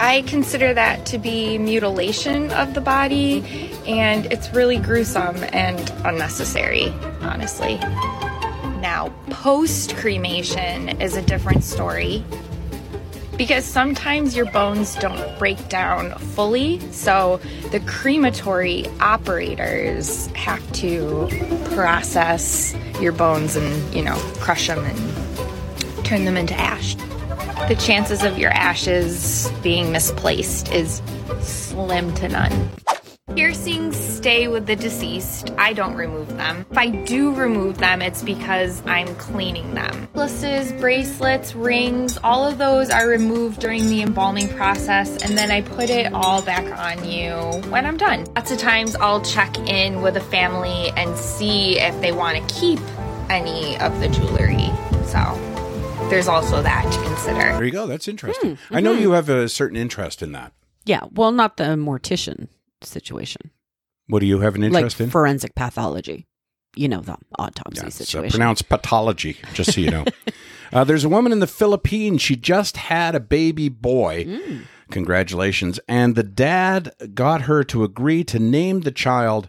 [0.00, 6.90] I consider that to be mutilation of the body, and it's really gruesome and unnecessary,
[7.22, 7.76] honestly.
[8.78, 12.24] Now, post cremation is a different story
[13.36, 17.40] because sometimes your bones don't break down fully, so
[17.72, 21.28] the crematory operators have to
[21.74, 26.94] process your bones and, you know, crush them and turn them into ash.
[27.66, 31.02] The chances of your ashes being misplaced is
[31.40, 32.70] slim to none.
[33.36, 35.52] Piercings stay with the deceased.
[35.56, 36.66] I don't remove them.
[36.68, 40.00] If I do remove them, it's because I'm cleaning them.
[40.00, 45.62] Necklaces, bracelets, rings, all of those are removed during the embalming process, and then I
[45.62, 47.32] put it all back on you
[47.70, 48.24] when I'm done.
[48.34, 52.54] Lots of times I'll check in with a family and see if they want to
[52.54, 52.80] keep
[53.30, 54.70] any of the jewelry.
[55.06, 55.20] So
[56.10, 57.38] there's also that to consider.
[57.38, 57.86] There you go.
[57.86, 58.56] That's interesting.
[58.56, 58.74] Hmm.
[58.74, 59.02] I know hmm.
[59.02, 60.52] you have a certain interest in that.
[60.84, 62.48] Yeah, well, not the mortician
[62.82, 63.50] situation.
[64.06, 65.10] What do you have an interest like in?
[65.10, 66.26] forensic pathology.
[66.76, 68.30] You know the autopsy It's uh, situation.
[68.30, 70.04] pronounced pathology, just so you know.
[70.72, 72.22] uh, there's a woman in the Philippines.
[72.22, 74.24] She just had a baby boy.
[74.24, 74.62] Mm.
[74.90, 75.80] Congratulations.
[75.88, 79.48] And the dad got her to agree to name the child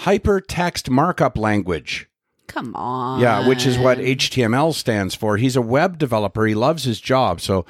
[0.00, 2.08] Hypertext Markup Language.
[2.46, 3.20] Come on.
[3.20, 5.36] Yeah, which is what HTML stands for.
[5.36, 6.46] He's a web developer.
[6.46, 7.40] He loves his job.
[7.40, 7.66] So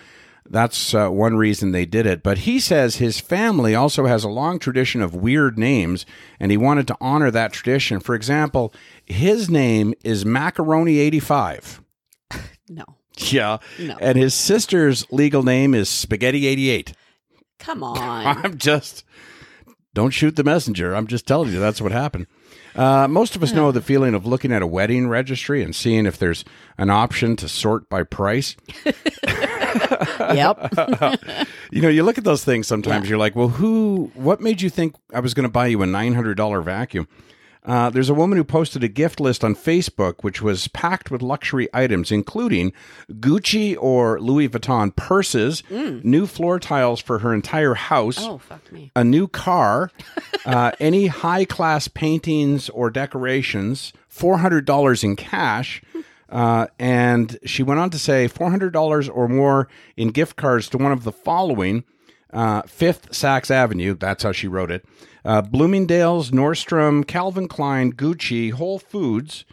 [0.51, 2.23] that's uh, one reason they did it.
[2.23, 6.07] But he says his family also has a long tradition of weird names,
[6.41, 8.01] and he wanted to honor that tradition.
[8.01, 8.73] For example,
[9.05, 11.81] his name is Macaroni85.
[12.69, 12.85] No.
[13.19, 13.59] Yeah.
[13.79, 13.97] No.
[14.01, 16.93] And his sister's legal name is Spaghetti88.
[17.59, 17.99] Come on.
[18.45, 19.05] I'm just
[19.95, 20.95] don't shoot the messenger.
[20.95, 22.27] I'm just telling you that's what happened.
[22.75, 26.05] Uh, most of us know the feeling of looking at a wedding registry and seeing
[26.05, 26.45] if there's
[26.77, 28.55] an option to sort by price.
[30.35, 30.73] yep.
[31.71, 34.71] you know, you look at those things sometimes, you're like, well, who, what made you
[34.71, 37.09] think I was going to buy you a $900 vacuum?
[37.65, 41.21] Uh, there's a woman who posted a gift list on Facebook, which was packed with
[41.21, 42.73] luxury items, including
[43.15, 48.93] Gucci or Louis Vuitton purses, new floor tiles for her entire house, Oh, fuck me.
[48.95, 49.91] a new car,
[50.45, 55.83] uh, any high class paintings or decorations, $400 in cash.
[56.29, 60.93] Uh, and she went on to say $400 or more in gift cards to one
[60.93, 61.85] of the following
[62.33, 64.85] uh, Fifth Saks Avenue, that's how she wrote it,
[65.25, 69.45] uh, Bloomingdale's, Nordstrom, Calvin Klein, Gucci, Whole Foods,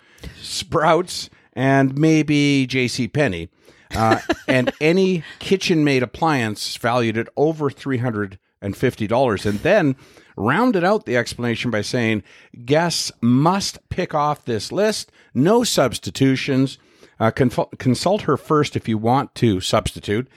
[0.41, 3.08] Sprouts, and maybe J.C.
[3.08, 3.50] Penney.
[3.95, 9.45] Uh, and any kitchen made appliance valued at over $350.
[9.45, 9.95] And then
[10.36, 12.24] rounded out the explanation by saying
[12.66, 16.77] guests must pick off this list, no substitutions.
[17.19, 20.27] Uh, consult her first if you want to substitute.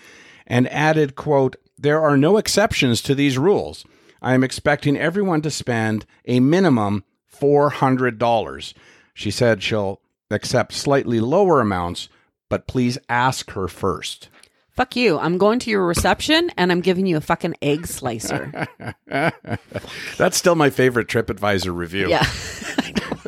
[0.46, 3.84] And added, quote, there are no exceptions to these rules.
[4.22, 7.04] I am expecting everyone to spend a minimum
[7.34, 8.74] $400.
[9.14, 10.00] She said she'll
[10.30, 12.08] accept slightly lower amounts,
[12.48, 14.28] but please ask her first.
[14.70, 15.18] Fuck you.
[15.18, 18.68] I'm going to your reception and I'm giving you a fucking egg slicer.
[19.06, 22.10] That's still my favorite TripAdvisor review.
[22.10, 22.26] Yeah.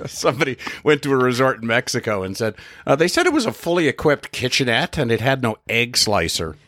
[0.13, 2.55] Somebody went to a resort in Mexico and said,
[2.87, 6.57] uh, they said it was a fully equipped kitchenette and it had no egg slicer.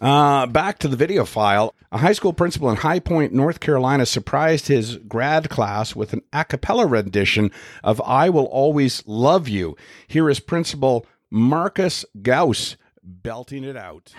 [0.00, 1.74] Uh, back to the video file.
[1.92, 6.22] A high school principal in High Point, North Carolina, surprised his grad class with an
[6.32, 7.50] a cappella rendition
[7.84, 9.76] of I Will Always Love You.
[10.08, 14.14] Here is Principal Marcus Gauss belting it out.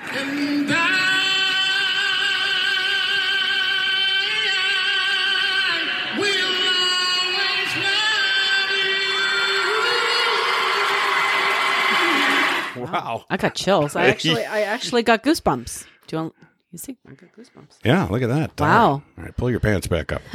[12.76, 13.26] Wow.
[13.30, 13.96] I got chills.
[13.96, 15.86] I actually, I actually got goosebumps.
[16.08, 16.36] Do you want?
[16.72, 17.80] You see, I got goosebumps.
[17.84, 18.60] Yeah, look at that.
[18.60, 18.92] Wow.
[18.92, 20.22] All right, pull your pants back up.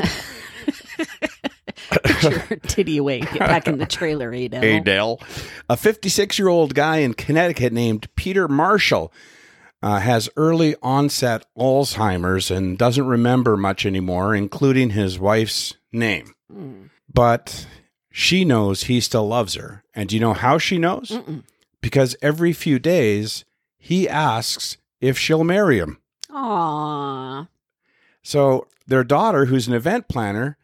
[1.91, 3.21] Put your titty away.
[3.21, 4.63] Get back in the trailer, Adele.
[4.79, 5.21] Adele.
[5.69, 9.13] A 56 year old guy in Connecticut named Peter Marshall
[9.83, 16.35] uh, has early onset Alzheimer's and doesn't remember much anymore, including his wife's name.
[17.13, 17.67] But
[18.11, 19.85] she knows he still loves her.
[19.95, 21.11] And do you know how she knows?
[21.11, 21.45] Mm-mm.
[21.87, 23.45] Because every few days
[23.79, 25.99] he asks if she'll marry him.
[26.29, 27.47] Aww.
[28.25, 30.59] So their daughter, who's an event planner,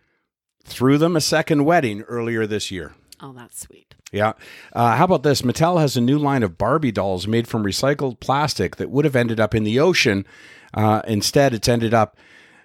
[0.64, 2.94] threw them a second wedding earlier this year.
[3.20, 3.94] Oh, that's sweet.
[4.10, 4.32] Yeah.
[4.72, 5.42] Uh, how about this?
[5.42, 9.14] Mattel has a new line of Barbie dolls made from recycled plastic that would have
[9.14, 10.26] ended up in the ocean.
[10.74, 12.16] Uh, instead, it's ended up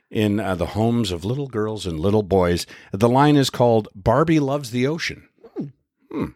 [0.10, 2.66] in uh, the homes of little girls and little boys.
[2.92, 5.30] The line is called Barbie Loves the Ocean.
[6.12, 6.30] Hmm.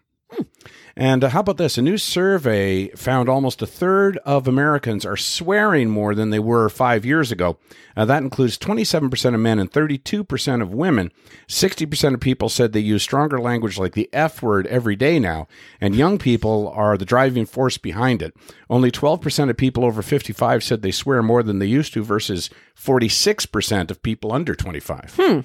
[0.96, 1.78] And uh, how about this?
[1.78, 6.68] A new survey found almost a third of Americans are swearing more than they were
[6.68, 7.58] five years ago.
[7.96, 11.10] Uh, that includes 27% of men and 32% of women.
[11.48, 15.48] 60% of people said they use stronger language like the F word every day now.
[15.80, 18.34] And young people are the driving force behind it.
[18.68, 22.50] Only 12% of people over 55 said they swear more than they used to versus
[22.76, 25.14] 46% of people under 25.
[25.18, 25.40] Hmm.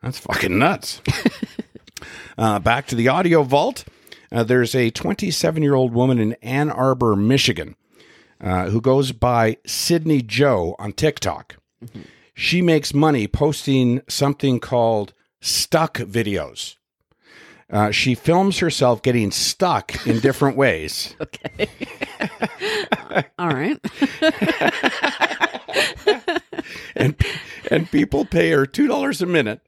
[0.00, 1.00] That's fucking nuts.
[2.38, 3.84] uh, back to the audio vault.
[4.32, 7.76] Uh, there's a 27 year old woman in Ann Arbor, Michigan,
[8.40, 11.56] uh, who goes by Sydney Joe on TikTok.
[12.34, 16.76] She makes money posting something called stuck videos.
[17.70, 21.14] Uh, she films herself getting stuck in different ways.
[21.24, 21.68] Okay.
[23.38, 23.78] All right.
[26.96, 27.14] and
[27.70, 29.60] and people pay her two dollars a minute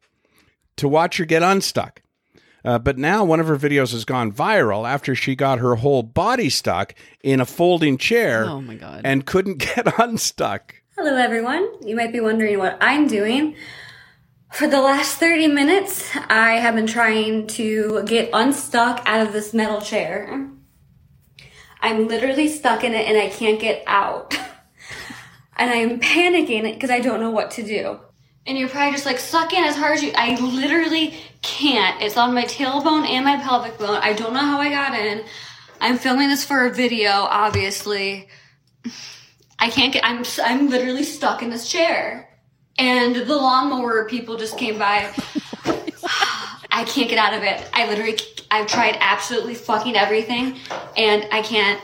[0.76, 2.02] to watch her get unstuck.
[2.66, 6.02] Uh, but now one of her videos has gone viral after she got her whole
[6.02, 8.44] body stuck in a folding chair.
[8.44, 9.02] Oh, my God.
[9.04, 10.74] And couldn't get unstuck.
[10.96, 11.68] Hello, everyone.
[11.86, 13.54] You might be wondering what I'm doing.
[14.52, 19.54] For the last 30 minutes, I have been trying to get unstuck out of this
[19.54, 20.48] metal chair.
[21.80, 24.34] I'm literally stuck in it and I can't get out.
[25.56, 28.00] and I am panicking because I don't know what to do.
[28.46, 30.12] And you're probably just like, suck in as hard as you.
[30.14, 32.00] I literally can't.
[32.00, 33.98] It's on my tailbone and my pelvic bone.
[34.00, 35.24] I don't know how I got in.
[35.80, 38.28] I'm filming this for a video, obviously.
[39.58, 40.04] I can't get.
[40.04, 40.24] I'm.
[40.42, 42.28] I'm literally stuck in this chair.
[42.78, 45.12] And the lawnmower people just came by.
[46.70, 47.68] I can't get out of it.
[47.72, 48.18] I literally.
[48.50, 50.58] I've tried absolutely fucking everything,
[50.96, 51.80] and I can't.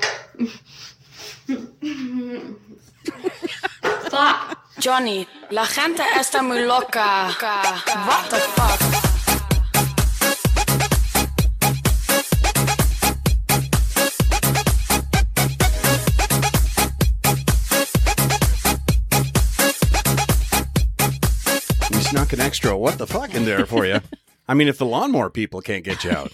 [4.10, 4.61] Fuck.
[4.82, 7.28] Johnny, la gente está muy loca.
[8.04, 8.80] What the fuck?
[22.00, 24.00] Snuck an extra what the fuck in there for you.
[24.48, 26.32] I mean, if the lawnmower people can't get you out.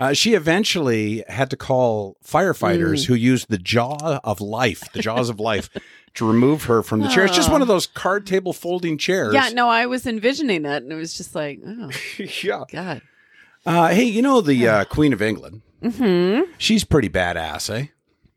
[0.00, 3.06] Uh, she eventually had to call firefighters Mm.
[3.06, 5.68] who used the jaw of life, the jaws of life,
[6.14, 7.26] to remove her from the chair.
[7.26, 9.34] It's just one of those card table folding chairs.
[9.34, 11.90] Yeah, no, I was envisioning it, and it was just like, oh,
[12.42, 12.64] yeah.
[12.72, 13.02] God.
[13.66, 15.60] Uh, hey, you know the uh, Queen of England?
[15.82, 16.50] Mm-hmm.
[16.58, 17.86] She's pretty badass, eh?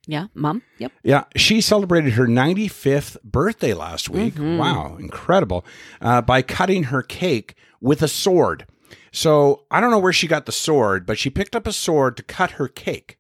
[0.06, 0.64] Yeah, mom.
[0.80, 0.92] Yep.
[1.04, 4.36] Yeah, she celebrated her 95th birthday last week.
[4.36, 4.58] Mhm.
[4.58, 5.66] Wow, incredible.
[6.02, 8.66] Uh, by cutting her cake with a sword.
[9.14, 12.18] So I don't know where she got the sword, but she picked up a sword
[12.18, 13.20] to cut her cake.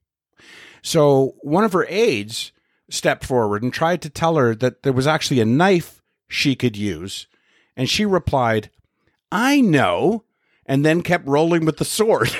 [0.81, 2.51] So one of her aides
[2.89, 6.75] stepped forward and tried to tell her that there was actually a knife she could
[6.75, 7.27] use.
[7.77, 8.71] And she replied,
[9.31, 10.23] I know,
[10.65, 12.35] and then kept rolling with the sword.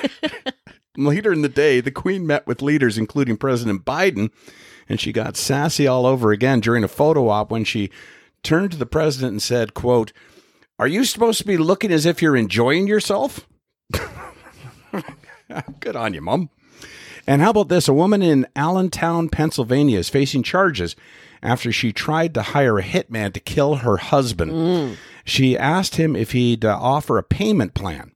[0.96, 4.30] Later in the day, the Queen met with leaders, including President Biden,
[4.88, 7.90] and she got sassy all over again during a photo op when she
[8.42, 10.12] turned to the president and said, quote,
[10.78, 13.46] Are you supposed to be looking as if you're enjoying yourself?
[15.80, 16.50] Good on you, Mom.
[17.26, 17.88] And how about this?
[17.88, 20.96] A woman in Allentown, Pennsylvania is facing charges
[21.42, 24.52] after she tried to hire a hitman to kill her husband.
[25.24, 28.12] She asked him if he'd uh, offer a payment plan.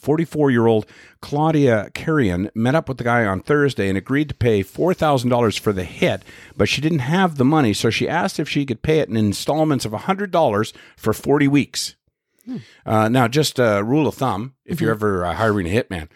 [0.00, 0.86] 44 year old
[1.20, 5.72] Claudia Carrion met up with the guy on Thursday and agreed to pay $4,000 for
[5.72, 6.22] the hit,
[6.56, 9.16] but she didn't have the money, so she asked if she could pay it in
[9.16, 11.96] installments of $100 for 40 weeks.
[12.84, 16.08] Uh, now, just a rule of thumb if you're ever uh, hiring a hitman,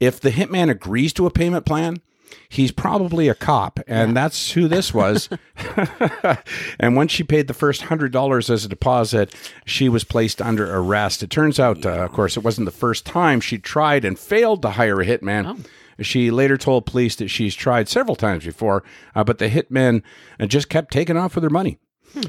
[0.00, 2.00] if the hitman agrees to a payment plan,
[2.48, 5.28] he's probably a cop, and that's who this was.
[6.80, 9.34] and when she paid the first hundred dollars as a deposit,
[9.64, 11.22] she was placed under arrest.
[11.22, 14.62] It turns out, uh, of course, it wasn't the first time she tried and failed
[14.62, 15.66] to hire a hitman.
[16.00, 18.82] She later told police that she's tried several times before,
[19.14, 20.02] uh, but the hitmen
[20.40, 21.78] uh, just kept taking off with her money.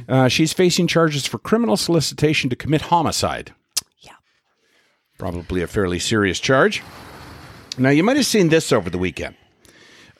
[0.08, 3.54] Uh, she's facing charges for criminal solicitation to commit homicide.
[4.00, 4.14] Yeah.
[5.18, 6.82] Probably a fairly serious charge.
[7.78, 9.36] Now, you might have seen this over the weekend.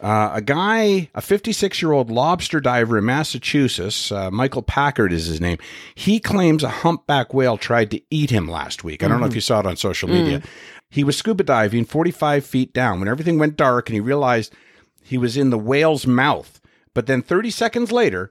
[0.04, 5.28] Uh, a guy, a 56 year old lobster diver in Massachusetts, uh, Michael Packard is
[5.28, 5.58] his name.
[5.96, 9.02] He claims a humpback whale tried to eat him last week.
[9.02, 9.36] I don't know if Mhm.
[9.36, 10.42] you saw it on social media.
[10.90, 14.54] He was scuba diving 45 feet down when everything went dark and he realized
[15.02, 16.60] he was in the whale's mouth.
[16.94, 18.30] But then 30 seconds later,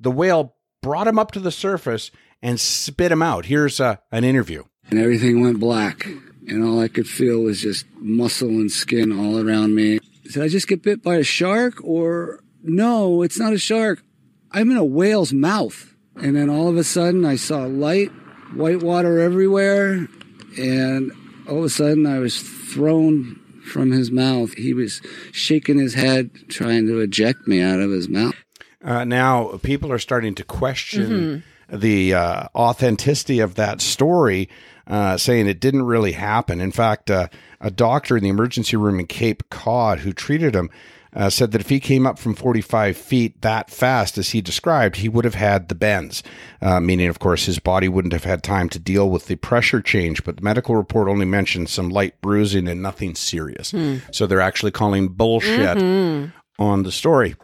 [0.00, 2.10] the whale brought him up to the surface
[2.42, 3.44] and spit him out.
[3.44, 4.64] Here's uh, an interview.
[4.90, 6.08] and everything went black.
[6.48, 10.00] And all I could feel was just muscle and skin all around me.
[10.32, 11.82] Did I just get bit by a shark?
[11.82, 14.02] Or no, it's not a shark.
[14.52, 15.94] I'm in a whale's mouth.
[16.16, 18.10] And then all of a sudden I saw light,
[18.54, 20.08] white water everywhere.
[20.58, 21.12] And
[21.48, 24.54] all of a sudden I was thrown from his mouth.
[24.54, 25.00] He was
[25.32, 28.34] shaking his head, trying to eject me out of his mouth.
[28.84, 34.48] Uh, now people are starting to question the uh, authenticity of that story,
[34.86, 36.60] uh, saying it didn't really happen.
[36.60, 37.28] In fact, uh,
[37.60, 40.70] a doctor in the emergency room in Cape Cod who treated him
[41.12, 44.96] uh, said that if he came up from 45 feet that fast as he described,
[44.96, 46.22] he would have had the bends,
[46.62, 49.82] uh, meaning, of course, his body wouldn't have had time to deal with the pressure
[49.82, 50.22] change.
[50.22, 53.72] But the medical report only mentioned some light bruising and nothing serious.
[53.72, 53.96] Hmm.
[54.12, 56.32] So they're actually calling bullshit Mhm.
[56.60, 57.34] on the story.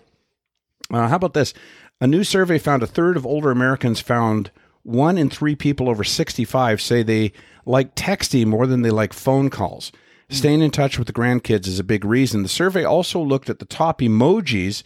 [0.93, 1.53] Uh, how about this?
[2.01, 4.53] A new survey found a third of older Americans found
[4.87, 7.33] one in three people over 65 say they
[7.65, 9.93] like texting more than they like phone calls.
[10.29, 12.43] Staying in touch with the grandkids is a big reason.
[12.43, 14.83] The survey also looked at the top emojis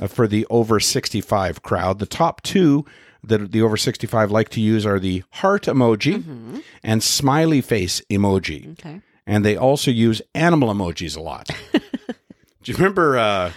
[0.00, 1.98] uh, for the over 65 crowd.
[1.98, 2.84] The top two
[3.24, 8.72] that the over 65 like to use are the heart emoji and smiley face emoji.
[8.72, 9.00] Okay.
[9.26, 11.48] And they also use animal emojis a lot.
[11.72, 13.18] Do you remember?
[13.18, 13.52] Uh,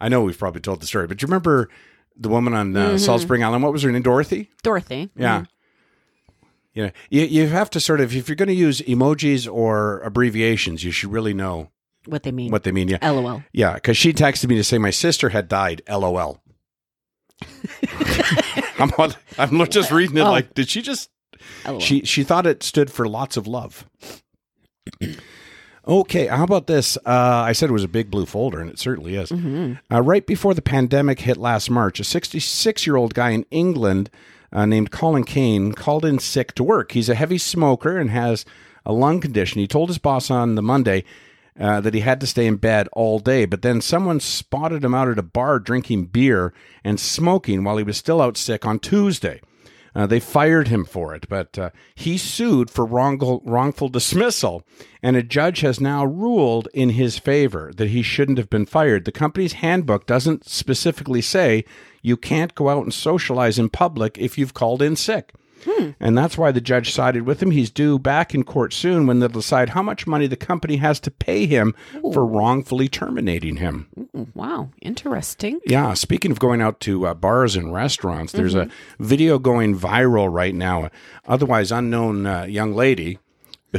[0.00, 1.68] I know we've probably told the story, but do you remember
[2.20, 3.00] the woman on uh, Mhm.
[3.00, 3.62] Salt Spring Island?
[3.64, 4.02] What was her name?
[4.02, 4.50] Dorothy.
[4.62, 5.10] Dorothy.
[5.16, 5.44] Yeah.
[6.74, 9.98] You know, you, you have to sort of if you're going to use emojis or
[10.00, 11.70] abbreviations, you should really know
[12.06, 12.52] What they mean.
[12.52, 12.86] what they mean.
[12.88, 13.10] Yeah.
[13.10, 13.42] LOL.
[13.52, 15.82] Yeah, because she texted me to say my sister had died.
[15.88, 16.40] LOL.
[18.78, 20.30] I'm on, I'm just reading it Oh.
[20.30, 21.10] like, did she just?
[21.66, 21.80] LOL.
[21.80, 23.84] She she thought it stood for lots of love.
[25.88, 26.96] Okay, how about this?
[26.98, 29.30] Uh, I said it was a big blue folder, and it certainly is.
[29.30, 29.78] Mhm.
[29.90, 34.10] Uh, right before the pandemic hit last March, a 66 year old guy in England
[34.52, 36.92] uh, named Colin Kane called in sick to work.
[36.92, 38.44] He's a heavy smoker and has
[38.84, 39.60] a lung condition.
[39.60, 41.04] He told his boss on the Monday
[41.58, 44.94] uh, that he had to stay in bed all day, but then someone spotted him
[44.94, 46.52] out at a bar drinking beer
[46.84, 49.40] and smoking while he was still out sick on Tuesday.
[49.94, 54.64] Uh, they fired him for it, but uh, he sued for wrongful, wrongful dismissal,
[55.02, 59.04] and a judge has now ruled in his favor that he shouldn't have been fired.
[59.04, 61.64] The company's handbook doesn't specifically say
[62.02, 65.32] you can't go out and socialize in public if you've called in sick.
[66.00, 67.50] And that's why the judge sided with him.
[67.50, 71.00] He's due back in court soon when they'll decide how much money the company has
[71.00, 71.74] to pay him
[72.12, 73.88] for wrongfully terminating him.
[73.98, 74.70] Mm, Wow.
[74.80, 75.60] Interesting.
[75.66, 78.68] Yeah, speaking of going out to uh, bars and restaurants, there's a
[78.98, 80.90] video going viral right now.
[81.26, 83.18] Otherwise unknown uh, young lady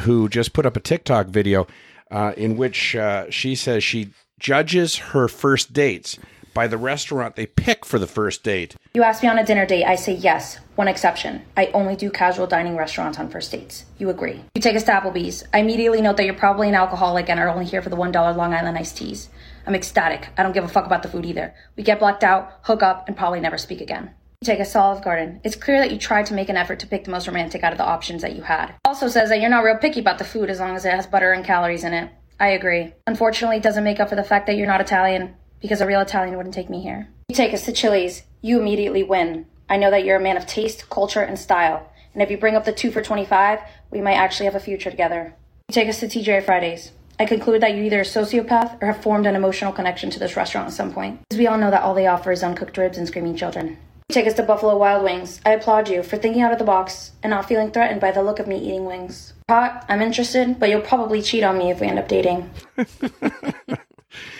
[0.01, 1.67] who just put up a TikTok video
[2.11, 4.09] uh, in which uh, she says she
[4.39, 6.17] judges her first dates
[6.53, 8.75] by the restaurant they pick for the first date.
[8.93, 10.59] You ask me on a dinner date, I say yes.
[10.75, 11.43] One exception.
[11.55, 13.85] I only do casual dining restaurants on first dates.
[13.97, 14.41] You agree.
[14.55, 15.43] You take us to Applebee's.
[15.53, 18.35] I immediately note that you're probably an alcoholic and are only here for the $1
[18.35, 19.29] Long Island iced teas.
[19.65, 20.29] I'm ecstatic.
[20.37, 21.53] I don't give a fuck about the food either.
[21.75, 24.11] We get blacked out, hook up, and probably never speak again.
[24.41, 25.39] You take us to Olive Garden.
[25.43, 27.73] It's clear that you tried to make an effort to pick the most romantic out
[27.73, 28.73] of the options that you had.
[28.85, 31.05] Also says that you're not real picky about the food as long as it has
[31.05, 32.11] butter and calories in it.
[32.39, 32.91] I agree.
[33.05, 36.01] Unfortunately, it doesn't make up for the fact that you're not Italian, because a real
[36.01, 37.07] Italian wouldn't take me here.
[37.29, 39.45] You take us to Chili's, you immediately win.
[39.69, 41.89] I know that you're a man of taste, culture, and style.
[42.13, 43.59] And if you bring up the two for 25,
[43.89, 45.33] we might actually have a future together.
[45.69, 46.91] You take us to TGI Fridays.
[47.19, 50.35] I conclude that you're either a sociopath or have formed an emotional connection to this
[50.35, 51.21] restaurant at some point.
[51.29, 53.77] Because we all know that all they offer is uncooked ribs and screaming children.
[54.09, 55.39] You take us to Buffalo Wild Wings.
[55.45, 58.23] I applaud you for thinking out of the box and not feeling threatened by the
[58.23, 59.33] look of me eating wings.
[59.47, 62.49] Hot, I'm interested, but you'll probably cheat on me if we end up dating.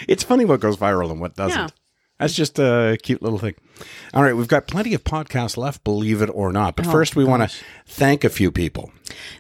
[0.07, 1.57] It's funny what goes viral and what doesn't.
[1.59, 1.67] Yeah.
[2.19, 3.55] That's just a cute little thing.
[4.13, 6.75] All right, we've got plenty of podcasts left, believe it or not.
[6.75, 7.57] But Oh, first, we want to
[7.87, 8.91] thank a few people.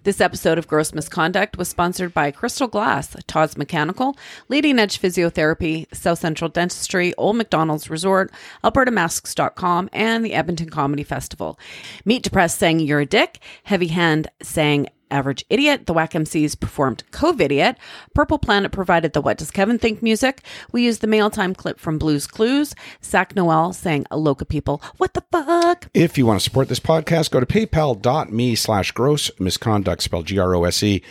[0.03, 4.17] This episode of Gross Misconduct was sponsored by Crystal Glass, Todd's Mechanical,
[4.49, 8.31] Leading Edge Physiotherapy, South Central Dentistry, Old McDonald's Resort,
[8.63, 11.59] AlbertaMasks.com, and the Edmonton Comedy Festival.
[12.03, 15.85] Meet Depressed sang You're a Dick, Heavy Hand sang Average Idiot.
[15.85, 17.75] The Whack MCs performed Covidiot.
[18.15, 20.41] Purple Planet provided the What Does Kevin Think music.
[20.71, 22.73] We used the mail time clip from Blues Clues.
[23.01, 24.81] Sac Noel sang Aloka People.
[24.97, 25.89] What the fuck?
[25.93, 30.39] If you want to support this podcast, go to paypal.me slash gross misconduct, spelled G
[30.39, 31.01] R O S E,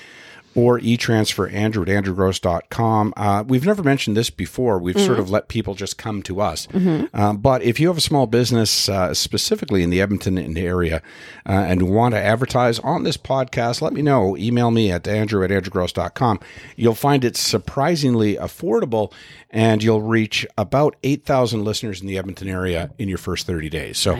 [0.54, 3.12] or e-transfer Andrew at andrewgross.com.
[3.16, 4.78] Uh, we've never mentioned this before.
[4.78, 5.20] We've sort Mhm.
[5.20, 6.66] of let people just come to us.
[6.72, 7.08] Mhm.
[7.14, 11.02] Um, but if you have a small business, uh, specifically in the Edmonton area,
[11.48, 14.36] uh, and want to advertise on this podcast, let me know.
[14.36, 16.40] Email me at andrew at andrewgross.com.
[16.76, 19.12] You'll find it surprisingly affordable,
[19.50, 23.98] and you'll reach about 8,000 listeners in the Edmonton area in your first 30 days.
[23.98, 24.16] So,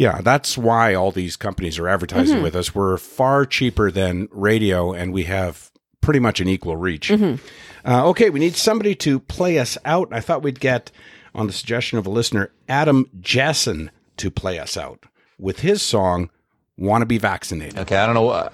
[0.00, 2.42] yeah, that's why all these companies are advertising Mhm.
[2.42, 2.74] with us.
[2.74, 5.70] We're far cheaper than radio, and we have
[6.00, 7.10] pretty much an equal reach.
[7.10, 7.38] Mhm.
[7.84, 10.08] Uh, okay, we need somebody to play us out.
[10.10, 10.90] I thought we'd get,
[11.34, 15.04] on the suggestion of a listener, Adam Jessen to play us out
[15.38, 16.30] with his song,
[16.78, 17.78] Want to Be Vaccinated.
[17.80, 18.30] Okay, I don't know.
[18.30, 18.48] Uh,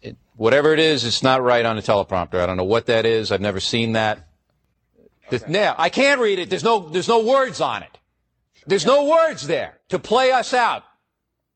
[0.00, 2.40] it, whatever it is, it's not right on the teleprompter.
[2.40, 3.30] I don't know what that is.
[3.30, 4.20] I've never seen that.
[5.28, 6.48] This, now, I can't read it.
[6.48, 7.98] There's no, there's no words on it.
[8.66, 10.82] There's no words there to play us out.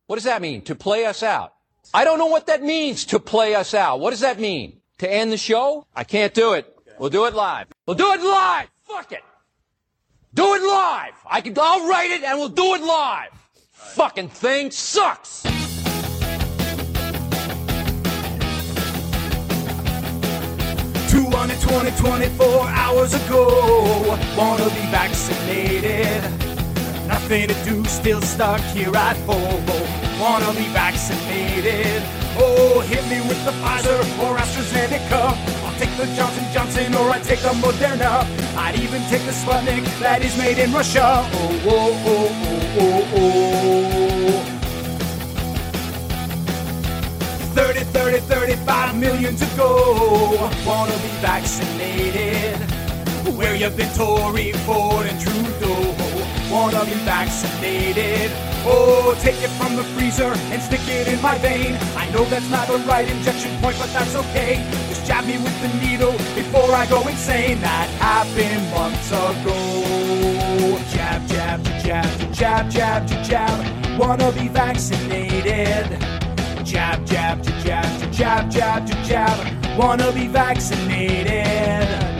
[0.06, 0.62] What does that mean?
[0.62, 1.54] To play us out?
[1.92, 3.98] I don't know what that means to play us out.
[3.98, 4.80] What does that mean?
[4.98, 5.86] To end the show?
[5.94, 6.72] I can't do it.
[6.98, 7.66] We'll do it live.
[7.86, 8.68] We'll do it live.
[8.84, 9.22] Fuck it.
[10.34, 11.14] Do it live.
[11.28, 13.30] I can, I'll write it and we'll do it live.
[13.72, 15.42] Fucking thing sucks.
[21.10, 24.16] 220, 24 hours ago.
[24.36, 26.49] Wanna be vaccinated.
[27.10, 29.66] Nothing to do, still stuck here at home.
[30.20, 32.00] Wanna be vaccinated.
[32.38, 35.34] Oh, hit me with the Pfizer or AstraZeneca.
[35.64, 38.24] I'll take the Johnson Johnson or I take the Moderna.
[38.56, 41.26] I'd even take the Sputnik that is made in Russia.
[41.32, 42.28] Oh, oh, oh,
[42.78, 44.50] oh, oh, oh.
[47.56, 50.48] 30, 30, 35 million to go.
[50.64, 52.60] Wanna be vaccinated.
[53.36, 55.99] Where you've been Tory, Ford, and Trudeau.
[56.50, 58.32] Wanna be vaccinated.
[58.66, 61.76] Oh, take it from the freezer and stick it in my vein.
[61.96, 64.56] I know that's not the right injection point, but that's okay.
[64.88, 67.60] Just jab me with the needle before I go insane.
[67.60, 70.78] That happened months ago.
[70.92, 73.98] Jab, jab, jab, jab, jab, jab, jab.
[73.98, 75.86] Wanna be vaccinated.
[76.64, 79.78] Jab, jab, jab, jab, jab, jab, jab.
[79.78, 82.19] Wanna be vaccinated.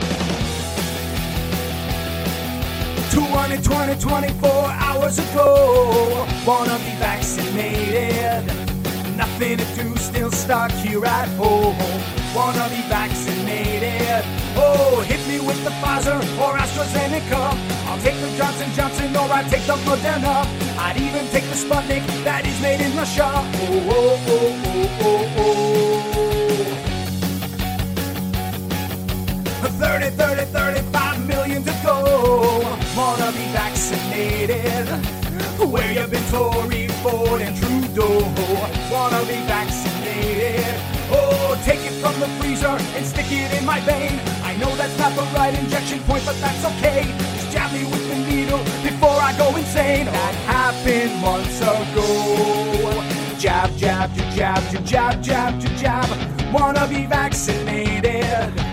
[3.11, 6.25] 220, 24 hours ago.
[6.47, 8.47] Wanna be vaccinated.
[9.17, 11.75] Nothing to do, still stuck here at home.
[12.33, 14.23] Wanna be vaccinated.
[14.55, 17.53] Oh, hit me with the Pfizer or AstraZeneca.
[17.87, 20.47] I'll take the Johnson Johnson or I take the Moderna.
[20.79, 23.27] I'd even take the Sputnik that is made in Russia.
[23.27, 25.71] Oh, oh, oh, oh, oh, oh.
[29.81, 30.90] 30, 30, 35 million to go.
[32.95, 34.87] Wanna be vaccinated.
[35.71, 38.19] Where you've been Tory, Ford, and Trudeau.
[38.91, 40.75] Wanna be vaccinated.
[41.09, 44.19] Oh, take it from the freezer and stick it in my vein.
[44.43, 47.03] I know that's not the right injection point, but that's okay.
[47.35, 50.07] Just jab me with the needle before I go insane.
[50.07, 53.03] That happened months ago.
[53.39, 56.53] Jab, jab, jab, jab, jab, jab, jab, jab.
[56.53, 58.70] Wanna be vaccinated.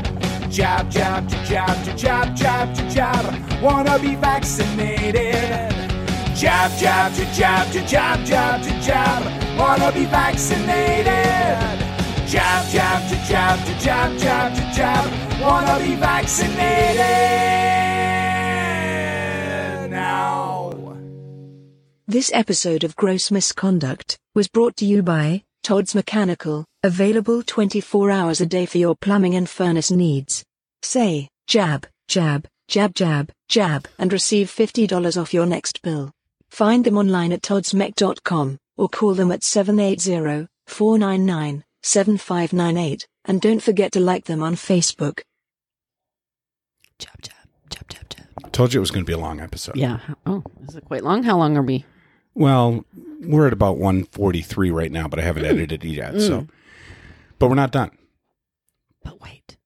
[0.58, 3.62] Jab, jab, jab, jab, jab, jab, jab.
[3.62, 5.70] Wanna be vaccinated.
[6.34, 9.22] Jab, jab, jab, jab, jab, jab, jab.
[9.56, 11.06] Wanna be vaccinated.
[12.26, 15.40] Jab, jab, jab, jab, jab, jab, jab.
[15.40, 17.02] Wanna be vaccinated
[19.92, 20.72] now.
[22.08, 28.40] This episode of Gross Misconduct was brought to you by Todd's Mechanical, available 24 hours
[28.40, 30.44] a day for your plumbing and furnace needs.
[30.82, 36.12] Say, jab, jab, jab, jab, jab, and receive $50 off your next bill.
[36.50, 43.92] Find them online at toddsmech.com or call them at 780 499 7598, and don't forget
[43.92, 45.20] to like them on Facebook.
[46.98, 47.34] Jab, jab,
[47.70, 48.26] jab, jab, jab.
[48.44, 49.76] I told you it was going to be a long episode.
[49.76, 50.00] Yeah.
[50.26, 51.22] Oh, is it quite long?
[51.22, 51.84] How long are we?
[52.34, 52.84] Well,
[53.20, 56.20] we're at about 143 right now, but I haven't edited it yet.
[56.20, 56.48] So, Mm.
[57.38, 57.90] but we're not done.
[59.04, 59.57] But wait, there's more.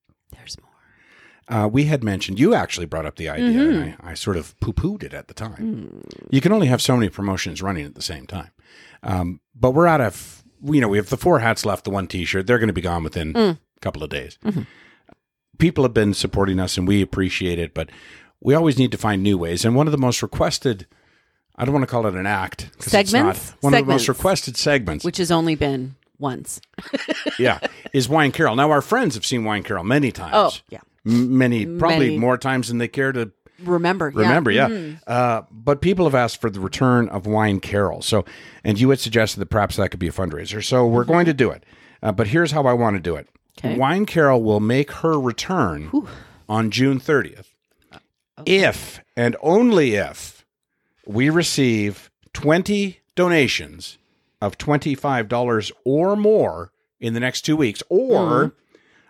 [1.53, 3.81] Uh, we had mentioned you actually brought up the idea, Mhm.
[3.83, 5.55] and I, I sort of poo pooed it at the time.
[6.01, 6.25] Mm.
[6.31, 8.49] You can only have so many promotions running at the same time.
[9.03, 12.07] Um, but we're out of, you know, we have the four hats left, the one
[12.07, 12.47] T-shirt.
[12.47, 13.51] They're going to be gone within Mm.
[13.77, 14.39] a couple of days.
[14.43, 14.65] Mhm.
[15.59, 17.73] People have been supporting us, and we appreciate it.
[17.75, 17.89] But
[18.41, 19.63] we always need to find new ways.
[19.63, 20.87] And one of the most requested,
[21.55, 23.13] I don't want to call it an act, Segments?
[23.13, 23.37] not.
[23.61, 26.59] One of the most requested segments, Which has only been once.
[27.37, 27.59] yeah,
[27.93, 28.55] is Wine Carol.
[28.55, 30.31] Now our friends have seen Wine Carol many times.
[30.33, 30.79] Oh, yeah.
[31.05, 32.17] Many, probably Many.
[32.19, 34.09] more times than they care to Remember.
[34.13, 34.21] yeah.
[34.21, 34.51] remember.
[34.51, 34.99] Yeah, Mhm.
[35.05, 38.01] Uh, but people have asked for the return of Wine Carol.
[38.01, 38.25] So,
[38.63, 40.63] and you had suggested that perhaps that could be a fundraiser.
[40.63, 41.65] So we're going to do it.
[42.01, 43.27] Uh, but here's how I want to do it.
[43.59, 43.77] Okay.
[43.77, 45.91] Wine Carol will make her return
[46.49, 47.47] on June 30th,
[48.45, 50.43] if and only if
[51.05, 53.97] we receive 20 donations
[54.41, 58.51] of $25 or more in the next two weeks, or Mhm.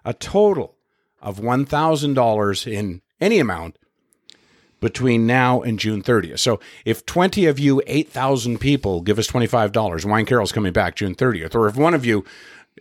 [0.05, 0.75] a total
[1.23, 3.77] of $1,000 in any amount
[4.79, 6.39] between now and June 30th.
[6.39, 11.15] So if 20 of you, 8,000 people give us $25, Wine Carol's coming back June
[11.15, 11.55] 30th.
[11.55, 12.25] Or if one of you,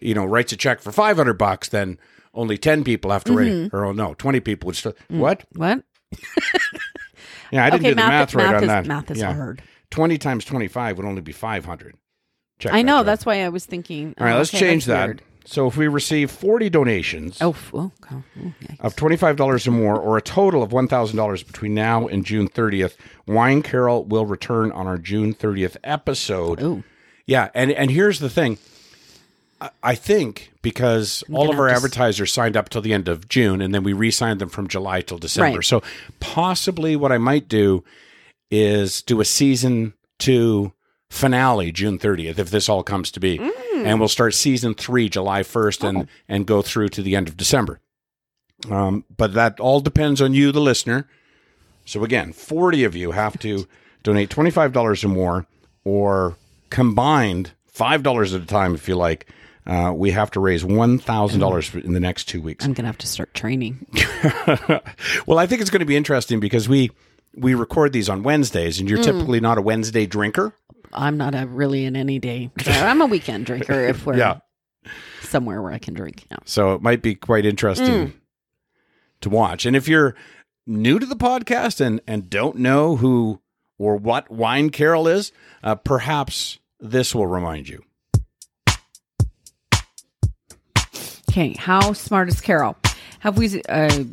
[0.00, 1.98] you know, writes a check for 500 bucks, then
[2.34, 3.62] only 10 people have to Mhm.
[3.62, 5.18] write, or oh, no, 20 people would still, Mm.
[5.18, 5.44] what?
[5.54, 5.84] What?
[7.52, 8.86] Yeah, I didn't Okay, do the math- math, right math on is- that.
[8.86, 9.34] math is yeah.
[9.34, 9.62] hard.
[9.90, 11.94] 20 times 25 would only be 500.
[12.58, 13.02] Check I know.
[13.02, 14.14] That's why I was thinking.
[14.18, 15.06] All right, oh, let's change that.
[15.06, 15.22] weird.
[15.44, 17.90] So if we receive 40 donations Oh, oh.
[18.10, 18.22] Oh,
[18.80, 22.96] of $25 or more, or a total of $1,000 between now and June 30th,
[23.26, 26.62] Wine Carol will return on our June 30th episode.
[26.62, 26.84] Ooh.
[27.26, 28.58] Yeah, and, and here's the thing.
[29.60, 33.60] I- I think because all of our advertisers signed up till the end of June,
[33.62, 35.58] and then we re-signed them from July till December.
[35.58, 35.64] Right.
[35.64, 35.82] So
[36.18, 37.84] possibly what I might do
[38.50, 40.72] is do a season two
[41.10, 43.38] finale June 30th, if this all comes to be,
[43.86, 47.36] and we'll start season three July 1st and and go through to the end of
[47.36, 47.80] December.
[48.70, 51.08] Um, but that all depends on you, the listener.
[51.84, 53.66] So again, 40 of you have to
[54.04, 55.46] donate $25 or more,
[55.84, 56.36] or
[56.70, 59.26] combined $5 at a time, if you like.
[59.66, 62.64] Uh, we have to raise $1,000 in the next two weeks.
[62.64, 63.86] I'm gonna have to start training.
[65.26, 66.90] well, I think it's going to be interesting because we
[67.34, 69.04] we record these on Wednesdays, and you're Mm.
[69.04, 70.52] typically not a Wednesday drinker.
[70.92, 72.50] I'm not a really an any day.
[72.66, 74.38] I'm a weekend drinker if we're Yeah.
[75.22, 76.24] somewhere where I can drink.
[76.30, 76.38] Yeah.
[76.44, 78.12] So it might be quite interesting Mm.
[79.22, 79.66] to watch.
[79.66, 80.14] And if you're
[80.66, 83.40] new to the podcast and and don't know who
[83.78, 85.32] or what Wine Carol is,
[85.64, 87.82] uh, perhaps this will remind you.
[91.30, 91.54] Okay.
[91.58, 92.76] How smart is Carol?
[93.20, 93.62] Have we?
[93.68, 94.04] Uh,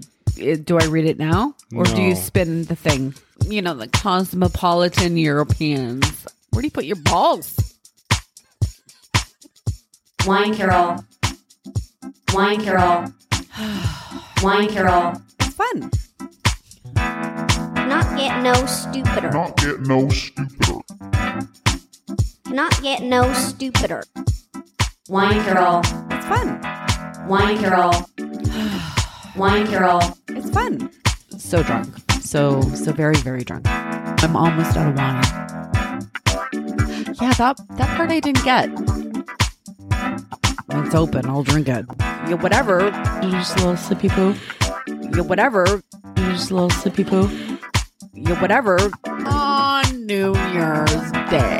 [0.64, 3.14] do I read it now, or do you spin the thing?
[3.46, 6.28] You know, the cosmopolitan Europeans.
[6.52, 7.56] Where do you put your balls?
[10.26, 11.04] Wine Carol.
[12.34, 13.14] Wine Carol.
[14.44, 15.22] Wine Carol.
[15.40, 15.92] It's fun.
[16.96, 19.32] Not get no stupider.
[19.32, 20.82] Not get no stupider.
[22.48, 24.04] Not get no stupider.
[25.08, 25.80] Wine Carol.
[26.12, 27.28] It's fun.
[27.28, 27.94] Wine Carol.
[29.36, 30.02] Wine Carol.
[30.30, 30.92] It's fun.
[31.38, 31.94] So drunk.
[32.22, 33.66] So so very very drunk.
[33.68, 35.59] I'm almost out of wine.
[37.22, 38.70] Yeah, that that part I didn't get.
[40.72, 41.86] It's open, I'll drink it.
[42.00, 42.92] Yeah, whatever.
[43.22, 44.36] Just a little sippy poo.
[44.88, 45.66] Yeah, whatever.
[46.16, 47.30] Just a little sippy poo.
[48.14, 48.80] Yeah, whatever.
[49.06, 51.60] On New Year's Day.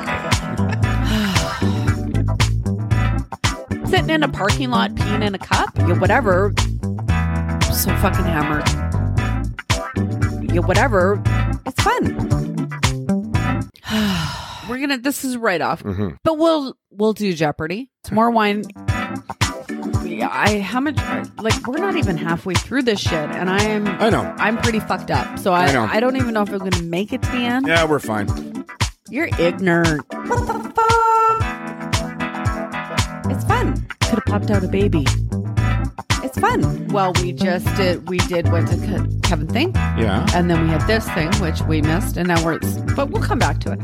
[3.90, 5.78] Sitting in a parking lot, peeing in a cup.
[5.80, 6.54] Yeah, whatever.
[7.74, 8.66] So fucking hammered.
[10.54, 11.22] Yeah, whatever.
[11.66, 12.16] It's fun.
[14.70, 14.98] We're gonna.
[15.00, 16.16] This is right off, Mhm.
[16.24, 17.90] but we'll we'll do Jeopardy.
[18.04, 18.64] It's more wine.
[20.04, 20.98] Yeah, I how much?
[21.42, 23.88] Like we're not even halfway through this shit, and I am.
[23.88, 24.22] I know.
[24.38, 25.40] I'm pretty fucked up.
[25.40, 25.88] So I I know.
[25.90, 27.68] I don't even know if I'm gonna make it to the end.
[27.68, 28.28] Yeah, we're fine.
[29.10, 30.04] You're ignorant.
[30.28, 30.86] What the fuck?
[33.32, 33.88] It's fun.
[34.02, 35.06] Could have popped out a baby.
[36.24, 36.88] It's fun.
[36.90, 38.08] Well, we just did.
[38.10, 39.76] We did went to Ke- Kevin think?
[39.76, 40.26] Yeah.
[40.34, 42.60] And then we had this thing which we missed, and now we're.
[42.96, 43.80] But we'll come back to it.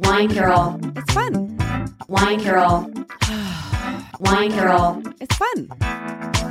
[0.00, 0.80] Wine Carol.
[0.96, 1.56] It's fun.
[2.08, 2.90] Wine Carol.
[4.20, 5.02] Wine Carol.
[5.20, 5.68] It's fun.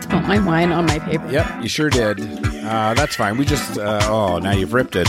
[0.01, 1.29] Spill my wine on my paper.
[1.29, 2.19] Yep, you sure did.
[2.63, 3.37] Uh, that's fine.
[3.37, 5.07] We just, uh, oh, now you've ripped it.